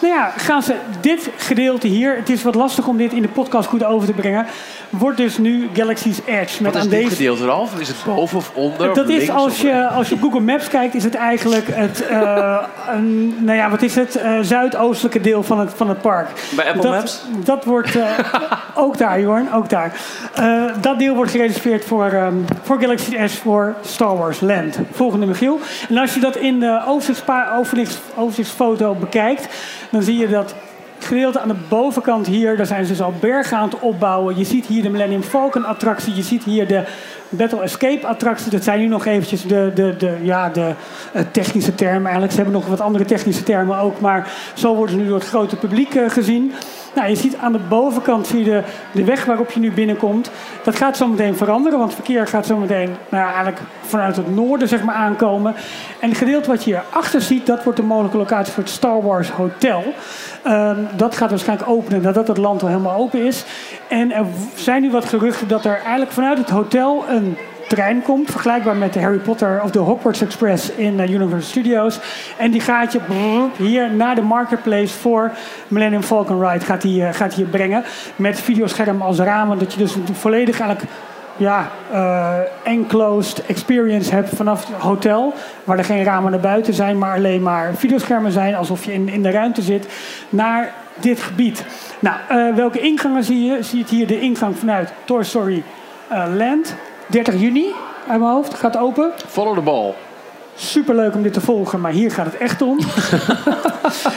nou 0.00 0.14
ja, 0.14 0.32
gaan 0.36 0.62
ze 0.62 0.74
dit 1.00 1.30
gedeelte 1.36 1.86
hier, 1.86 2.16
het 2.16 2.28
is 2.28 2.42
wat 2.42 2.54
lastig 2.54 2.86
om 2.86 2.96
dit 2.96 3.12
in 3.12 3.22
de 3.22 3.28
podcast 3.28 3.68
goed 3.68 3.84
over 3.84 4.06
te 4.06 4.12
brengen, 4.12 4.46
wordt 4.90 5.16
dus 5.16 5.38
nu 5.38 5.68
Galaxy's 5.72 6.18
Edge. 6.24 6.62
Met 6.62 6.72
Wat 6.72 6.74
is 6.74 6.80
aan 6.80 6.88
dit 6.88 7.02
deze 7.02 7.16
gedeelte 7.16 7.44
Ralf? 7.44 7.80
Is 7.80 7.88
het 7.88 7.96
boven 8.04 8.36
of 8.36 8.50
onder? 8.54 8.94
dat 8.94 8.98
of 8.98 9.08
is 9.08 9.30
als 9.30 9.60
je, 9.60 9.86
als 9.88 10.08
je 10.08 10.14
op 10.14 10.20
Google 10.20 10.40
Maps 10.40 10.68
kijkt, 10.68 10.94
is 10.94 11.04
het 11.04 11.14
eigenlijk 11.14 11.66
het, 11.70 12.06
eh, 12.06 12.62
een, 12.94 13.36
nou 13.38 13.56
ja, 13.56 13.70
wat 13.70 13.82
is 13.82 13.94
het, 13.94 14.16
Eh, 14.28 14.38
zuidoostelijke 14.40 15.20
deel 15.20 15.42
van 15.42 15.58
het, 15.58 15.72
van 15.76 15.88
het 15.88 16.00
park. 16.00 16.28
Bij 16.56 16.66
Apple 16.66 16.82
dat, 16.82 16.92
Maps? 16.92 17.22
Dat 17.44 17.64
wordt, 17.64 17.96
eh, 17.96 18.18
ook 18.84 18.98
daar 18.98 19.20
Jorn, 19.20 19.52
ook 19.52 19.68
daar. 19.68 19.92
Dat 20.80 20.98
deel 20.98 21.14
wordt 21.14 21.30
gereserveerd 21.30 21.84
voor, 21.84 22.06
ehm, 22.06 22.34
voor 22.62 22.80
Galaxy 22.80 23.16
S 23.26 23.34
voor 23.34 23.74
Star 23.82 24.16
Wars 24.16 24.40
Land. 24.40 24.78
Volgende 24.92 25.26
Michiel. 25.26 25.60
En 25.88 25.96
als 25.96 26.14
je 26.14 26.20
dat 26.20 26.36
in 26.36 26.60
de 26.60 26.82
overzichtsfoto 28.16 28.94
bekijkt, 28.94 29.48
dan 29.90 30.02
zie 30.02 30.18
je 30.18 30.28
dat 30.28 30.54
gedeelte 30.98 31.40
aan 31.40 31.48
de 31.48 31.54
bovenkant 31.68 32.26
hier, 32.26 32.56
daar 32.56 32.66
zijn 32.66 32.84
ze 32.84 32.90
dus 32.90 33.02
al 33.02 33.14
bergen 33.20 33.56
aan 33.56 33.68
het 33.68 33.80
opbouwen. 33.80 34.38
Je 34.38 34.44
ziet 34.44 34.66
hier 34.66 34.82
de 34.82 34.90
Millennium 34.90 35.22
Falcon 35.22 35.64
attractie, 35.64 36.14
je 36.14 36.22
ziet 36.22 36.44
hier 36.44 36.66
de 36.66 36.84
Battle 37.28 37.62
Escape 37.62 38.06
attractie. 38.06 38.50
Dat 38.50 38.64
zijn 38.64 38.80
nu 38.80 38.86
nog 38.86 39.06
eventjes 39.06 39.42
de, 39.42 39.70
de, 39.74 39.94
de, 39.98 40.16
ja, 40.22 40.48
de 40.48 40.72
eh, 41.12 41.22
technische 41.32 41.74
termen 41.74 42.02
eigenlijk. 42.02 42.32
Ze 42.32 42.36
hebben 42.36 42.54
nog 42.54 42.66
wat 42.66 42.80
andere 42.80 43.04
technische 43.04 43.42
termen 43.42 43.78
ook, 43.78 44.00
maar 44.00 44.30
zo 44.54 44.74
worden 44.74 44.94
ze 44.94 45.00
nu 45.00 45.08
door 45.08 45.18
het 45.18 45.28
grote 45.28 45.56
publiek 45.56 45.94
eh, 45.94 46.10
gezien. 46.10 46.52
Nou, 46.98 47.10
je 47.10 47.16
ziet 47.16 47.36
aan 47.36 47.52
de 47.52 47.58
bovenkant 47.68 48.26
zie 48.26 48.44
de, 48.44 48.62
de 48.92 49.04
weg 49.04 49.24
waarop 49.24 49.50
je 49.50 49.60
nu 49.60 49.72
binnenkomt. 49.72 50.30
Dat 50.64 50.76
gaat 50.76 50.96
zo 50.96 51.06
meteen 51.06 51.36
veranderen, 51.36 51.78
want 51.78 51.92
het 51.92 52.04
verkeer 52.04 52.26
gaat 52.26 52.46
zo 52.46 52.56
meteen 52.56 52.96
nou 53.08 53.24
eigenlijk 53.24 53.60
vanuit 53.80 54.16
het 54.16 54.34
noorden 54.34 54.68
zeg 54.68 54.82
maar, 54.82 54.94
aankomen. 54.94 55.54
En 56.00 56.08
het 56.08 56.18
gedeelte 56.18 56.48
wat 56.48 56.64
je 56.64 56.70
hierachter 56.70 57.20
ziet, 57.20 57.46
dat 57.46 57.64
wordt 57.64 57.78
de 57.78 57.84
mogelijke 57.84 58.16
locatie 58.16 58.52
voor 58.52 58.62
het 58.62 58.72
Star 58.72 59.02
Wars 59.02 59.30
Hotel. 59.30 59.84
Ehm, 60.42 60.76
dat 60.96 61.16
gaat 61.16 61.30
waarschijnlijk 61.30 61.70
openen 61.70 62.02
nadat 62.02 62.28
het 62.28 62.36
land 62.36 62.62
al 62.62 62.68
helemaal 62.68 62.98
open 62.98 63.26
is. 63.26 63.44
En 63.88 64.12
er 64.12 64.24
zijn 64.54 64.82
nu 64.82 64.90
wat 64.90 65.04
geruchten 65.04 65.48
dat 65.48 65.64
er 65.64 65.76
eigenlijk 65.76 66.12
vanuit 66.12 66.38
het 66.38 66.50
hotel 66.50 67.04
een 67.08 67.36
trein 67.68 68.02
komt. 68.02 68.30
Vergelijkbaar 68.30 68.76
met 68.76 68.92
de 68.92 69.00
Harry 69.00 69.18
Potter 69.18 69.62
of 69.62 69.70
de 69.70 69.78
Hogwarts 69.78 70.20
Express 70.20 70.70
in 70.70 71.00
eh, 71.00 71.10
Universal 71.10 71.50
Studios. 71.50 72.00
En 72.36 72.50
die 72.50 72.60
gaat 72.60 72.92
je 72.92 73.00
hier 73.56 73.92
naar 73.92 74.14
de 74.14 74.22
marketplace 74.22 74.94
voor 74.94 75.30
Millennium 75.68 76.02
Falcon 76.02 76.48
Ride 76.48 76.64
gaat 76.64 76.82
die, 76.82 77.04
eh, 77.04 77.14
gaat 77.14 77.34
die 77.34 77.44
je 77.44 77.50
brengen. 77.50 77.84
Met 78.16 78.40
videoscherm 78.40 79.02
als 79.02 79.18
ramen. 79.18 79.58
Dat 79.58 79.72
je 79.72 79.78
dus 79.78 79.96
volledig 80.12 80.60
eigenlijk 80.60 80.90
ja, 81.36 81.70
eh, 81.90 82.38
enclosed 82.62 83.46
experience 83.46 84.14
hebt 84.14 84.28
vanaf 84.28 84.66
het 84.66 84.76
hotel. 84.76 85.34
Waar 85.64 85.78
er 85.78 85.84
geen 85.84 86.04
ramen 86.04 86.30
naar 86.30 86.40
buiten 86.40 86.74
zijn, 86.74 86.98
maar 86.98 87.16
alleen 87.16 87.42
maar 87.42 87.74
videoschermen 87.74 88.32
zijn. 88.32 88.54
Alsof 88.54 88.84
je 88.84 88.92
in, 88.92 89.08
in 89.08 89.22
de 89.22 89.30
ruimte 89.30 89.62
zit. 89.62 89.88
Naar 90.28 90.72
dit 90.94 91.20
gebied. 91.20 91.64
Nou, 91.98 92.16
welke 92.54 92.80
ingangen 92.80 93.24
zie 93.24 93.44
je? 93.44 93.62
Zie 93.62 93.78
je 93.78 93.96
hier 93.96 94.06
de 94.06 94.20
ingang 94.20 94.58
vanuit 94.58 94.92
Toy 95.04 95.24
Story 95.24 95.62
Land. 96.36 96.76
30 97.08 97.40
juni 97.40 97.66
uit 98.08 98.20
mijn 98.20 98.32
hoofd 98.32 98.54
gaat 98.54 98.76
open. 98.76 99.10
Follow 99.28 99.54
the 99.54 99.60
ball. 99.60 99.92
Super 100.54 100.94
leuk 100.94 101.14
om 101.14 101.22
dit 101.22 101.32
te 101.32 101.40
volgen, 101.40 101.80
maar 101.80 101.92
hier 101.92 102.10
gaat 102.10 102.26
het 102.26 102.36
echt 102.36 102.62
om. 102.62 102.78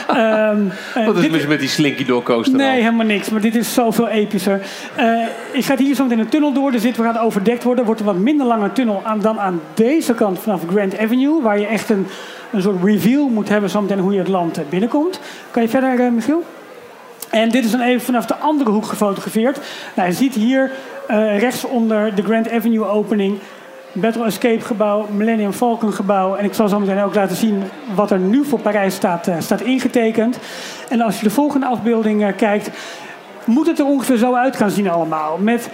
Ehm, 0.08 0.60
eh, 0.94 1.06
Wat 1.06 1.16
is 1.16 1.30
dit- 1.30 1.48
met 1.48 1.60
die 1.60 1.68
Slinky 1.68 2.06
coaster 2.22 2.56
Nee, 2.56 2.80
helemaal 2.80 3.06
niks. 3.06 3.30
Maar 3.30 3.40
dit 3.40 3.56
is 3.56 3.74
zoveel 3.74 4.08
epischer. 4.08 4.60
Eh 4.94 5.26
ik 5.52 5.64
ga 5.64 5.76
hier 5.76 5.94
zo 5.94 6.02
meteen 6.02 6.18
een 6.18 6.28
tunnel 6.28 6.52
door. 6.52 6.70
Dus 6.70 6.82
dit 6.82 6.96
gaat 6.96 7.18
overdekt 7.18 7.62
worden. 7.62 7.84
Wordt 7.84 8.00
een 8.00 8.06
wat 8.06 8.16
minder 8.16 8.46
lange 8.46 8.72
tunnel 8.72 9.00
aan, 9.04 9.20
dan 9.20 9.40
aan 9.40 9.60
deze 9.74 10.14
kant 10.14 10.38
vanaf 10.38 10.60
Grand 10.70 10.98
Avenue. 10.98 11.42
Waar 11.42 11.58
je 11.58 11.66
echt 11.66 11.90
een, 11.90 12.06
een 12.50 12.62
soort 12.62 12.84
reveal 12.84 13.28
moet 13.28 13.48
hebben 13.48 13.70
zometeen 13.70 13.98
hoe 13.98 14.12
je 14.12 14.18
het 14.18 14.28
land 14.28 14.58
eh, 14.58 14.64
binnenkomt. 14.68 15.20
Kan 15.50 15.62
je 15.62 15.68
verder, 15.68 16.00
eh, 16.00 16.10
Michiel? 16.10 16.42
En 17.30 17.48
dit 17.48 17.64
is 17.64 17.70
dan 17.70 17.80
even 17.80 18.00
vanaf 18.00 18.26
de 18.26 18.36
andere 18.36 18.70
hoek 18.70 18.86
gefotografeerd. 18.86 19.58
Nou, 19.94 20.08
je 20.08 20.14
ziet 20.14 20.34
hier 20.34 20.70
eh, 21.06 21.38
rechts 21.38 21.64
onder 21.64 22.14
de 22.14 22.22
Grand 22.22 22.50
Avenue 22.50 22.84
opening... 22.84 23.38
Battle 23.94 24.24
Escape 24.24 24.60
gebouw, 24.60 25.06
Millennium 25.10 25.52
Falcon 25.52 25.92
gebouw. 25.92 26.34
En 26.34 26.44
ik 26.44 26.54
zal 26.54 26.68
zo 26.68 26.78
meteen 26.78 27.02
ook 27.02 27.14
laten 27.14 27.36
zien 27.36 27.62
wat 27.94 28.10
er 28.10 28.18
nu 28.18 28.44
voor 28.44 28.58
Parijs 28.58 28.94
staat, 28.94 29.26
eh, 29.26 29.34
staat 29.38 29.60
ingetekend. 29.60 30.38
En 30.88 31.00
als 31.00 31.16
je 31.16 31.24
de 31.24 31.30
volgende 31.30 31.66
afbeelding 31.66 32.24
eh, 32.24 32.36
kijkt, 32.36 32.70
moet 33.44 33.66
het 33.66 33.78
er 33.78 33.84
ongeveer 33.86 34.16
zo 34.16 34.34
uit 34.34 34.56
gaan 34.56 34.70
zien 34.70 34.90
allemaal. 34.90 35.38
Met 35.38 35.70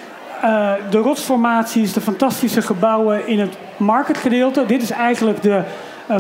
de 0.91 0.99
rotsformaties, 0.99 1.93
de 1.93 2.01
fantastische 2.01 2.63
gebouwen 2.63 3.27
in 3.27 3.41
het 3.41 3.57
marketgedeelte. 3.77 4.67
Dit 4.67 4.83
is 4.83 4.91
eigenlijk 4.91 5.43
de, 5.43 5.63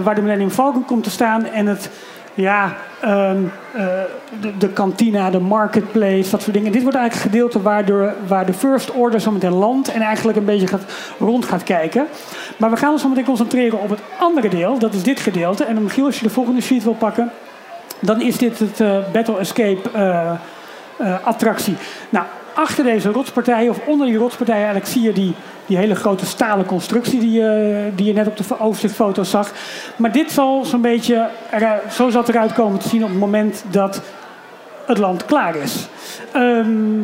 waar 0.03 0.15
de 0.15 0.21
Millennium 0.21 0.51
Falcon 0.51 0.85
komt 0.85 1.05
te 1.05 1.11
staan. 1.11 1.45
En 1.45 1.67
het, 1.67 1.91
ja, 2.41 2.77
ehm, 3.01 3.43
eh, 3.75 3.87
de, 4.59 4.69
kantina, 4.69 5.31
de 5.31 5.39
marketplace, 5.39 6.31
dat 6.31 6.43
soort 6.43 6.53
dingen. 6.53 6.73
Dit 6.73 6.83
wordt 6.83 6.97
eigenlijk 6.97 7.13
het 7.13 7.33
gedeelte 7.33 7.63
waar 7.63 7.85
de, 7.85 8.13
waar 8.27 8.47
de 8.47 8.53
First 8.53 8.93
Order 8.93 9.21
zo 9.21 9.31
meteen 9.31 9.55
landt. 9.55 9.93
En 9.93 10.01
eigenlijk 10.01 10.39
een 10.39 10.45
beetje 10.45 10.67
gaat, 10.67 10.85
rond 11.19 11.45
gaat 11.45 11.63
kijken. 11.63 12.07
Maar 12.57 12.71
we 12.71 12.77
gaan 12.77 12.93
ons 12.93 13.03
zo 13.03 13.09
meteen 13.09 13.25
concentreren 13.25 13.81
op 13.81 13.91
het 13.91 14.01
andere 14.19 14.49
deel. 14.49 14.79
Dat 14.79 14.95
is 14.95 15.03
dit 15.03 15.21
gedeelte. 15.21 15.65
En 15.65 15.83
Michiel, 15.83 16.05
als 16.05 16.19
je 16.19 16.27
de 16.27 16.33
volgende 16.33 16.61
sheet 16.61 16.85
wil 16.85 16.95
pakken. 16.95 17.31
Dan 18.01 18.21
is 18.21 18.37
dit 18.37 18.59
het 18.59 18.81
eh, 18.81 18.99
Battle 19.13 19.39
Escape 19.39 19.91
eh, 19.93 20.33
attractie. 21.23 21.77
Nou, 22.09 22.27
achter 22.59 22.85
deze 22.85 23.09
rotspartijen, 23.11 23.71
of 23.71 23.79
onder 23.87 24.07
die 24.07 24.17
rotspartijen, 24.17 24.61
eigenlijk 24.63 24.91
zie 24.93 25.03
je 25.03 25.13
die, 25.13 25.35
die 25.67 25.77
hele 25.77 25.95
grote 25.95 26.27
stalen 26.27 26.67
constructie 26.67 27.21
die, 27.21 27.31
je- 27.33 27.91
die 27.95 28.07
je 28.07 28.13
net 28.13 28.27
op 28.27 28.37
de 28.37 28.45
fo- 28.45 28.57
overzichtfoto 28.61 29.23
zag. 29.23 29.53
Maar 29.97 30.13
dit 30.13 30.31
zal 30.31 30.65
zo'n 30.65 30.81
beetje, 30.81 31.29
er, 31.51 31.81
zo 31.91 32.09
zal 32.11 32.21
het 32.21 32.29
eruit 32.31 32.53
komen 32.53 32.79
te 32.81 32.89
zien 32.89 33.03
op 33.05 33.09
het 33.11 33.19
moment 33.19 33.65
dat 33.71 34.03
het 34.87 34.99
land 34.99 35.25
klaar 35.25 35.57
is. 35.57 35.89
Ehm, 36.33 37.01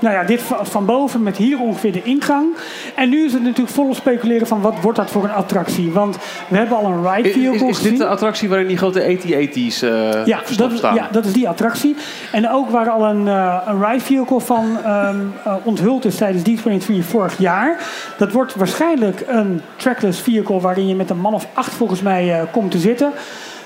nou 0.00 0.14
ja, 0.14 0.24
dit 0.24 0.42
va- 0.42 0.64
van 0.64 0.84
boven 0.86 1.22
met 1.22 1.36
hier 1.36 1.60
ongeveer 1.60 1.92
de 1.92 2.02
ingang. 2.02 2.46
En 2.94 3.08
nu 3.08 3.24
is 3.24 3.32
het 3.32 3.42
natuurlijk 3.42 3.74
volop 3.74 3.94
speculeren 3.94 4.46
van 4.46 4.60
wat 4.60 4.74
wordt 4.80 4.98
dat 4.98 5.10
voor 5.10 5.24
een 5.24 5.32
attractie. 5.32 5.92
Want 5.92 6.16
we 6.48 6.56
hebben 6.56 6.76
al 6.76 6.84
een 6.84 7.10
ride 7.14 7.30
vehicle 7.30 7.68
is, 7.68 7.78
is 7.78 7.82
dit 7.82 7.98
de 7.98 8.06
attractie 8.06 8.48
waarin 8.48 8.66
die 8.66 8.76
grote 8.76 9.02
AT-AT's 9.02 9.82
eh 9.82 10.26
Ja 10.26 10.40
dat, 10.56 10.72
staan? 10.76 10.94
ja, 10.94 11.08
dat 11.12 11.24
is 11.24 11.32
die 11.32 11.48
attractie. 11.48 11.96
En 12.32 12.50
ook 12.50 12.70
waar 12.70 12.90
al 12.90 13.04
een, 13.04 13.28
eh, 13.28 13.56
een 13.66 13.84
ride 13.84 14.04
vehicle 14.04 14.40
van 14.40 14.78
eh, 14.84 15.14
onthuld 15.62 16.04
is 16.04 16.16
tijdens 16.16 16.42
D23 16.62 17.04
vorig 17.06 17.38
jaar. 17.38 17.80
Dat 18.18 18.32
wordt 18.32 18.54
waarschijnlijk 18.54 19.24
een 19.26 19.60
trackless 19.76 20.20
vehicle 20.20 20.60
waarin 20.60 20.88
je 20.88 20.94
met 20.94 21.10
een 21.10 21.20
man 21.20 21.34
of 21.34 21.46
acht 21.52 21.72
volgens 21.72 22.02
mij 22.02 22.46
komt 22.52 22.70
te 22.70 22.78
zitten. 22.78 23.12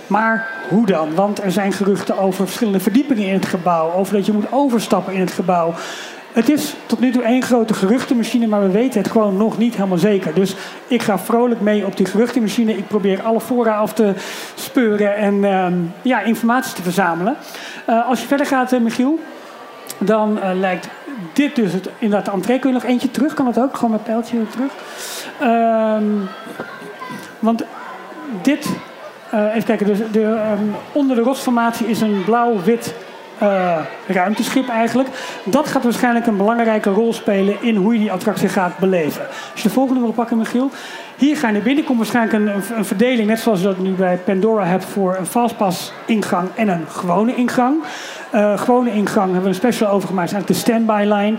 Maar 0.06 0.48
hoe 0.68 0.86
dan? 0.86 1.14
Want 1.14 1.42
er 1.42 1.52
zijn 1.52 1.72
geruchten 1.72 2.18
over 2.18 2.44
verschillende 2.44 2.80
verdiepingen 2.80 3.26
in 3.26 3.34
het 3.34 3.46
gebouw. 3.46 3.92
Over 3.92 4.14
dat 4.14 4.26
je 4.26 4.32
moet 4.32 4.52
overstappen 4.52 5.14
in 5.14 5.20
het 5.20 5.32
gebouw. 5.32 5.74
Het 6.32 6.48
is 6.48 6.74
tot 6.86 7.00
nu 7.00 7.10
toe 7.10 7.22
één 7.22 7.42
grote 7.42 7.74
geruchtenmachine, 7.74 8.46
maar 8.46 8.62
we 8.62 8.70
weten 8.70 9.00
het 9.02 9.10
gewoon 9.10 9.36
nog 9.36 9.58
niet 9.58 9.74
helemaal 9.76 9.98
zeker. 9.98 10.34
Dus 10.34 10.54
ik 10.86 11.02
ga 11.02 11.18
vrolijk 11.18 11.60
mee 11.60 11.86
op 11.86 11.96
die 11.96 12.06
geruchtenmachine. 12.06 12.76
Ik 12.76 12.86
probeer 12.86 13.22
alle 13.22 13.40
fora 13.40 13.76
af 13.76 13.92
te 13.92 14.12
speuren 14.54 15.16
en 15.16 15.44
ehm, 15.44 15.74
ja, 16.02 16.20
informatie 16.20 16.74
te 16.74 16.82
verzamelen. 16.82 17.36
Eh, 17.84 18.08
als 18.08 18.20
je 18.20 18.26
verder 18.26 18.46
gaat, 18.46 18.72
eh, 18.72 18.80
Michiel, 18.80 19.18
dan 19.98 20.40
eh, 20.40 20.50
lijkt 20.54 20.88
dit 21.32 21.56
dus 21.56 21.72
het, 21.72 21.88
inderdaad 21.98 22.24
de 22.24 22.32
entree. 22.32 22.58
Kun 22.58 22.68
je 22.68 22.76
nog 22.76 22.84
eentje 22.84 23.10
terug? 23.10 23.34
Kan 23.34 23.44
dat 23.44 23.58
ook? 23.58 23.76
Gewoon 23.76 23.90
met 23.90 24.04
pijltje 24.04 24.48
terug. 24.50 24.72
Ehm, 25.40 26.04
want 27.38 27.64
dit, 28.42 28.68
even 29.32 29.64
kijken, 29.64 29.86
dus 29.86 29.98
de, 30.12 30.22
ehm, 30.22 30.64
onder 30.92 31.16
de 31.16 31.22
rotsformatie 31.22 31.86
is 31.86 32.00
een 32.00 32.22
blauw-wit 32.24 32.94
eh, 33.42 33.78
ruimteschip 34.06 34.68
eigenlijk. 34.68 35.08
Dat 35.44 35.68
gaat 35.68 35.82
waarschijnlijk 35.82 36.26
een 36.26 36.36
belangrijke 36.36 36.90
rol 36.90 37.12
spelen 37.12 37.56
in 37.60 37.76
hoe 37.76 37.92
je 37.92 37.98
die 37.98 38.12
attractie 38.12 38.48
gaat 38.48 38.78
beleven. 38.78 39.26
Als 39.52 39.62
je 39.62 39.68
de 39.68 39.74
volgende 39.74 40.00
wil 40.00 40.12
pakken, 40.12 40.38
Michiel. 40.38 40.70
Hier 41.16 41.36
ga 41.36 41.46
je 41.46 41.52
naar 41.52 41.62
binnen. 41.62 41.84
komt 41.84 41.98
waarschijnlijk 41.98 42.34
een, 42.34 42.76
een 42.76 42.84
verdeling, 42.84 43.28
net 43.28 43.40
zoals 43.40 43.60
je 43.60 43.66
dat 43.66 43.78
nu 43.78 43.90
bij 43.90 44.16
Pandora 44.16 44.64
hebt, 44.64 44.84
voor 44.84 45.16
een 45.18 45.26
fastpass 45.26 45.92
ingang 46.06 46.48
en 46.54 46.68
een 46.68 46.88
gewone 46.88 47.34
ingang. 47.34 47.82
Uh, 48.34 48.58
gewone 48.58 48.92
ingang 48.92 49.24
hebben 49.24 49.42
we 49.42 49.48
een 49.48 49.54
special 49.54 49.90
overgemaakt. 49.90 50.30
Dat 50.30 50.40
is 50.40 50.54
eigenlijk 50.54 50.86
de 50.86 50.94
standby 50.94 51.14
line. 51.14 51.36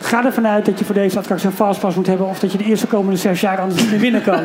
Ga 0.00 0.24
ervan 0.24 0.46
uit 0.46 0.64
dat 0.64 0.78
je 0.78 0.84
voor 0.84 0.94
deze 0.94 1.18
attractie 1.18 1.48
een 1.48 1.54
fastpass 1.54 1.96
moet 1.96 2.06
hebben... 2.06 2.26
of 2.26 2.38
dat 2.38 2.52
je 2.52 2.58
de 2.58 2.64
eerste 2.64 2.86
komende 2.86 3.18
zes 3.18 3.40
jaar 3.40 3.60
anders 3.60 3.80
niet 3.80 3.90
meer 3.90 4.00
binnen 4.00 4.22
kan. 4.22 4.40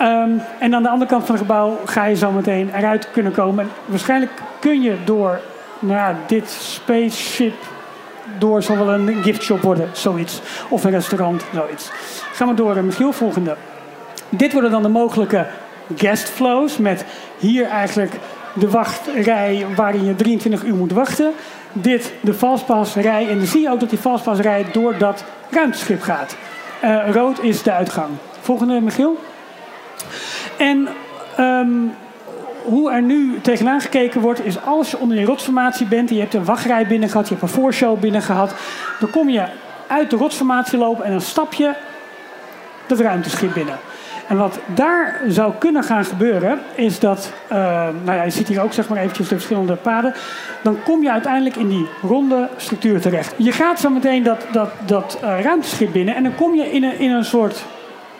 um, 0.00 0.40
en 0.64 0.74
aan 0.74 0.82
de 0.82 0.88
andere 0.88 1.10
kant 1.10 1.26
van 1.26 1.34
het 1.34 1.44
gebouw 1.44 1.78
ga 1.84 2.04
je 2.04 2.16
zo 2.16 2.30
meteen 2.30 2.70
eruit 2.76 3.10
kunnen 3.10 3.32
komen. 3.32 3.64
En 3.64 3.70
waarschijnlijk 3.86 4.32
kun 4.60 4.82
je 4.82 4.96
door 5.04 5.40
nou 5.80 5.98
ja, 5.98 6.16
dit 6.26 6.50
spaceship 6.50 7.54
door 8.38 8.62
zal 8.62 8.76
wel 8.76 8.90
een 8.90 9.22
giftshop 9.22 9.60
worden, 9.60 9.88
zoiets. 9.92 10.40
Of 10.68 10.84
een 10.84 10.90
restaurant, 10.90 11.44
zoiets. 11.54 11.90
Gaan 12.32 12.48
we 12.48 12.54
door, 12.54 12.84
Michiel, 12.84 13.12
volgende. 13.12 13.56
Dit 14.28 14.52
worden 14.52 14.70
dan 14.70 14.82
de 14.82 14.88
mogelijke 14.88 15.46
guest 15.96 16.28
flows 16.28 16.76
met 16.76 17.04
hier 17.38 17.66
eigenlijk 17.66 18.12
de 18.54 18.70
wachtrij 18.70 19.66
waarin 19.76 20.04
je 20.04 20.14
23 20.14 20.64
uur 20.64 20.74
moet 20.74 20.92
wachten. 20.92 21.32
Dit 21.72 22.12
de 22.20 22.34
fastpassrij. 22.34 23.28
En 23.28 23.36
dan 23.36 23.46
zie 23.46 23.60
je 23.60 23.70
ook 23.70 23.80
dat 23.80 23.90
die 23.90 23.98
fastpassrij 23.98 24.66
door 24.72 24.98
dat 24.98 25.24
ruimteschip 25.50 26.02
gaat. 26.02 26.36
Uh, 26.84 27.10
rood 27.12 27.42
is 27.42 27.62
de 27.62 27.72
uitgang. 27.72 28.08
Volgende, 28.40 28.80
Michiel. 28.80 29.18
En 30.58 30.88
um, 31.38 31.92
hoe 32.64 32.92
er 32.92 33.02
nu 33.02 33.40
tegenaan 33.42 33.80
gekeken 33.80 34.20
wordt, 34.20 34.44
is 34.44 34.64
als 34.64 34.90
je 34.90 34.98
onder 34.98 35.16
die 35.16 35.26
rotsformatie 35.26 35.86
bent, 35.86 36.10
je 36.10 36.20
hebt 36.20 36.34
een 36.34 36.44
wachtrij 36.44 36.86
binnen 36.86 37.08
gehad, 37.08 37.28
je 37.28 37.34
hebt 37.34 37.46
een 37.46 37.60
voorshow 37.60 38.00
binnen 38.00 38.22
gehad, 38.22 38.54
dan 39.00 39.10
kom 39.10 39.28
je 39.28 39.44
uit 39.86 40.10
de 40.10 40.16
rotsformatie 40.16 40.78
lopen 40.78 41.04
en 41.04 41.10
dan 41.10 41.20
stap 41.20 41.54
je 41.54 41.72
dat 42.86 43.00
ruimteschip 43.00 43.54
binnen. 43.54 43.78
En 44.28 44.36
wat 44.36 44.58
daar 44.74 45.20
zou 45.28 45.52
kunnen 45.58 45.84
gaan 45.84 46.04
gebeuren, 46.04 46.58
is 46.74 46.98
dat, 46.98 47.32
uh, 47.52 47.58
nou 48.04 48.16
ja, 48.18 48.22
je 48.22 48.30
ziet 48.30 48.48
hier 48.48 48.62
ook 48.62 48.72
zeg 48.72 48.88
maar 48.88 48.98
eventjes 48.98 49.28
de 49.28 49.34
verschillende 49.34 49.74
paden, 49.74 50.14
dan 50.62 50.82
kom 50.84 51.02
je 51.02 51.10
uiteindelijk 51.10 51.56
in 51.56 51.68
die 51.68 51.88
ronde 52.02 52.48
structuur 52.56 53.00
terecht. 53.00 53.34
Je 53.36 53.52
gaat 53.52 53.80
zo 53.80 53.90
meteen 53.90 54.22
dat, 54.22 54.46
dat, 54.52 54.70
dat 54.86 55.18
uh, 55.24 55.40
ruimteschip 55.40 55.92
binnen 55.92 56.14
en 56.14 56.22
dan 56.22 56.34
kom 56.34 56.54
je 56.54 56.70
in 56.70 56.84
een, 56.84 56.98
in 56.98 57.10
een 57.10 57.24
soort 57.24 57.64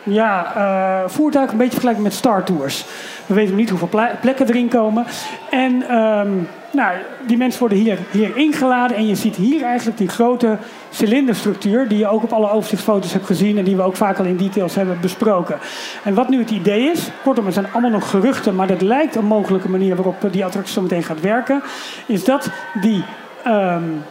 ja, 0.03 0.53
uh, 0.57 1.09
voertuig, 1.09 1.51
een 1.51 1.57
beetje 1.57 1.71
vergelijkbaar 1.71 2.07
met 2.07 2.17
Star 2.17 2.43
Tours. 2.43 2.85
We 3.25 3.33
weten 3.33 3.55
niet 3.55 3.69
hoeveel 3.69 3.89
plekken 4.21 4.47
erin 4.47 4.67
komen. 4.67 5.05
En 5.49 5.95
um, 5.95 6.47
nou, 6.71 6.95
die 7.27 7.37
mensen 7.37 7.59
worden 7.59 7.77
hier, 7.77 7.97
hier 8.11 8.37
ingeladen. 8.37 8.97
En 8.97 9.07
je 9.07 9.15
ziet 9.15 9.35
hier 9.35 9.63
eigenlijk 9.63 9.97
die 9.97 10.07
grote 10.07 10.57
cilinderstructuur. 10.89 11.87
Die 11.87 11.97
je 11.97 12.07
ook 12.07 12.23
op 12.23 12.31
alle 12.31 12.51
overzichtsfoto's 12.51 13.13
hebt 13.13 13.25
gezien. 13.25 13.57
En 13.57 13.63
die 13.63 13.75
we 13.75 13.81
ook 13.81 13.95
vaak 13.95 14.17
al 14.17 14.25
in 14.25 14.37
details 14.37 14.75
hebben 14.75 14.97
besproken. 15.01 15.57
En 16.03 16.13
wat 16.13 16.29
nu 16.29 16.39
het 16.39 16.51
idee 16.51 16.91
is. 16.91 17.09
Kortom, 17.23 17.45
het 17.45 17.53
zijn 17.53 17.71
allemaal 17.71 17.91
nog 17.91 18.09
geruchten. 18.09 18.55
Maar 18.55 18.67
dat 18.67 18.81
lijkt 18.81 19.15
een 19.15 19.25
mogelijke 19.25 19.69
manier 19.69 19.95
waarop 19.95 20.27
die 20.31 20.45
attractie 20.45 20.73
zo 20.73 20.81
meteen 20.81 21.03
gaat 21.03 21.21
werken. 21.21 21.61
Is 22.05 22.23
dat 22.23 22.49
die. 22.81 23.03
Um, 23.47 24.03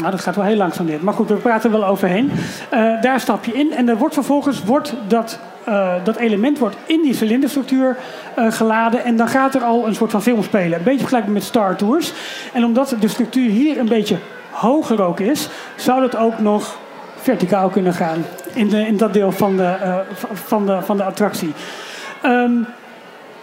nou, 0.00 0.10
dat 0.10 0.20
gaat 0.20 0.36
wel 0.36 0.44
heel 0.44 0.56
langzaam 0.56 0.86
dit. 0.86 1.02
Maar 1.02 1.14
goed, 1.14 1.28
we 1.28 1.34
praten 1.34 1.72
er 1.72 1.78
wel 1.78 1.88
overheen. 1.88 2.30
Uh, 2.74 3.02
daar 3.02 3.20
stap 3.20 3.44
je 3.44 3.52
in 3.52 3.72
en 3.72 3.88
er 3.88 3.96
wordt 3.96 4.14
vervolgens 4.14 4.64
wordt 4.64 4.94
dat, 5.08 5.38
uh, 5.68 5.94
dat 6.04 6.16
element 6.16 6.58
wordt 6.58 6.76
in 6.86 7.02
die 7.02 7.14
cilinderstructuur 7.14 7.96
uh, 8.38 8.52
geladen. 8.52 9.04
En 9.04 9.16
dan 9.16 9.28
gaat 9.28 9.54
er 9.54 9.62
al 9.62 9.86
een 9.86 9.94
soort 9.94 10.10
van 10.10 10.22
film 10.22 10.42
spelen. 10.42 10.78
Een 10.78 10.84
beetje 10.84 10.98
vergelijkbaar 10.98 11.34
met 11.34 11.44
Star 11.44 11.76
Tours. 11.76 12.12
En 12.52 12.64
omdat 12.64 12.96
de 13.00 13.08
structuur 13.08 13.50
hier 13.50 13.78
een 13.78 13.88
beetje 13.88 14.16
hoger 14.50 15.02
ook 15.02 15.20
is, 15.20 15.48
zou 15.76 16.00
dat 16.00 16.16
ook 16.16 16.38
nog 16.38 16.78
verticaal 17.16 17.68
kunnen 17.68 17.94
gaan. 17.94 18.24
In, 18.52 18.68
de, 18.68 18.86
in 18.86 18.96
dat 18.96 19.12
deel 19.12 19.32
van 19.32 19.56
de, 19.56 20.02
van 20.32 20.66
de, 20.66 20.82
van 20.82 20.96
de 20.96 21.04
attractie. 21.04 21.52
Um, 22.24 22.66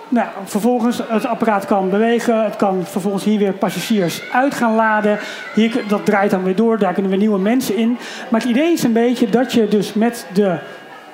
nou, 0.10 0.28
vervolgens, 0.43 1.01
het 1.08 1.26
apparaat 1.26 1.66
kan 1.66 1.89
bewegen. 1.89 2.43
Het 2.43 2.55
kan 2.55 2.86
vervolgens 2.86 3.24
hier 3.24 3.39
weer 3.39 3.53
passagiers 3.53 4.22
uit 4.32 4.53
gaan 4.53 4.76
laden. 4.76 5.20
Hier, 5.53 5.84
dat 5.88 6.05
draait 6.05 6.32
dan 6.32 6.43
weer 6.43 6.55
door. 6.55 6.78
Daar 6.78 6.93
kunnen 6.93 7.12
weer 7.12 7.20
nieuwe 7.20 7.39
mensen 7.39 7.76
in. 7.76 7.97
Maar 8.30 8.39
het 8.39 8.49
idee 8.49 8.74
is 8.74 8.84
een 8.84 8.93
beetje 8.93 9.30
dat 9.30 9.53
je 9.53 9.68
dus 9.68 9.93
met 9.93 10.28
de... 10.34 10.58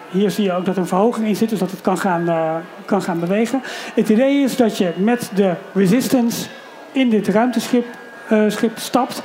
Hier 0.10 0.32
zie 0.32 0.44
je 0.44 0.54
ook 0.54 0.66
dat 0.66 0.76
er 0.76 0.82
een 0.82 0.88
verhoging 0.88 1.28
in 1.28 1.36
zit, 1.36 1.50
dus 1.50 1.60
dat 1.60 1.72
het 1.72 1.82
kan 1.82 1.98
gaan, 1.98 2.22
uh, 2.22 2.56
kan 2.86 3.02
gaan 3.02 3.20
bewegen. 3.20 3.62
Het 3.96 4.10
idee 4.10 4.44
is 4.44 4.56
dat 4.56 4.78
je 4.78 4.92
met 4.96 5.32
de 5.36 5.54
resistance 5.74 6.48
in 6.92 7.10
dit 7.10 7.28
ruimteschip 7.28 7.86
uh, 8.32 8.44
schip 8.48 8.78
stapt. 8.78 9.24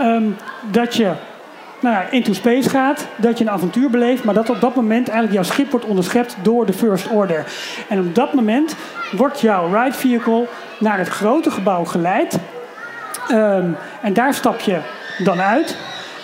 Um, 0.00 0.36
dat 0.70 0.94
je 0.94 1.12
nou 1.82 1.94
ja, 1.94 2.10
into 2.10 2.32
space 2.32 2.68
gaat, 2.68 3.06
dat 3.16 3.38
je 3.38 3.44
een 3.44 3.50
avontuur 3.50 3.90
beleeft, 3.90 4.24
maar 4.24 4.34
dat 4.34 4.50
op 4.50 4.60
dat 4.60 4.74
moment 4.74 5.08
eigenlijk 5.08 5.32
jouw 5.32 5.52
schip 5.54 5.70
wordt 5.70 5.86
onderschept 5.86 6.36
door 6.42 6.66
de 6.66 6.72
First 6.72 7.08
Order. 7.08 7.46
En 7.88 7.98
op 7.98 8.14
dat 8.14 8.32
moment 8.32 8.76
wordt 9.16 9.40
jouw 9.40 9.74
ride 9.74 9.96
vehicle 9.96 10.46
naar 10.78 10.98
het 10.98 11.08
grote 11.08 11.50
gebouw 11.50 11.84
geleid. 11.84 12.38
Um, 13.30 13.76
en 14.02 14.12
daar 14.12 14.34
stap 14.34 14.60
je 14.60 14.78
dan 15.24 15.40
uit. 15.40 15.76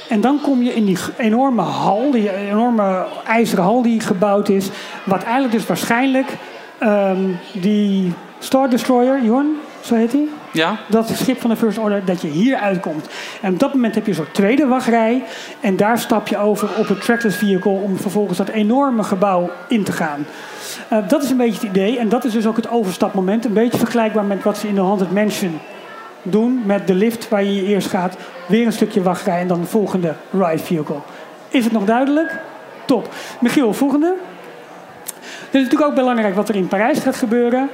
En 0.08 0.20
dan 0.20 0.40
kom 0.40 0.62
je 0.62 0.74
in 0.74 0.84
die 0.84 0.98
enorme 1.16 1.62
hal, 1.62 2.10
die 2.10 2.36
enorme 2.36 3.06
ijzeren 3.26 3.64
hal 3.64 3.82
die 3.82 4.00
gebouwd 4.00 4.48
is. 4.48 4.70
Wat 5.04 5.22
eigenlijk 5.22 5.52
dus 5.52 5.66
waarschijnlijk 5.66 6.36
um, 6.82 7.38
die 7.52 8.12
Star 8.38 8.70
Destroyer, 8.70 9.22
Johan, 9.22 9.56
zo 9.88 9.94
heet 9.94 10.12
hij? 10.12 10.24
Ja. 10.52 10.78
Dat 10.86 11.10
schip 11.14 11.40
van 11.40 11.50
de 11.50 11.56
First 11.56 11.78
Order, 11.78 12.04
dat 12.04 12.20
je 12.20 12.28
hier 12.28 12.56
uitkomt. 12.56 13.08
En 13.42 13.52
op 13.52 13.58
dat 13.58 13.74
moment 13.74 13.94
heb 13.94 14.06
je 14.06 14.14
zo'n 14.14 14.32
tweede 14.32 14.66
wachtrij. 14.66 15.22
En 15.60 15.76
daar 15.76 15.98
stap 15.98 16.28
je 16.28 16.38
over 16.38 16.68
op 16.78 16.88
het 16.88 17.00
trackless 17.00 17.36
vehicle 17.36 17.70
om 17.70 17.96
vervolgens 17.96 18.38
dat 18.38 18.48
enorme 18.48 19.02
gebouw 19.02 19.50
in 19.68 19.84
te 19.84 19.92
gaan. 19.92 20.26
Uh, 20.92 21.08
dat 21.08 21.22
is 21.22 21.30
een 21.30 21.36
beetje 21.36 21.60
het 21.60 21.76
idee. 21.76 21.98
En 21.98 22.08
dat 22.08 22.24
is 22.24 22.32
dus 22.32 22.46
ook 22.46 22.56
het 22.56 22.70
overstapmoment. 22.70 23.44
Een 23.44 23.52
beetje 23.52 23.78
vergelijkbaar 23.78 24.24
met 24.24 24.42
wat 24.42 24.58
ze 24.58 24.68
in 24.68 24.74
de 24.74 24.80
Haunted 24.80 25.12
Mansion 25.12 25.60
doen. 26.22 26.62
Met 26.64 26.86
de 26.86 26.94
lift 26.94 27.28
waar 27.28 27.44
je 27.44 27.64
eerst 27.64 27.88
gaat. 27.88 28.16
Weer 28.48 28.66
een 28.66 28.72
stukje 28.72 29.02
wachtrij 29.02 29.40
en 29.40 29.48
dan 29.48 29.60
de 29.60 29.66
volgende 29.66 30.14
ride 30.30 30.58
vehicle. 30.58 30.98
Is 31.48 31.64
het 31.64 31.72
nog 31.72 31.84
duidelijk? 31.84 32.40
Top. 32.84 33.14
Michiel, 33.40 33.72
volgende. 33.72 34.14
Het 35.14 35.56
is 35.56 35.62
natuurlijk 35.62 35.90
ook 35.90 35.96
belangrijk 35.96 36.34
wat 36.34 36.48
er 36.48 36.54
in 36.54 36.68
Parijs 36.68 36.98
gaat 36.98 37.16
gebeuren 37.16 37.68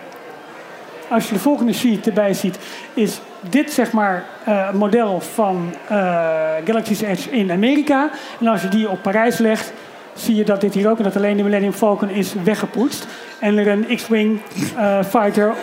als 1.15 1.29
je 1.29 1.35
de 1.35 1.41
volgende 1.41 1.73
sheet 1.73 2.07
erbij 2.07 2.35
ziet, 2.35 2.59
is 2.95 3.21
dit 3.41 3.73
zeg 3.73 3.93
maar 3.93 4.25
uh, 4.49 4.73
model 4.73 5.21
van 5.21 5.75
uh, 5.91 5.97
Galaxy's 6.65 7.01
Edge 7.01 7.31
in 7.31 7.51
Amerika. 7.51 8.11
En 8.41 8.47
als 8.47 8.63
je 8.63 8.69
die 8.69 8.89
op 8.89 9.03
Parijs 9.03 9.39
legt, 9.39 9.73
zie 10.15 10.35
je 10.35 10.45
dat 10.45 10.61
dit 10.61 10.75
hier 10.75 10.91
ook, 10.91 10.99
en 10.99 11.05
dat 11.05 11.17
alleen 11.17 11.37
de 11.37 11.43
Millennium 11.43 11.73
Falcon 11.73 12.11
is 12.11 12.35
weggepoetst. 12.45 13.07
En 13.39 13.59
er 13.59 13.69
een 13.69 13.97
X-Wing 13.97 14.41
uh, 14.77 15.03
fighter 15.03 15.55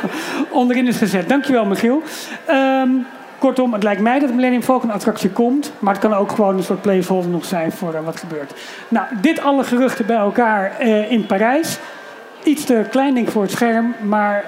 onderin 0.50 0.86
is 0.86 0.96
gezet. 0.96 1.28
Dankjewel, 1.28 1.64
Michiel. 1.64 2.02
Um, 2.50 3.06
kortom, 3.38 3.72
het 3.72 3.82
lijkt 3.82 4.00
mij 4.00 4.18
dat 4.18 4.28
de 4.28 4.34
Millennium 4.34 4.62
Falcon 4.62 4.90
attractie 4.90 5.30
komt. 5.30 5.72
Maar 5.78 5.92
het 5.92 6.02
kan 6.02 6.14
ook 6.14 6.30
gewoon 6.30 6.56
een 6.56 6.62
soort 6.62 6.82
placeholder 6.82 7.30
nog 7.30 7.44
zijn 7.44 7.72
voor 7.72 8.04
wat 8.04 8.16
gebeurt. 8.16 8.54
Nou, 8.88 9.06
dit 9.20 9.40
alle 9.40 9.64
geruchten 9.64 10.06
bij 10.06 10.16
elkaar 10.16 10.80
in 11.08 11.26
Parijs. 11.26 11.78
Iets 12.44 12.64
te 12.64 12.86
klein 12.90 13.16
ik 13.16 13.30
voor 13.30 13.42
het 13.42 13.50
scherm, 13.50 13.94
maar 14.02 14.44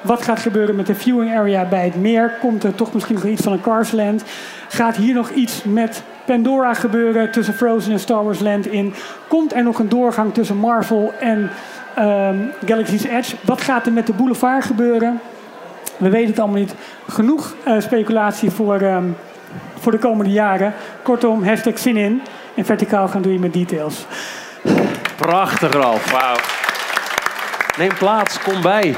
wat 0.00 0.22
gaat 0.22 0.40
gebeuren 0.40 0.76
met 0.76 0.86
de 0.86 0.94
viewing 0.94 1.34
area 1.34 1.64
bij 1.64 1.84
het 1.84 1.96
meer? 1.96 2.36
Komt 2.40 2.64
er 2.64 2.74
toch 2.74 2.92
misschien 2.92 3.14
nog 3.14 3.24
iets 3.24 3.42
van 3.42 3.52
een 3.52 3.60
Carsland? 3.60 4.24
Gaat 4.68 4.96
hier 4.96 5.14
nog 5.14 5.30
iets 5.30 5.62
met 5.64 6.02
Pandora 6.24 6.74
gebeuren 6.74 7.32
tussen 7.32 7.54
Frozen 7.54 7.92
en 7.92 8.00
Star 8.00 8.24
Wars 8.24 8.40
Land 8.40 8.66
in? 8.66 8.94
Komt 9.28 9.54
er 9.54 9.62
nog 9.62 9.78
een 9.78 9.88
doorgang 9.88 10.34
tussen 10.34 10.56
Marvel 10.56 11.12
en 11.20 11.50
um, 11.98 12.52
Galaxy's 12.66 13.04
Edge? 13.04 13.36
Wat 13.40 13.60
gaat 13.60 13.86
er 13.86 13.92
met 13.92 14.06
de 14.06 14.12
boulevard 14.12 14.64
gebeuren? 14.64 15.20
We 15.96 16.08
weten 16.08 16.30
het 16.30 16.38
allemaal 16.38 16.58
niet. 16.58 16.74
Genoeg 17.08 17.54
uh, 17.66 17.80
speculatie 17.80 18.50
voor, 18.50 18.80
um, 18.82 19.16
voor 19.78 19.92
de 19.92 19.98
komende 19.98 20.32
jaren. 20.32 20.74
Kortom, 21.02 21.44
hashtag 21.44 21.78
zin 21.78 21.96
in. 21.96 22.22
En 22.54 22.64
verticaal 22.64 23.08
gaan 23.08 23.22
doen 23.22 23.32
je 23.32 23.38
met 23.38 23.52
details. 23.52 24.06
Prachtig, 25.16 25.72
Ralf. 25.72 26.10
Wauw. 26.10 26.36
Neem 27.78 27.94
plaats, 27.98 28.38
kom 28.38 28.62
bij. 28.62 28.96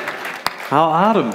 Haal 0.73 0.93
adem. 0.93 1.29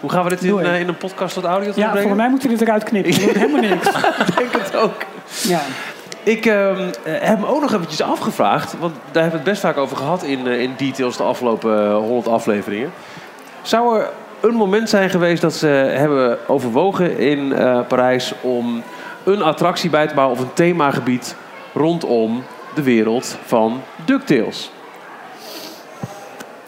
Hoe 0.00 0.10
gaan 0.10 0.24
we 0.24 0.28
dit 0.28 0.42
in, 0.42 0.58
uh, 0.58 0.80
in 0.80 0.88
een 0.88 0.96
podcast 0.96 1.34
tot 1.34 1.44
audio 1.44 1.72
Ja, 1.74 1.96
voor 1.96 2.16
mij 2.16 2.28
moeten 2.28 2.48
we 2.48 2.56
dit 2.56 2.68
eruit 2.68 2.84
knippen. 2.84 3.12
Dat 3.26 3.34
helemaal 3.34 3.60
niks. 3.60 3.88
Ik 3.88 4.36
denk 4.36 4.52
het 4.52 4.76
ook. 4.76 4.94
Ja. 5.42 5.60
Ik 6.22 6.46
uh, 6.46 6.76
heb 7.04 7.38
me 7.38 7.46
ook 7.46 7.60
nog 7.60 7.72
eventjes 7.72 8.02
afgevraagd, 8.02 8.78
want 8.78 8.94
daar 8.94 9.22
hebben 9.22 9.30
we 9.30 9.36
het 9.36 9.44
best 9.44 9.60
vaak 9.60 9.76
over 9.76 9.96
gehad 9.96 10.22
in, 10.22 10.46
uh, 10.46 10.60
in 10.60 10.74
details 10.76 11.16
de 11.16 11.22
afgelopen 11.22 11.92
100 11.92 12.28
afleveringen. 12.28 12.92
Zou 13.62 13.98
er 13.98 14.10
een 14.40 14.54
moment 14.54 14.88
zijn 14.88 15.10
geweest 15.10 15.42
dat 15.42 15.54
ze 15.54 15.66
hebben 15.66 16.48
overwogen 16.48 17.18
in 17.18 17.54
Parijs 17.88 18.34
om 18.40 18.82
een 19.24 19.42
attractie 19.42 19.90
bij 19.90 20.06
te 20.06 20.14
bouwen 20.14 20.38
of 20.38 20.44
een 20.44 20.52
themagebied 20.52 21.36
rondom 21.74 22.44
de 22.74 22.82
wereld 22.82 23.38
van 23.44 23.80
DuckTales? 24.04 24.70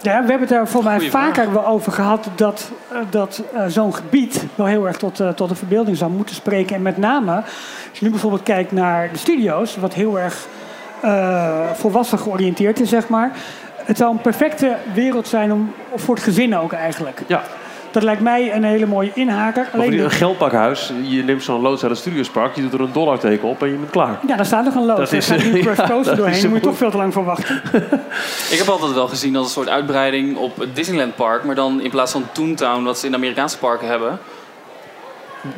Ja, 0.05 0.23
we 0.23 0.31
hebben 0.31 0.41
het 0.41 0.49
daar 0.49 0.69
voor 0.69 0.85
mij 0.85 0.95
Goeie 0.95 1.11
vaker 1.11 1.53
wel 1.53 1.67
over 1.67 1.93
gehad 1.93 2.29
dat, 2.35 2.71
eh, 2.93 2.99
dat 3.11 3.43
eh, 3.55 3.65
zo'n 3.67 3.95
gebied 3.95 4.45
wel 4.55 4.67
heel 4.67 4.87
erg 4.87 4.97
tot, 4.97 5.21
eh, 5.21 5.29
tot 5.29 5.49
de 5.49 5.55
verbeelding 5.55 5.97
zou 5.97 6.11
moeten 6.11 6.35
spreken. 6.35 6.77
En 6.77 6.83
met 6.83 6.97
name, 6.97 7.35
als 7.91 7.99
je 7.99 8.05
nu 8.05 8.11
bijvoorbeeld 8.11 8.43
kijkt 8.43 8.73
naar 8.73 9.09
de 9.13 9.19
studio's, 9.19 9.77
wat 9.77 9.95
heel 9.95 10.19
erg 10.19 10.47
volwassen 11.75 12.19
georiënteerd 12.19 12.81
is, 12.81 12.89
zeg 12.89 13.09
maar. 13.09 13.31
Het 13.77 13.97
zou 13.97 14.13
een 14.13 14.21
perfecte 14.21 14.77
wereld 14.95 15.29
zijn 15.29 15.53
om, 15.53 15.75
voor 15.95 16.15
het 16.15 16.25
gezin 16.25 16.57
ook 16.57 16.73
eigenlijk. 16.73 17.23
Ja. 17.27 17.43
Dat 17.95 18.03
lijkt 18.03 18.20
mij 18.22 18.55
een 18.55 18.64
hele 18.64 18.86
mooie 18.86 19.11
inhaker. 19.14 19.68
Alleen 19.72 19.86
Alleen, 19.86 19.99
een 20.05 20.11
geldpakhuis. 20.11 20.92
Je 21.03 21.22
neemt 21.22 21.42
zo'n 21.42 21.61
loods 21.61 21.82
uit 21.82 21.90
het 21.90 22.01
Studiospark. 22.01 22.55
Je 22.57 22.62
doet 22.62 22.72
er 22.72 22.80
een 22.80 22.92
dollarteken 22.92 23.49
op 23.49 23.62
en 23.62 23.68
je 23.70 23.74
bent 23.76 23.90
klaar. 23.90 24.18
ja, 24.26 24.36
daar 24.36 24.47
staat 24.47 24.64
nog 24.64 24.74
een 24.74 24.84
loods. 24.84 25.01
Dat 25.01 25.11
Er 25.11 25.16
is- 25.16 25.26
gaat 25.26 25.38
nu 25.45 25.62
ja, 25.62 25.74
Coaster 25.88 26.16
doorheen. 26.16 26.40
Daar 26.40 26.51
moet 26.51 26.59
je 26.61 26.66
toch 26.66 26.76
veel 26.76 26.90
te 26.90 26.97
lang 26.97 27.12
voor 27.12 27.24
wachten. 27.24 27.61
Ik 28.53 28.59
heb 28.59 28.68
altijd 28.68 28.92
wel 28.92 29.09
gezien 29.09 29.36
als 29.36 29.47
een 29.47 29.53
soort 29.53 29.68
uitbreiding 29.68 30.36
op 30.36 30.57
het 30.57 30.76
Disneyland 30.76 31.14
Park, 31.16 31.45
maar 31.45 31.55
dan 31.55 31.80
in 31.80 31.90
plaats 31.90 32.12
van 32.12 32.24
Toontown, 32.32 32.84
wat 32.84 32.99
ze 32.99 33.05
in 33.07 33.11
de 33.12 33.16
Amerikaanse 33.18 33.59
parken 33.59 33.88
hebben, 33.88 34.18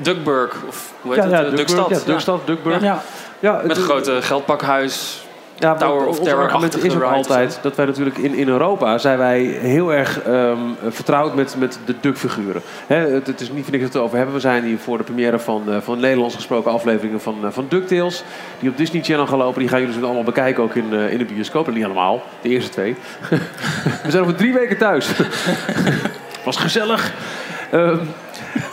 Duckburg, 0.03 0.57
of 0.69 0.93
hoe 1.01 1.15
heet 1.15 1.23
het? 1.25 1.33
Eh, 1.33 1.39
Duckburg, 1.39 1.57
Duckstad. 1.67 1.89
Ja, 1.91 1.99
Duckstad, 2.07 2.47
Duckburg. 2.47 2.83
Ja. 2.83 3.03
Ja, 3.39 3.61
Met 3.67 3.77
een 3.77 3.83
grote 3.83 4.23
geldpakhuis. 4.23 5.26
Ja, 5.59 5.75
Tower 5.75 6.01
maar 6.01 6.09
of 6.09 6.29
argument 6.29 6.85
is 6.85 6.95
ook 6.95 7.03
altijd 7.03 7.59
dat 7.63 7.77
wij 7.77 7.87
natuurlijk 7.87 8.19
in, 8.19 8.35
in 8.35 8.49
Europa 8.49 8.99
zijn 8.99 9.19
wij 9.19 9.41
heel 9.43 9.93
erg 9.93 10.23
ehm, 10.23 10.59
vertrouwd 10.89 11.35
met, 11.35 11.55
met 11.59 11.79
de 11.85 11.95
Duck-figuren. 12.01 12.63
Het, 12.87 13.27
het 13.27 13.41
is 13.41 13.51
niet 13.51 13.63
voor 13.63 13.73
niks 13.73 13.85
dat 13.85 13.93
we 13.93 13.99
het 13.99 14.07
over 14.07 14.17
hebben. 14.17 14.35
We 14.35 14.41
zijn 14.41 14.65
hier 14.65 14.79
voor 14.79 14.99
de 14.99 15.05
première 15.05 15.39
van, 15.39 15.63
eh, 15.69 15.77
van 15.81 16.01
Nederlands 16.01 16.35
gesproken 16.35 16.71
afleveringen 16.71 17.21
van, 17.21 17.37
eh, 17.45 17.51
van 17.51 17.67
DuckTales. 17.69 18.25
Die 18.59 18.71
op 18.71 18.77
Disney 18.77 19.03
Channel 19.03 19.27
gaan 19.27 19.39
lopen. 19.39 19.61
Die 19.61 19.69
gaan 19.69 19.81
jullie 19.81 19.95
dus 19.95 20.05
allemaal 20.05 20.23
bekijken, 20.23 20.63
ook 20.63 20.75
in, 20.75 20.93
eh, 20.93 21.13
in 21.13 21.19
de 21.19 21.25
bioscoop. 21.25 21.67
En 21.67 21.75
niet 21.75 21.85
allemaal, 21.85 22.23
de 22.41 22.49
eerste 22.49 22.71
twee. 22.71 22.97
we 24.05 24.11
zijn 24.11 24.23
over 24.23 24.35
drie 24.35 24.53
weken 24.53 24.79
thuis. 24.79 25.13
Was 26.45 26.57
gezellig. 26.57 27.13
Ehm, 27.71 27.99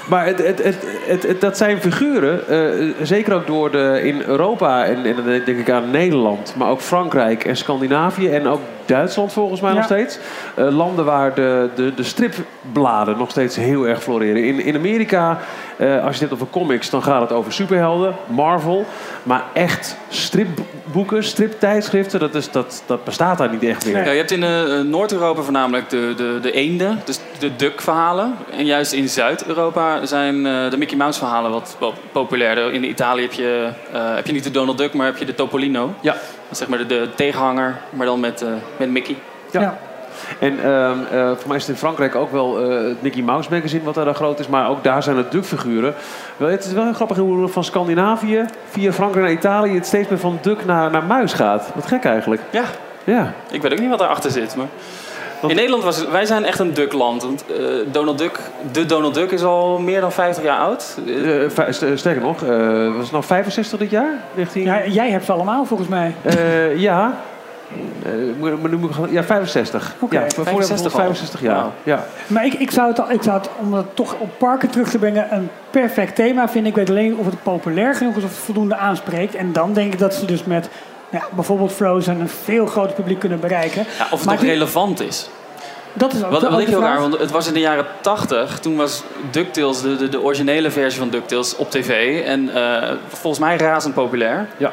maar 0.10 0.26
het, 0.26 0.38
het, 0.48 0.64
het, 0.64 0.78
het, 1.08 1.24
het- 1.24 1.42
dat 1.42 1.58
zijn 1.58 1.82
figuren, 1.82 2.48
eh, 2.48 2.94
zeker 3.06 3.34
ook 3.34 3.48
door 3.48 3.72
de, 3.72 4.00
in 4.04 4.22
Europa 4.26 4.86
en, 4.86 5.06
en 5.06 5.16
dan 5.16 5.26
denk 5.26 5.48
ik 5.48 5.70
aan 5.70 5.92
Nederland, 5.92 6.54
maar 6.58 6.70
ook 6.70 6.82
Frankrijk 6.82 7.46
en 7.46 7.58
Scandinavië 7.58 8.30
en 8.30 8.48
ook 8.48 8.60
Duitsland 8.86 9.34
volgens 9.34 9.62
mij 9.62 9.70
Ja. 9.70 9.76
nog 9.76 9.86
steeds. 9.86 10.20
Eh, 10.56 10.68
landen 10.76 11.06
waar 11.06 11.34
de, 11.34 11.70
de, 11.76 11.94
de 11.94 12.04
stripbladen 12.04 13.18
nog 13.18 13.30
steeds 13.30 13.56
heel 13.56 13.88
erg 13.88 14.04
floreren. 14.04 14.44
In, 14.44 14.60
in 14.60 14.76
Amerika, 14.76 15.40
eh, 15.78 15.88
als 16.04 16.04
je 16.04 16.10
het 16.10 16.20
hebt 16.20 16.34
over 16.34 16.48
comics, 16.50 16.90
dan 16.90 17.04
gaat 17.04 17.22
het 17.22 17.32
over 17.32 17.54
superhelden, 17.54 18.16
Marvel. 18.26 18.86
Maar 19.24 19.44
echt 19.54 19.98
stripboeken, 20.10 21.24
striptijdschriften, 21.24 22.20
dat, 22.20 22.36
is, 22.36 22.52
dat, 22.52 22.84
dat 22.86 23.04
bestaat 23.04 23.38
daar 23.38 23.52
niet 23.52 23.64
echt 23.64 23.86
meer. 23.86 24.04
Ja, 24.06 24.12
je 24.12 24.18
hebt 24.18 24.32
in 24.32 24.44
eh, 24.44 24.80
Noord-Europa 24.82 25.42
voornamelijk 25.42 25.90
de, 25.90 26.14
de, 26.18 26.40
de 26.42 26.52
eenden, 26.52 27.02
dus 27.06 27.20
de 27.40 27.56
duck-verhalen. 27.56 28.34
En 28.58 28.66
juist 28.66 28.94
in 28.94 29.10
Zuid-Europa 29.10 29.93
zijn 30.04 30.46
eh, 30.46 30.70
de 30.70 30.78
Mickey 30.78 30.98
Mouse-verhalen 30.98 31.52
wat, 31.52 31.76
wat 31.80 31.94
populairder. 32.12 32.74
In 32.74 32.84
Italië 32.84 33.22
heb 33.22 33.34
je, 33.34 33.70
eh, 33.94 34.16
heb 34.16 34.28
je 34.28 34.34
niet 34.34 34.44
de 34.44 34.52
Donald 34.52 34.78
Duck, 34.78 34.94
maar 34.94 35.06
heb 35.06 35.18
je 35.18 35.26
de 35.26 35.36
Topolino. 35.36 35.94
Ja. 36.02 36.12
Dat 36.12 36.22
is 36.52 36.58
zeg 36.58 36.68
maar 36.68 36.78
de, 36.78 36.86
de 36.86 37.10
tegenhanger, 37.16 37.78
maar 37.90 38.06
dan 38.06 38.20
met, 38.20 38.42
eh, 38.42 38.50
met 38.78 38.90
Mickey. 38.90 39.16
Ja. 39.52 39.62
Ja. 39.62 39.78
En 40.40 40.64
ehm, 40.64 40.98
eh, 41.12 41.32
voor 41.38 41.48
mij 41.48 41.58
is 41.58 41.62
het 41.62 41.72
in 41.72 41.76
Frankrijk 41.76 42.16
ook 42.16 42.32
wel 42.32 42.60
eh, 42.72 42.88
het 42.88 43.02
Mickey 43.02 43.22
Mouse 43.22 43.50
magazine 43.50 43.84
wat 43.84 43.96
daar 43.96 44.16
groot 44.16 44.40
is. 44.40 44.48
Maar 44.48 44.70
ook 44.70 44.84
daar 44.84 45.04
zijn 45.04 45.18
het 45.18 45.32
Duck-figuren. 45.32 45.94
Wel, 46.38 46.50
Het 46.50 46.66
is 46.66 46.74
wel 46.74 46.84
heel 46.84 46.94
grappig 46.94 47.18
hoe 47.18 47.48
van 47.48 47.64
Scandinavië 47.64 48.46
via 48.70 48.92
Frankrijk 48.92 49.26
naar 49.26 49.36
Italië... 49.36 49.76
het 49.76 49.86
steeds 49.86 50.10
meer 50.10 50.20
van 50.20 50.40
Duck 50.42 50.66
naar, 50.66 50.92
naar 50.92 51.04
Muis 51.04 51.34
gaat. 51.34 51.72
Wat 51.76 51.88
gek 51.88 52.04
eigenlijk. 52.04 52.42
Ja, 52.50 52.64
Ja. 53.04 53.34
ik 53.52 53.62
weet 53.62 53.72
ook 53.72 53.80
niet 53.80 53.90
wat 53.90 54.00
daarachter 54.00 54.32
zit. 54.32 54.56
Maar... 54.56 54.68
Want- 55.44 55.54
In 55.56 55.60
Nederland 55.60 55.84
was 55.84 56.08
wij 56.08 56.26
zijn 56.26 56.46
echt 56.46 56.60
een 56.60 56.74
duckland. 56.74 57.24
Want 57.24 57.46
eh, 57.48 57.64
Donald 57.92 58.18
Duck, 58.18 58.40
de 58.72 58.86
Donald 58.86 59.14
Duck 59.14 59.32
is 59.32 59.44
al 59.44 59.80
meer 59.80 60.02
dan 60.02 60.12
50 60.12 60.44
jaar 60.44 60.60
oud. 60.60 60.98
Eh, 61.08 61.44
Eh, 61.44 61.96
sterker 61.96 62.22
nog, 62.22 62.44
eh, 62.44 62.50
was 62.94 63.04
het 63.04 63.12
nou 63.12 63.24
65 63.24 63.80
dit 63.80 63.90
jaar? 63.90 64.14
19... 64.36 64.64
Ja, 64.64 64.86
jij 64.88 65.10
hebt 65.12 65.26
ze 65.26 65.32
allemaal 65.32 65.66
volgens 65.66 65.90
mij. 65.90 66.16
Eh, 66.22 66.80
ja. 66.80 67.18
Moet- 68.40 68.62
maar 68.62 68.70
nu 68.72 68.78
moet 68.78 68.90
ik 68.90 68.96
gaan- 68.96 69.12
ja, 69.12 69.24
65. 69.24 69.96
Oké, 70.00 70.16
ja, 70.16 70.22
voor- 70.22 70.30
voor 70.34 70.46
65 70.46 70.94
al. 70.94 71.00
65 71.00 71.42
jaar. 71.42 71.66
Ja. 71.84 72.06
Maar 72.28 72.46
ik, 72.46 72.54
ik, 72.54 72.72
zou 72.72 72.88
het, 72.90 73.00
al- 73.00 73.12
ik 73.12 73.22
zou 73.24 73.38
het, 73.38 73.50
om 73.60 73.74
het 73.74 73.96
toch 73.96 74.16
op 74.20 74.30
parken 74.38 74.70
terug 74.70 74.90
te 74.90 74.98
brengen, 74.98 75.28
een 75.34 75.50
perfect 75.70 76.16
thema 76.16 76.50
vinden. 76.50 76.70
Ik 76.72 76.78
weet 76.78 76.90
alleen 76.90 77.18
of 77.18 77.26
het 77.26 77.44
populair 77.44 77.96
genoeg 77.96 78.16
is 78.16 78.24
of 78.24 78.30
het 78.30 78.40
voldoende 78.40 78.76
aanspreekt. 78.76 79.36
En 79.36 79.52
dan 79.54 79.74
denk 79.74 79.94
ik 79.94 80.00
dat 80.00 80.14
ze 80.14 80.26
dus 80.26 80.44
met 80.44 80.70
ja, 81.14 81.28
bijvoorbeeld 81.36 81.72
Frozen 81.72 82.20
een 82.20 82.30
veel 82.30 82.66
groter 82.66 82.94
publiek 82.96 83.20
kunnen 83.20 83.40
bereiken. 83.40 83.86
ja, 83.98 84.04
of 84.04 84.10
het 84.10 84.24
Maar 84.26 84.34
nog 84.34 84.44
die- 84.44 84.52
relevant 84.54 85.02
is. 85.02 85.30
Dat 85.96 86.14
is 86.14 86.24
ook 86.24 86.32
Wat, 86.32 86.42
de 86.42 86.50
wat 86.50 86.60
ik 86.60 86.68
heel 86.68 86.80
raar, 86.82 87.00
want 87.00 87.18
het 87.20 87.32
was 87.32 87.48
in 87.48 87.54
de 87.54 87.60
jaren 87.60 87.86
80. 88.02 88.60
Toen 88.60 88.76
was 88.76 89.04
DuckTales, 89.32 89.82
de, 89.82 89.96
de, 89.96 90.10
de 90.10 90.22
originele 90.22 90.72
versie 90.72 91.00
van 91.00 91.10
DuckTales, 91.10 91.56
op 91.56 91.72
tv. 91.72 92.22
En 92.26 92.56
eh, 92.56 92.92
volgens 93.08 93.40
mij 93.40 93.58
razend 93.58 93.94
populair. 93.94 94.48
Ja. 94.58 94.72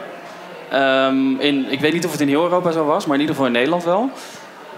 Ehm, 0.71 1.41
in, 1.41 1.67
ik 1.71 1.81
weet 1.81 1.93
niet 1.93 2.05
of 2.05 2.13
het 2.13 2.21
in 2.21 2.29
heel 2.29 2.43
Europa 2.43 2.71
zo 2.71 2.85
was, 2.85 3.05
maar 3.07 3.15
in 3.15 3.21
ieder 3.21 3.35
geval 3.35 3.47
in 3.51 3.57
Nederland 3.59 3.85
wel. 3.85 4.11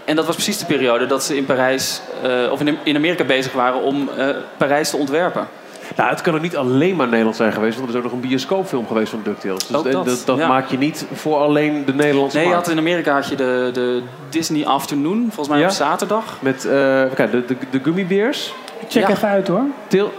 En 0.05 0.17
dat 0.17 0.27
was 0.27 0.35
precies 0.35 0.59
de 0.59 0.65
periode 0.67 1.07
dat 1.07 1.25
ze 1.25 1.37
in 1.37 1.45
Parijs, 1.45 2.01
eh, 2.23 2.51
of 2.53 2.61
in, 2.61 2.79
in 2.83 2.97
Amerika 2.97 3.25
bezig 3.25 3.53
waren 3.53 3.83
om 3.83 4.09
eh, 4.17 4.29
Parijs 4.57 4.91
te 4.91 4.97
ontwerpen. 4.97 5.49
Nou, 5.97 6.11
het 6.11 6.21
kan 6.21 6.35
ook 6.35 6.41
niet 6.43 6.57
alleen 6.57 6.97
maar 6.97 7.09
Nederland 7.09 7.37
zijn 7.37 7.53
geweest, 7.53 7.77
want 7.79 7.89
er 7.89 7.95
is 7.95 8.05
ook 8.05 8.11
nog 8.13 8.21
een 8.23 8.29
bioscoopfilm 8.29 8.87
geweest 8.87 9.11
van 9.11 9.21
DuckTales. 9.25 9.67
Dus 9.67 9.77
Ook 9.77 9.87
eh, 9.87 9.93
dat, 9.93 10.05
dat, 10.05 10.23
dat 10.25 10.39
ja. 10.39 10.49
maak 10.49 10.67
je 10.69 10.79
niet 10.79 11.07
voor 11.13 11.37
alleen 11.37 11.85
de 11.85 11.95
Nederlandse 11.95 12.37
Nee, 12.39 12.47
je 12.47 12.55
had 12.55 12.69
in 12.69 12.79
Amerika 12.79 13.15
had 13.15 13.29
je 13.29 13.37
de, 13.37 13.71
de 13.73 14.03
Disney 14.29 14.67
Afternoon, 14.67 15.19
volgens 15.27 15.49
mij 15.49 15.59
Ja. 15.59 15.65
op 15.67 15.71
zaterdag. 15.73 16.37
Met 16.41 16.65
eh, 16.65 16.71
kijk, 17.15 17.31
de, 17.31 17.45
de, 17.45 17.57
de 17.71 17.81
Gummy 17.83 18.07
Bears, 18.07 18.55
Check 18.89 19.03
Ja. 19.03 19.09
even 19.11 19.29
uit 19.29 19.49
hoor. 19.49 19.63
Til, 19.89 20.13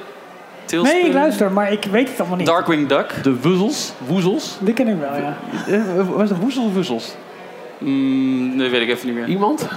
Tailspin, 0.65 1.01
Nee, 1.01 1.13
luister, 1.13 1.51
maar 1.51 1.71
ik 1.71 1.84
weet 1.91 2.09
het 2.09 2.19
allemaal 2.19 2.38
niet. 2.38 2.47
Darkwing 2.47 2.88
Duck. 2.88 3.13
de 3.24 3.39
Woezels. 3.41 3.93
Woezels? 4.07 4.57
Die 4.59 4.74
ken 4.74 4.88
ik 4.88 4.95
wel, 4.99 5.15
ja. 5.15 5.38
Eh, 5.67 6.09
was 6.15 6.30
het 6.30 6.39
Woezels 6.39 6.65
of 6.65 6.74
Woezels? 6.74 7.15
Mm, 7.78 8.57
dat 8.57 8.69
weet 8.69 8.82
ik 8.82 8.89
even 8.89 9.07
niet 9.07 9.15
meer. 9.15 9.28
Iemand? 9.28 9.67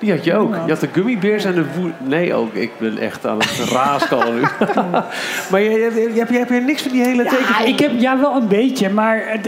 Die 0.00 0.10
had 0.10 0.24
je 0.24 0.34
ook. 0.34 0.54
Je 0.54 0.70
had 0.70 0.80
de 0.80 0.88
Gummy 0.92 1.18
Bears 1.18 1.44
en 1.44 1.54
de 1.54 1.64
woe... 1.76 1.90
Nee, 1.98 2.34
ook. 2.34 2.54
Ik 2.54 2.70
ben 2.78 2.98
echt 2.98 3.26
aan 3.26 3.38
het 3.38 3.70
raaskallen 3.70 4.34
nu. 4.34 4.40
maar 5.50 5.60
je, 5.60 5.70
je, 5.70 6.10
je, 6.12 6.18
hebt, 6.18 6.30
je 6.30 6.38
hebt 6.38 6.50
hier 6.50 6.62
niks 6.62 6.82
van 6.82 6.92
die 6.92 7.02
hele 7.02 7.22
Ja, 7.24 7.30
tekenfilm? 7.30 7.68
ik 7.68 7.78
heb 7.78 7.90
ja 7.98 8.20
wel 8.20 8.36
een 8.36 8.48
beetje, 8.48 8.90
maar 8.90 9.40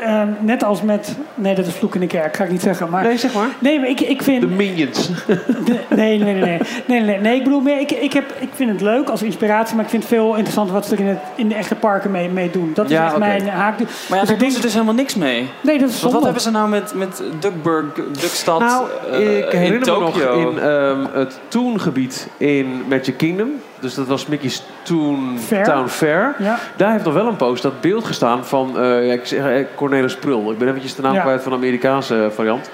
d- 0.00 0.02
eh, 0.02 0.22
net 0.40 0.64
als 0.64 0.82
met. 0.82 1.16
Nee, 1.34 1.54
dat 1.54 1.66
is 1.66 1.74
vloek 1.74 1.94
in 1.94 2.00
de 2.00 2.06
kerk, 2.06 2.36
ga 2.36 2.44
ik 2.44 2.50
niet 2.50 2.62
zeggen. 2.62 2.90
Maar, 2.90 3.02
Nee, 3.04 3.18
zeg 3.18 3.34
maar. 3.34 3.48
nee, 3.58 3.78
maar 3.80 3.88
ik, 3.88 4.00
ik 4.00 4.22
vind. 4.22 4.40
De 4.40 4.46
Minions. 4.46 5.08
De- 5.64 5.78
nee, 5.88 6.18
nee, 6.18 6.34
nee, 6.34 6.42
nee, 6.42 6.58
nee, 6.86 7.00
nee, 7.00 7.18
nee. 7.20 7.36
Ik 7.36 7.44
bedoel 7.44 7.60
meer, 7.60 7.80
ik, 7.80 7.90
ik, 7.90 8.12
heb, 8.12 8.32
ik 8.38 8.48
vind 8.54 8.70
het 8.70 8.80
leuk 8.80 9.08
als 9.08 9.22
inspiratie, 9.22 9.74
maar 9.76 9.84
ik 9.84 9.90
vind 9.90 10.02
het 10.02 10.12
veel 10.12 10.28
interessanter 10.34 10.74
wat 10.74 10.86
ze 10.86 10.94
er 10.94 11.00
in, 11.00 11.06
het, 11.06 11.18
in 11.34 11.48
de 11.48 11.54
echte 11.54 11.74
parken 11.74 12.10
mee, 12.10 12.28
mee 12.28 12.50
doen. 12.50 12.70
Dat 12.74 12.84
is 12.84 12.90
Ja, 12.90 13.04
echt 13.06 13.18
mijn 13.18 13.48
haak. 13.48 13.78
Maar 13.78 13.88
ja, 14.08 14.20
Dus 14.20 14.28
daar 14.28 14.38
doen 14.38 14.50
ze 14.50 14.60
dus 14.60 14.72
helemaal 14.72 14.94
niks 14.94 15.14
mee. 15.14 15.48
Nee, 15.60 15.78
dat 15.78 15.88
is 15.88 16.00
Want 16.00 16.12
zonde. 16.12 16.14
wat 16.14 16.24
hebben 16.24 16.42
ze 16.42 16.50
nou 16.50 16.68
met, 16.68 16.94
met 16.94 17.22
Duckburg, 17.40 17.84
Duckstad 18.20 18.60
Nou, 18.60 18.86
eh, 19.12 19.38
ik 19.38 19.52
in 19.52 19.58
herinner 19.58 19.78
me 19.80 19.84
Tokio? 19.86 20.40
nog 20.40 20.52
in 20.52 20.58
ehm, 20.58 21.04
het 21.12 21.38
Toon-gebied 21.48 22.28
in 22.36 22.82
Magic 22.88 23.16
Kingdom. 23.16 23.48
Dus 23.84 23.94
dat 23.94 24.06
was 24.06 24.26
Mickey's 24.26 24.62
Toon 24.82 25.38
Fair. 25.38 25.64
Town 25.64 25.86
Fair. 25.88 26.34
Ja, 26.38 26.58
Daar 26.76 26.92
heeft 26.92 27.04
nog 27.04 27.14
wel 27.14 27.26
een 27.26 27.36
post 27.36 27.62
dat 27.62 27.80
beeld 27.80 28.04
gestaan 28.04 28.44
van 28.46 28.78
eh, 28.78 29.06
ja, 29.06 29.12
ik 29.12 29.26
zeg, 29.26 29.44
eh, 29.46 29.64
Cornelis 29.74 30.16
Prul. 30.16 30.50
Ik 30.52 30.58
ben 30.58 30.68
eventjes 30.68 30.94
de 30.94 31.02
naam 31.02 31.14
Ja. 31.14 31.20
kwijt 31.22 31.42
van 31.42 31.52
de 31.52 31.58
Amerikaanse 31.58 32.30
variant. 32.34 32.70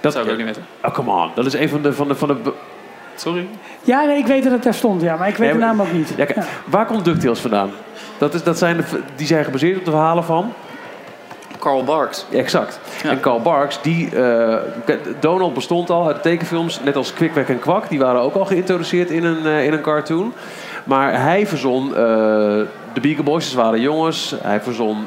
Dat 0.00 0.12
zou 0.12 0.24
ik 0.24 0.30
ook 0.30 0.36
niet 0.36 0.46
weten. 0.46 0.62
Oh, 0.84 0.92
come 0.94 1.10
on. 1.10 1.30
Dat 1.34 1.46
is 1.46 1.52
een 1.54 1.68
van 1.68 1.82
de... 1.82 1.92
Van 1.92 2.08
de, 2.08 2.14
van 2.14 2.28
de 2.28 2.52
Sorry. 3.14 3.46
ja 3.82 4.04
nee, 4.04 4.18
ik 4.18 4.26
weet 4.26 4.42
dat 4.42 4.52
het 4.52 4.62
daar 4.62 4.74
stond, 4.74 5.02
ja, 5.02 5.16
maar 5.16 5.28
ik 5.28 5.36
weet 5.36 5.48
Nee, 5.50 5.58
de 5.58 5.64
naam 5.64 5.80
ook 5.80 5.92
niet. 5.92 6.08
ja, 6.16 6.24
kijk, 6.24 6.34
Ja. 6.34 6.44
Waar 6.64 6.86
komt 6.86 7.04
DuckTales 7.04 7.40
vandaan? 7.40 7.70
Dat, 8.18 8.34
is, 8.34 8.42
dat 8.42 8.58
zijn 8.58 8.76
de, 8.76 8.82
die 9.16 9.26
zijn 9.26 9.44
gebaseerd 9.44 9.78
op 9.78 9.84
de 9.84 9.90
verhalen 9.90 10.24
van... 10.24 10.52
Carl 11.60 11.84
Barks. 11.84 12.26
Exact. 12.32 12.80
Ja. 13.02 13.10
En 13.10 13.20
Carl 13.20 13.40
Barks, 13.40 13.82
die, 13.82 14.16
eh, 14.16 14.56
Donald 15.20 15.54
bestond 15.54 15.90
al 15.90 16.06
uit 16.06 16.16
de 16.16 16.22
tekenfilms, 16.22 16.80
net 16.84 16.96
als 16.96 17.12
Kwik, 17.14 17.30
Kwek 17.32 17.48
en 17.48 17.58
Kwak. 17.58 17.88
Die 17.88 17.98
waren 17.98 18.20
ook 18.20 18.34
al 18.34 18.44
geïntroduceerd 18.44 19.10
in 19.10 19.24
een, 19.24 19.46
eh, 19.46 19.64
in 19.64 19.72
een 19.72 19.80
cartoon. 19.80 20.32
Maar 20.84 21.20
hij 21.22 21.46
verzon 21.46 21.88
eh, 21.88 21.94
de 22.92 23.00
Beagle 23.00 23.22
Boys, 23.22 23.54
waren 23.54 23.80
jongens. 23.80 24.34
Hij 24.42 24.60
verzon 24.60 25.04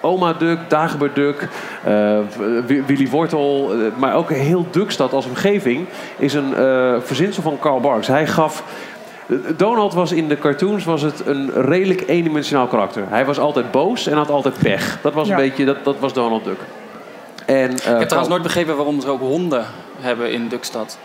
Oma 0.00 0.32
Duck, 0.32 0.58
Dagobert 0.68 1.14
Duck, 1.14 1.48
Wi- 2.66 2.82
Willy 2.86 3.08
Wortel. 3.08 3.72
maar 3.96 4.14
ook 4.14 4.30
heel 4.30 4.66
Duckstad 4.70 5.12
als 5.12 5.26
omgeving 5.26 5.86
is 6.16 6.34
een 6.34 6.54
verzinsel 7.02 7.42
van 7.42 7.58
Carl 7.60 7.80
Barks. 7.80 8.06
Hij 8.06 8.26
gaf... 8.26 8.62
Donald 9.56 9.94
was 9.94 10.12
in 10.12 10.28
de 10.28 10.38
cartoons 10.38 10.84
was 10.84 11.02
het 11.02 11.22
een 11.26 11.50
redelijk 11.54 12.08
eendimensionaal 12.08 12.66
karakter. 12.66 13.04
Hij 13.08 13.24
was 13.24 13.38
altijd 13.38 13.70
boos 13.70 14.06
en 14.06 14.16
had 14.16 14.30
altijd 14.30 14.58
pech. 14.62 14.98
Dat 15.02 15.12
was 15.14 15.28
Ja. 15.28 15.34
een 15.38 15.40
beetje, 15.48 15.64
dat, 15.64 15.84
dat 15.84 15.96
was 15.98 16.12
Donald 16.12 16.44
Duck. 16.44 16.58
En, 17.46 17.68
eh, 17.70 17.72
Ik 17.74 17.82
heb 17.84 18.02
trouwens 18.02 18.28
nooit 18.28 18.42
begrepen 18.42 18.76
waarom 18.76 19.00
ze 19.00 19.08
ook 19.08 19.20
honden 19.20 19.64
hebben 20.00 20.32
in 20.32 20.48
Duckstad. 20.48 20.98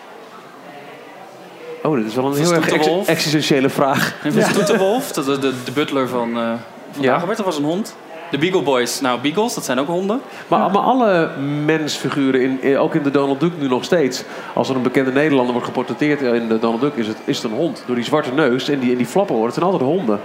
Oh, 1.84 1.96
dit 1.96 2.06
is 2.06 2.16
wel 2.16 2.26
een 2.26 2.36
heel 2.36 2.54
erg 2.54 2.70
ex- 2.70 3.08
existentiële 3.08 3.70
vraag. 3.70 4.16
En 4.24 4.34
van 4.34 4.42
Stoeterwolf, 4.44 5.12
de, 5.12 5.24
de, 5.40 5.54
de 5.66 5.72
butler 5.72 6.08
van, 6.08 6.38
eh 6.38 6.52
van 6.92 7.04
Ja. 7.04 7.12
Dagobert, 7.14 7.38
dat 7.38 7.46
was 7.46 7.58
een 7.58 7.64
hond. 7.64 7.96
De 8.32 8.38
Beagle 8.38 8.62
Boys. 8.62 9.02
Nou, 9.02 9.20
Beagles, 9.22 9.54
dat 9.54 9.66
zijn 9.66 9.80
ook 9.80 9.88
honden. 9.88 10.22
Maar, 10.48 10.60
maar 10.72 10.82
alle 10.82 11.30
mensfiguren, 11.66 12.42
in, 12.42 12.62
in- 12.62 12.78
ook 12.78 12.96
in 12.96 13.04
de 13.04 13.12
Donald 13.12 13.40
Duck 13.40 13.52
nu 13.60 13.68
nog 13.68 13.84
steeds. 13.84 14.24
Als 14.54 14.70
er 14.70 14.76
een 14.76 14.82
bekende 14.82 15.12
Nederlander 15.12 15.52
wordt 15.52 15.68
geportretteerd 15.68 16.22
in 16.22 16.48
de 16.48 16.60
Donald 16.60 16.82
Duck, 16.82 16.96
is 16.96 17.08
het, 17.08 17.18
is 17.26 17.42
het 17.42 17.52
een 17.52 17.58
hond. 17.58 17.84
Door 17.86 17.96
die 17.96 18.04
zwarte 18.04 18.34
neus 18.34 18.70
en 18.70 18.80
die, 18.80 18.92
en 18.92 18.98
die 18.98 19.06
flappen 19.06 19.42
het 19.44 19.54
zijn 19.54 19.66
altijd 19.66 19.84
honden. 19.84 20.20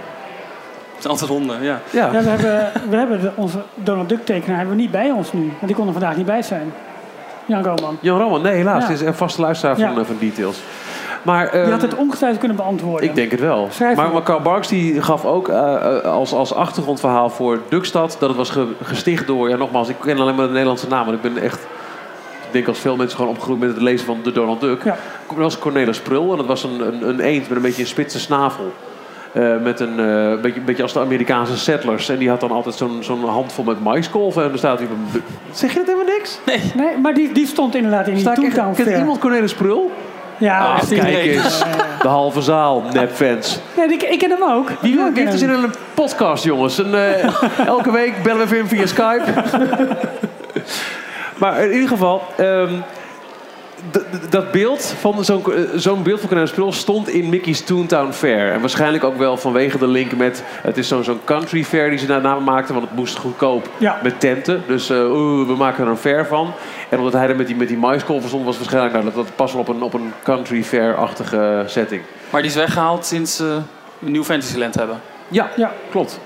Het 0.93 1.03
zijn 1.03 1.13
altijd 1.13 1.29
honden, 1.29 1.63
ja. 1.63 1.79
Ja. 1.89 2.09
Ja, 2.11 2.21
we 2.23 2.29
hebben, 2.29 2.71
we 2.89 2.95
hebben 2.97 3.21
de- 3.21 3.31
onze 3.35 3.57
Donald 3.75 4.09
Duck 4.09 4.25
tekenaar 4.25 4.57
hebben 4.57 4.75
we 4.75 4.81
niet 4.81 4.91
bij 4.91 5.11
ons 5.11 5.33
nu. 5.33 5.39
Want 5.45 5.67
die 5.67 5.75
kon 5.75 5.85
er 5.87 5.91
vandaag 5.93 6.15
niet 6.17 6.25
bij 6.25 6.41
zijn. 6.41 6.73
Jan 7.45 7.63
Roman. 7.63 7.97
Jan 8.01 8.19
Roman, 8.19 8.41
nee 8.41 8.53
helaas. 8.55 8.83
Ja. 8.83 8.89
Het 8.89 9.01
is 9.01 9.07
een 9.07 9.13
vaste 9.13 9.41
luisteraar 9.41 9.75
van, 9.75 9.93
Ja. 9.93 9.99
eh, 9.99 10.05
van 10.05 10.15
Details. 10.19 10.57
Maar, 11.25 11.47
ehm, 11.47 11.71
had 11.71 11.81
het 11.81 11.95
ongetwijfeld 11.95 12.39
kunnen 12.39 12.57
beantwoorden. 12.57 13.09
Ik 13.09 13.15
denk 13.15 13.31
het 13.31 13.39
wel. 13.39 13.67
Schrijf 13.71 13.95
Maar, 13.95 14.21
Karl 14.21 14.41
Barks 14.41 14.67
die 14.67 15.01
gaf 15.01 15.25
ook 15.25 15.47
eh, 15.49 15.75
eh, 15.75 16.03
als, 16.03 16.33
als 16.33 16.53
achtergrondverhaal 16.53 17.29
voor 17.29 17.59
Duckstad... 17.69 18.15
dat 18.19 18.29
het 18.29 18.37
was 18.37 18.49
ge- 18.49 18.73
gesticht 18.83 19.27
door... 19.27 19.49
Ja, 19.49 19.55
nogmaals, 19.55 19.89
ik 19.89 19.95
ken 20.01 20.19
alleen 20.19 20.35
maar 20.35 20.45
de 20.45 20.51
Nederlandse 20.51 20.87
naam. 20.87 21.05
Want 21.05 21.23
ik 21.25 21.33
ben 21.33 21.43
echt... 21.43 21.59
Ik 22.45 22.51
denk 22.51 22.67
als 22.67 22.79
veel 22.79 22.95
mensen 22.95 23.15
gewoon 23.17 23.31
opgegroeid 23.31 23.59
met 23.59 23.69
het 23.69 23.81
lezen 23.81 24.05
van 24.05 24.17
de 24.23 24.31
Donald 24.31 24.61
Duck. 24.61 24.83
Ja. 24.83 24.97
Dat 25.27 25.37
was 25.37 25.59
Cornelis 25.59 25.99
Prul. 25.99 26.31
En 26.31 26.37
dat 26.37 26.45
was 26.45 26.63
een, 26.63 26.87
een, 26.87 27.07
een 27.09 27.19
eend 27.19 27.47
met 27.47 27.57
een 27.57 27.63
beetje 27.63 27.81
een 27.81 27.87
spitse 27.87 28.19
snavel. 28.19 28.73
Eh, 29.31 29.43
met 29.63 29.79
een 29.79 29.95
beetje, 30.41 30.61
beetje 30.61 30.83
als 30.83 30.93
de 30.93 30.99
Amerikaanse 30.99 31.57
settlers. 31.57 32.09
En 32.09 32.17
die 32.17 32.29
had 32.29 32.39
dan 32.39 32.51
altijd 32.51 32.75
zo'n 32.75 32.97
zo'n 33.01 33.23
handvol 33.25 33.63
met 33.63 33.83
maiskolven. 33.83 34.43
En 34.43 34.49
dan 34.49 34.57
staat 34.57 34.79
hij 34.79 34.87
op. 34.87 35.21
Zeg 35.51 35.71
je 35.73 35.77
dat 35.77 35.87
helemaal 35.87 36.13
niks? 36.17 36.39
Nee, 36.75 36.97
maar 37.01 37.13
die, 37.13 37.31
die 37.33 37.47
stond 37.47 37.75
inderdaad 37.75 38.07
in 38.07 38.13
die 38.15 38.23
Toontown 38.23 38.73
Kent 38.75 38.97
iemand 38.97 39.19
Cornelis 39.19 39.53
Prul? 39.53 39.91
Ja, 40.37 40.59
Ah, 40.59 40.89
kijk 40.89 41.15
eens. 41.15 41.63
De 42.01 42.07
halve 42.07 42.41
zaal, 42.41 42.83
nepfans. 42.93 43.59
Nee, 43.77 43.87
ik, 43.87 44.03
ik 44.03 44.19
ken 44.19 44.29
hem 44.29 44.43
ook. 44.43 44.71
Wie 44.81 44.95
wil 44.95 45.05
hem. 45.05 45.27
in 45.27 45.49
een 45.49 45.73
podcast, 45.93 46.43
jongens. 46.43 46.83
Eh, 46.83 47.23
elke 47.67 47.91
week 47.91 48.23
bellen 48.23 48.37
we 48.37 48.43
even 48.43 48.57
in 48.57 48.67
via 48.67 48.85
Skype. 48.85 49.23
maar 51.39 51.59
in 51.59 51.71
ieder 51.73 51.87
geval, 51.89 52.21
ehm, 52.37 52.73
dat 54.29 54.51
beeld 54.51 54.93
van 54.99 55.25
zo'n 55.25 55.53
eh, 55.53 55.61
zo'n 55.75 56.03
beeld 56.03 56.19
van 56.19 56.27
Cornelis 56.27 56.53
Prul 56.53 56.71
stond 56.71 57.09
in 57.09 57.29
Mickey's 57.29 57.61
Toontown 57.63 58.11
Fair. 58.11 58.51
En 58.51 58.59
waarschijnlijk 58.59 59.03
ook 59.03 59.17
wel 59.17 59.37
vanwege 59.37 59.77
de 59.77 59.87
link 59.87 60.15
met... 60.15 60.43
Het 60.61 60.77
is 60.77 60.87
zo'n 60.87 61.03
zo'n 61.03 61.19
country 61.23 61.63
fair 61.63 61.89
die 61.89 61.99
ze 61.99 62.05
daarna 62.05 62.39
maakten, 62.39 62.73
want 62.73 62.87
het 62.87 62.95
moest 62.97 63.17
goedkoop 63.17 63.69
Ja. 63.77 63.99
met 64.03 64.19
tenten. 64.19 64.63
Dus 64.67 64.89
eh, 64.89 64.97
we 65.47 65.53
maken 65.57 65.83
er 65.83 65.89
een 65.89 65.97
fair 65.97 66.25
van. 66.25 66.51
En 66.89 66.97
omdat 66.97 67.13
hij 67.13 67.29
er 67.29 67.35
met 67.35 67.47
die, 67.47 67.55
met 67.55 67.67
die 67.67 67.77
maiskolven 67.77 68.27
stond, 68.27 68.45
was 68.45 68.57
waarschijnlijk... 68.57 68.93
Nou, 68.93 69.05
dat, 69.05 69.15
dat 69.15 69.35
past 69.35 69.53
wel 69.53 69.61
op 69.61 69.67
een, 69.67 69.81
op 69.81 69.93
een 69.93 70.13
country 70.23 70.63
fair-achtige 70.63 71.63
setting. 71.65 72.01
Maar 72.29 72.41
die 72.41 72.49
is 72.49 72.57
weggehaald 72.57 73.05
sinds 73.05 73.35
ze 73.35 73.57
een 74.05 74.11
nieuw 74.11 74.23
Fantasyland 74.23 74.75
hebben. 74.75 74.99
Ja, 75.27 75.49
Ja. 75.55 75.71
klopt. 75.89 76.19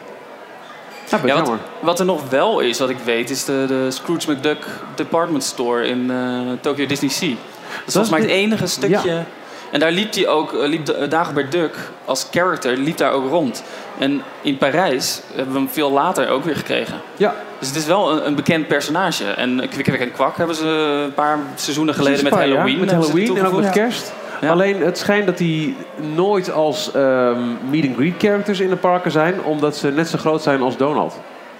Ja, 1.09 1.17
Ja, 1.27 1.59
wat, 1.79 1.99
er 1.99 2.05
nog 2.05 2.29
wel 2.29 2.59
is, 2.59 2.79
wat 2.79 2.89
ik 2.89 2.97
weet, 3.03 3.29
is 3.29 3.45
de, 3.45 3.65
de 3.67 3.91
Scrooge 3.91 4.31
McDuck 4.31 4.65
Department 4.95 5.43
Store 5.43 5.87
in 5.87 6.11
eh, 6.11 6.17
Tokyo 6.61 6.85
Disney 6.85 7.09
Sea. 7.09 7.29
Dat 7.29 7.87
is 7.87 7.93
volgens 7.93 8.09
mij 8.13 8.21
het 8.21 8.29
enige 8.29 8.67
stukje. 8.67 9.23
En 9.71 9.79
daar 9.79 9.91
liep 9.91 10.13
hij 10.13 10.27
ook, 10.27 10.53
eh, 10.53 10.67
liep 10.67 10.85
de- 10.85 11.07
Dagobert 11.07 11.51
Duck 11.51 11.75
als 12.05 12.27
character, 12.31 12.77
liep 12.77 12.97
daar 12.97 13.11
ook 13.11 13.29
rond. 13.29 13.63
En 13.97 14.21
in 14.41 14.57
Parijs 14.57 15.21
hebben 15.35 15.53
we 15.53 15.59
hem 15.59 15.69
veel 15.69 15.91
later 15.91 16.29
ook 16.29 16.43
weer 16.43 16.55
gekregen. 16.55 17.01
Ja, 17.17 17.35
Dus 17.59 17.67
het 17.67 17.77
is 17.77 17.85
wel 17.85 18.11
een, 18.11 18.27
een 18.27 18.35
bekend 18.35 18.67
personage. 18.67 19.25
En 19.25 19.69
Kwik 19.69 19.87
en 19.87 20.11
Kwak 20.11 20.37
hebben 20.37 20.55
ze 20.55 20.65
een 21.05 21.13
paar 21.13 21.39
seizoenen 21.55 21.93
geleden 21.93 22.23
met 22.23 22.33
Halloween. 22.33 22.79
Met 22.79 22.89
hebben 22.89 23.07
ze 23.07 23.11
Halloween 23.11 23.37
en 23.37 23.45
ook 23.45 23.53
met 23.61 23.69
kerst. 23.69 24.11
Ja. 24.41 24.49
Alleen 24.51 24.81
het 24.81 24.97
schijnt 24.97 25.25
dat 25.25 25.37
die 25.37 25.75
nooit 26.15 26.51
als 26.51 26.91
ehm 26.93 27.39
meet 27.69 27.85
and 27.87 27.95
greet 27.95 28.13
characters 28.17 28.59
in 28.59 28.69
de 28.69 28.75
parken 28.75 29.11
zijn, 29.11 29.43
omdat 29.43 29.77
ze 29.77 29.91
net 29.91 30.07
zo 30.07 30.17
groot 30.17 30.41
zijn 30.41 30.61
als 30.61 30.77
Donald. 30.77 31.19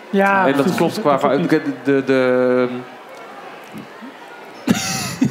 Ja, 0.10 0.40
en 0.48 0.52
dat 0.52 0.62
precies. 0.62 0.78
klopt 0.78 1.00
qua. 1.02 1.18
Dat 1.18 1.50
De, 1.50 1.62
de, 1.84 2.04
de, 2.06 2.68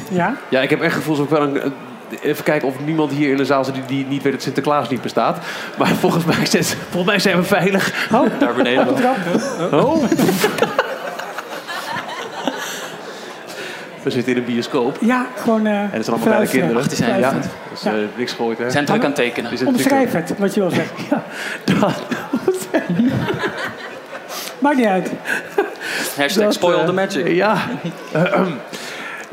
Ja? 0.09 0.35
ja, 0.49 0.61
ik 0.61 0.69
heb 0.69 0.81
echt 0.81 0.95
gevoel 0.95 1.11
alsof 1.17 1.25
ik 1.31 1.37
wel 1.37 1.47
een. 1.47 1.73
Even 2.21 2.43
kijken 2.43 2.67
of 2.67 2.75
niemand 2.85 3.11
hier 3.11 3.29
in 3.29 3.37
de 3.37 3.45
zaal 3.45 3.63
zit 3.63 3.73
die, 3.73 3.83
die 3.85 4.05
niet 4.05 4.23
weet 4.23 4.31
dat 4.33 4.41
Sinterklaas 4.41 4.89
niet 4.89 5.01
bestaat. 5.01 5.37
Maar 5.77 5.87
volgens 5.87 6.25
mij, 6.25 6.35
volgens 6.89 7.05
mij 7.05 7.19
zijn 7.19 7.37
we 7.37 7.43
veilig. 7.43 8.07
Oh, 8.13 8.25
Daar 8.39 8.53
beneden 8.53 8.95
trap. 8.95 9.15
Oh. 9.71 10.03
We 14.03 14.09
zitten 14.09 14.33
in 14.33 14.39
een 14.39 14.45
bioscoop. 14.45 14.97
Ja, 15.01 15.27
gewoon. 15.37 15.65
eh 15.67 15.73
En 15.73 15.89
het 15.91 16.05
zijn 16.05 16.17
allemaal 16.17 16.25
kleine 16.27 16.47
kinderen. 16.49 16.89
Zijn- 16.97 17.09
Ja, 17.09 17.17
ja. 17.17 17.33
dus 17.71 17.81
Ja. 17.81 17.91
eh, 17.93 17.97
niks 18.15 18.31
gegooid 18.31 18.57
hè. 18.57 18.63
Ze 18.65 18.71
zijn 18.71 18.85
druk 18.85 18.99
aan 18.99 19.05
het 19.05 19.15
tekenen. 19.15 19.49
Die 19.49 19.57
zijn 19.59 19.69
Omschrijf 19.69 20.11
het, 20.11 20.33
wat 20.37 20.53
je 20.53 20.59
wil 20.59 20.69
zeggen. 20.69 20.95
Ja. 21.09 21.23
Maakt 24.59 24.77
niet 24.77 24.85
uit. 24.85 25.11
Hashtag 26.17 26.43
Dat, 26.43 26.53
spoil 26.53 26.79
eh, 26.79 26.85
the 26.85 26.91
magic. 26.93 27.27
Ja. 27.27 27.57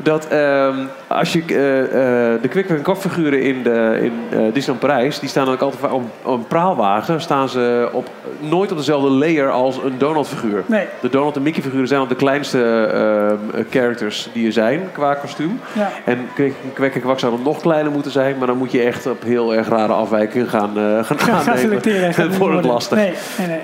dat 0.07 0.27
ehm, 0.27 0.75
als 1.07 1.33
je 1.33 1.43
eh, 1.47 1.83
eh, 1.83 2.41
de 2.41 2.47
kwik 2.47 2.69
en 2.69 2.81
kwakfiguren 2.81 3.41
in, 3.41 3.63
de, 3.63 3.99
in 4.01 4.13
eh, 4.29 4.53
Disneyland 4.53 4.79
Parijs... 4.79 5.19
die 5.19 5.29
staan 5.29 5.49
ook 5.49 5.61
altijd 5.61 5.91
op, 5.91 6.03
een 6.25 6.47
praalwagen... 6.47 7.21
staan 7.21 7.49
ze 7.49 7.89
op, 7.91 8.09
nooit 8.39 8.71
op 8.71 8.77
dezelfde 8.77 9.09
layer 9.09 9.51
als 9.51 9.77
een 9.77 9.97
Donald-figuur. 9.97 10.63
Nee. 10.65 10.85
De 11.01 11.09
Donald 11.09 11.35
en 11.35 11.41
Mickey-figuren 11.41 11.87
zijn 11.87 11.99
al 11.99 12.07
de 12.07 12.15
kleinste 12.15 12.85
ehm, 12.85 13.63
characters 13.69 14.29
die 14.33 14.45
er 14.45 14.51
zijn 14.51 14.81
qua 14.91 15.13
kostuum. 15.13 15.59
Ja. 15.73 15.91
En 16.05 16.27
kwek 16.73 16.95
en 16.95 17.01
kwak 17.01 17.19
zouden 17.19 17.43
nog 17.43 17.61
kleiner 17.61 17.91
moeten 17.91 18.11
zijn... 18.11 18.37
maar 18.37 18.47
dan 18.47 18.57
moet 18.57 18.71
je 18.71 18.81
echt 18.81 19.05
op 19.05 19.23
heel 19.23 19.55
erg 19.55 19.67
rare 19.67 19.93
afwijkingen 19.93 20.47
gaan, 20.47 20.71
gaan 20.75 21.05
Ga, 21.05 21.15
ga 21.17 21.31
aannemen. 21.31 21.59
selecteren. 21.59 22.29
Niet 22.29 22.37
wordt 22.47 22.65
lastig. 22.65 22.97
Nee, 22.97 23.13
nee, 23.37 23.47
nee. 23.47 23.61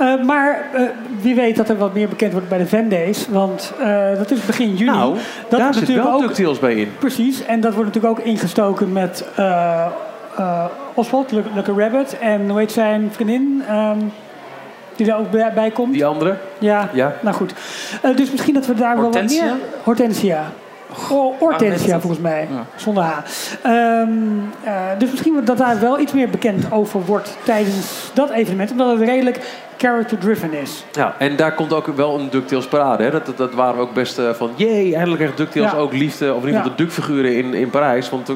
Eh, 0.00 0.22
maar 0.24 0.64
eh, 0.72 0.82
wie 1.20 1.34
weet 1.34 1.56
dat 1.56 1.68
er 1.68 1.76
wat 1.76 1.94
meer 1.94 2.08
bekend 2.08 2.32
wordt 2.32 2.48
bij 2.48 2.58
de 2.58 2.88
Days. 2.88 3.28
Want 3.28 3.72
eh, 3.80 4.16
dat 4.16 4.30
is 4.30 4.46
begin 4.46 4.74
juni. 4.74 4.90
Nou, 4.90 5.14
dat 5.14 5.20
daar 5.50 5.60
wordt 5.60 5.74
zit 5.78 5.88
natuurlijk 5.88 6.08
wel 6.08 6.16
ook 6.16 6.26
DuckTales 6.26 6.58
bij 6.58 6.74
in. 6.74 6.92
Precies, 6.98 7.44
en 7.44 7.60
dat 7.60 7.74
wordt 7.74 7.94
natuurlijk 7.94 8.18
ook 8.18 8.26
ingestoken 8.26 8.92
met 8.92 9.24
eh 9.36 9.86
eh, 10.36 10.64
Oswald, 10.94 11.32
Lucky 11.32 11.70
Rabbit. 11.76 12.18
En 12.18 12.48
hoe 12.48 12.58
heet 12.58 12.72
zijn 12.72 13.08
vriendin? 13.12 13.62
ehm, 13.68 13.98
die 14.96 15.06
daar 15.06 15.18
ook 15.18 15.30
bij, 15.30 15.52
bij 15.54 15.70
komt. 15.70 15.92
Die 15.92 16.06
andere? 16.06 16.36
Ja, 16.58 16.88
Ja. 16.92 17.14
nou 17.20 17.36
goed. 17.36 17.54
Eh, 18.02 18.16
dus 18.16 18.30
misschien 18.30 18.54
dat 18.54 18.66
we 18.66 18.74
daar 18.74 18.94
wel 18.94 19.04
wat 19.04 19.14
Hortensia? 19.14 19.44
meer... 19.44 19.54
Hortensia. 19.82 20.44
Oh, 21.10 21.38
Hortensia 21.38 22.00
volgens 22.00 22.22
mij, 22.22 22.48
Ja. 22.50 22.64
zonder 22.76 23.02
H. 23.02 23.18
Ehm, 23.62 24.08
eh, 24.64 24.72
dus 24.98 25.10
misschien 25.10 25.40
dat 25.44 25.58
daar 25.58 25.80
wel 25.80 25.98
iets 26.00 26.12
meer 26.12 26.28
bekend 26.28 26.72
over 26.72 27.04
wordt 27.04 27.36
tijdens 27.44 28.10
dat 28.14 28.30
evenement. 28.30 28.70
Omdat 28.70 28.98
het 28.98 29.08
redelijk 29.08 29.40
character-driven 29.80 30.52
is. 30.52 30.84
Ja, 30.92 31.14
en 31.18 31.36
daar 31.36 31.54
komt 31.54 31.72
ook 31.72 31.86
wel 31.86 32.18
een 32.18 32.30
DuckTales 32.30 32.66
parade. 32.66 33.02
Hè? 33.02 33.10
Dat, 33.10 33.26
dat, 33.26 33.36
dat 33.36 33.54
waren 33.54 33.74
we 33.76 33.80
ook 33.80 33.94
best 33.94 34.18
eh, 34.18 34.30
van... 34.30 34.50
Jee, 34.54 34.94
eindelijk 34.94 35.22
echt 35.22 35.36
DuckTales 35.36 35.70
Ja. 35.70 35.76
ook 35.78 35.92
liefde. 35.92 36.34
Of 36.34 36.40
in 36.40 36.46
ieder 36.46 36.60
geval 36.62 36.76
de 36.76 36.82
Duck-figuren 36.82 37.36
in, 37.36 37.54
in 37.54 37.70
Parijs. 37.70 38.10
Want 38.10 38.32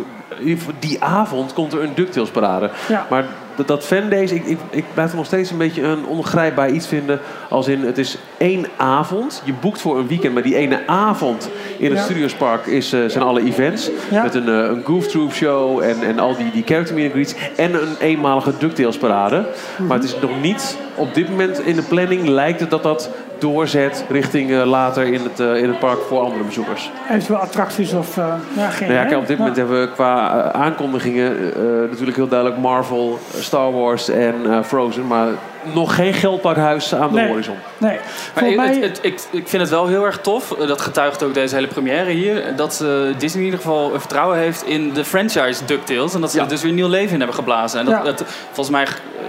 die 0.78 1.02
avond 1.02 1.52
komt 1.52 1.72
er 1.72 1.82
een 1.82 1.92
DuckTales 1.94 2.30
parade. 2.30 2.70
Maar 3.10 3.24
dat, 3.56 3.68
dat 3.68 3.84
fandays, 3.84 4.32
ik, 4.32 4.44
ik, 4.44 4.58
ik 4.70 4.84
blijf 4.94 5.10
er 5.10 5.16
nog 5.16 5.26
steeds 5.26 5.50
een 5.50 5.58
beetje 5.58 5.82
een 5.82 6.06
ongrijpbaar 6.06 6.70
iets 6.70 6.86
vinden. 6.86 7.20
Als 7.48 7.68
in, 7.68 7.84
het 7.84 7.98
is 7.98 8.18
één 8.38 8.66
avond. 8.76 9.42
Je 9.44 9.52
boekt 9.60 9.80
voor 9.80 9.98
een 9.98 10.06
weekend. 10.08 10.34
Maar 10.34 10.42
die 10.42 10.56
ene 10.56 10.80
avond 10.86 11.50
in 11.78 11.88
het 11.90 11.98
Ja. 11.98 12.04
Studiospark 12.04 12.66
is, 12.66 12.92
eh, 12.92 13.00
zijn 13.06 13.24
alle 13.24 13.42
events. 13.42 13.90
Ja. 14.10 14.22
Met 14.22 14.34
een, 14.34 14.48
eh, 14.48 14.54
een 14.54 14.82
Goof 14.84 15.06
Troop 15.06 15.32
show 15.32 15.82
en, 15.82 15.96
en 16.02 16.18
al 16.18 16.36
die, 16.36 16.50
die 16.50 16.64
character 16.66 16.94
meet 16.94 17.10
greets. 17.12 17.34
En 17.56 17.74
een 17.74 17.96
eenmalige 18.00 18.52
DuckTales 18.58 18.98
parade. 18.98 19.46
Maar 19.78 19.96
het 19.96 20.06
is 20.06 20.16
nog 20.20 20.40
niet... 20.42 20.76
Op 20.96 21.14
dit 21.14 21.28
moment 21.28 21.60
in 21.60 21.76
de 21.76 21.82
planning 21.82 22.26
lijkt 22.28 22.60
het 22.60 22.70
dat 22.70 22.82
dat 22.82 23.10
doorzet 23.38 24.04
richting 24.08 24.50
eh, 24.52 24.64
later 24.64 25.06
in 25.06 25.20
het, 25.22 25.40
eh, 25.40 25.56
in 25.56 25.68
het 25.68 25.78
park 25.78 25.98
voor 26.08 26.20
andere 26.20 26.44
bezoekers. 26.44 26.90
Eventueel 27.10 27.38
attracties 27.38 27.92
of... 27.92 28.16
eh 28.16 28.34
ja, 28.56 28.68
geen 28.68 28.88
Nou 28.88 29.00
ja, 29.00 29.06
kijk, 29.06 29.20
op 29.20 29.26
dit 29.26 29.30
Ja. 29.30 29.38
moment 29.38 29.56
hebben 29.56 29.80
we 29.80 29.90
qua 29.92 30.28
aankondigingen 30.52 31.36
natuurlijk 31.90 32.16
heel 32.16 32.28
duidelijk 32.28 32.60
Marvel, 32.60 33.18
Star 33.34 33.72
Wars 33.72 34.08
en 34.08 34.64
Frozen. 34.64 35.06
Maar 35.06 35.28
nog 35.72 35.94
geen 35.94 36.12
geldpakhuis 36.14 36.94
aan 36.94 37.08
de 37.12 37.14
Nee. 37.20 37.28
horizon. 37.28 37.56
Nee, 37.78 37.98
Maar 38.34 38.46
ik, 38.48 38.56
mij... 38.56 38.74
het, 38.74 38.82
het- 38.84 38.98
ik, 39.02 39.20
ik 39.30 39.48
vind 39.48 39.62
het 39.62 39.70
wel 39.70 39.86
heel 39.86 40.04
erg 40.04 40.18
tof, 40.18 40.52
eh, 40.58 40.66
dat 40.68 40.80
getuigt 40.80 41.22
ook 41.22 41.34
deze 41.34 41.54
hele 41.54 41.66
première 41.66 42.10
hier, 42.10 42.56
dat 42.56 42.80
eh, 42.84 42.88
Disney 43.18 43.40
in 43.40 43.44
ieder 43.44 43.60
geval 43.60 43.90
vertrouwen 43.98 44.38
heeft 44.38 44.64
in 44.66 44.92
de 44.92 45.04
franchise 45.04 45.64
DuckTales. 45.64 46.14
En 46.14 46.20
dat 46.20 46.30
ze 46.30 46.36
Ja. 46.36 46.42
er 46.42 46.48
dus 46.48 46.62
weer 46.62 46.72
nieuw 46.72 46.88
leven 46.88 47.12
in 47.12 47.18
hebben 47.18 47.36
geblazen. 47.36 47.78
En 47.80 47.84
dat, 47.86 47.94
Ja. 47.94 48.02
dat- 48.02 48.22
volgens 48.52 48.70
mij 48.76 48.86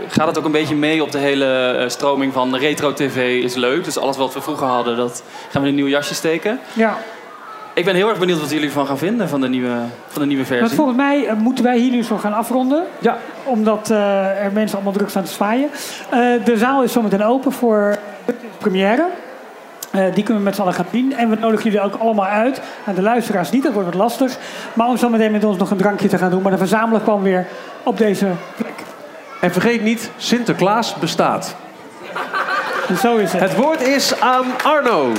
gaat 0.07 0.27
het 0.27 0.38
ook 0.38 0.45
een 0.45 0.51
beetje 0.51 0.75
mee 0.75 1.03
op 1.03 1.11
de 1.11 1.17
hele 1.17 1.45
eh, 1.79 1.89
stroming 1.89 2.33
van 2.33 2.55
retro 2.55 2.93
tv 2.93 3.43
is 3.43 3.53
leuk. 3.55 3.83
Dus 3.83 3.97
alles 3.97 4.17
wat 4.17 4.33
we 4.33 4.41
vroeger 4.41 4.67
hadden, 4.67 4.97
dat 4.97 5.23
gaan 5.49 5.61
we 5.61 5.67
in 5.67 5.73
een 5.73 5.79
nieuw 5.83 5.89
jasje 5.91 6.13
steken. 6.13 6.59
ja. 6.73 6.97
Ik 7.76 7.86
ben 7.86 7.95
heel 7.95 8.09
erg 8.09 8.19
benieuwd 8.19 8.39
wat 8.39 8.49
jullie 8.49 8.65
ervan 8.67 8.88
gaan 8.88 8.97
vinden 8.97 9.30
van 9.30 9.41
de 9.41 9.47
nieuwe, 9.49 9.76
van 10.07 10.21
de 10.21 10.28
nieuwe 10.28 10.45
Want 10.45 10.57
versie. 10.59 10.76
volgens 10.76 10.97
mij 10.97 11.26
eh, 11.28 11.36
moeten 11.36 11.63
wij 11.63 11.78
hier 11.78 11.91
nu 11.91 12.03
zo 12.03 12.17
gaan 12.17 12.34
afronden. 12.34 12.84
Ja. 12.99 13.17
Omdat 13.43 13.89
eh, 13.89 14.43
er 14.43 14.51
mensen 14.51 14.76
allemaal 14.76 14.93
druk 14.93 15.09
staan 15.09 15.23
te 15.23 15.32
zwaaien. 15.32 15.69
Eh, 16.09 16.19
de 16.43 16.57
zaal 16.57 16.84
is 16.84 16.91
zometeen 16.91 17.23
open 17.23 17.51
voor 17.51 17.97
de 18.26 18.34
première. 18.57 19.07
Eh, 19.91 20.01
die 20.13 20.23
kunnen 20.23 20.38
we 20.38 20.43
met 20.43 20.55
z'n 20.55 20.61
allen 20.61 20.73
gaan 20.73 20.86
zien. 20.91 21.13
En 21.15 21.30
we 21.30 21.36
nodigen 21.36 21.63
jullie 21.71 21.82
ook 21.86 21.95
allemaal 21.95 22.26
uit. 22.26 22.61
Nou, 22.84 22.95
de 22.95 23.03
luisteraars 23.03 23.49
niet, 23.51 23.63
dat 23.63 23.73
wordt 23.73 23.88
wat 23.88 23.97
lastig. 23.97 24.38
Maar 24.73 24.88
om 24.88 24.97
zo 24.97 25.09
meteen 25.09 25.32
met 25.32 25.43
ons 25.43 25.57
nog 25.57 25.71
een 25.71 25.78
drankje 25.78 26.07
te 26.07 26.17
gaan 26.17 26.30
doen. 26.30 26.41
Maar 26.41 26.51
de 26.51 26.57
verzamelen 26.57 27.01
kwam 27.01 27.21
weer 27.21 27.47
op 27.84 27.97
deze 27.97 28.28
plek. 28.57 28.73
En 29.41 29.51
vergeet 29.51 29.82
niet, 29.82 30.11
Sinterklaas 30.17 30.95
bestaat. 30.95 31.55
Zo 33.01 33.15
is 33.15 33.32
het. 33.32 33.41
Het 33.41 33.55
woord 33.55 33.82
is 33.82 34.19
aan 34.19 34.45
Arno. 34.63 35.11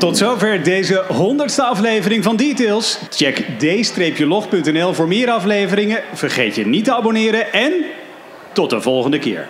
Tot 0.00 0.16
zover 0.16 0.62
deze 0.62 1.04
honderdste 1.08 1.62
aflevering 1.62 2.24
van 2.24 2.36
Details. 2.36 2.98
Check 3.10 3.46
d-log.nl 3.58 4.94
voor 4.94 5.08
meer 5.08 5.30
afleveringen. 5.30 6.02
Vergeet 6.12 6.54
je 6.54 6.66
niet 6.66 6.84
te 6.84 6.94
abonneren 6.94 7.52
en 7.52 7.72
tot 8.52 8.70
de 8.70 8.80
volgende 8.80 9.18
keer. 9.18 9.48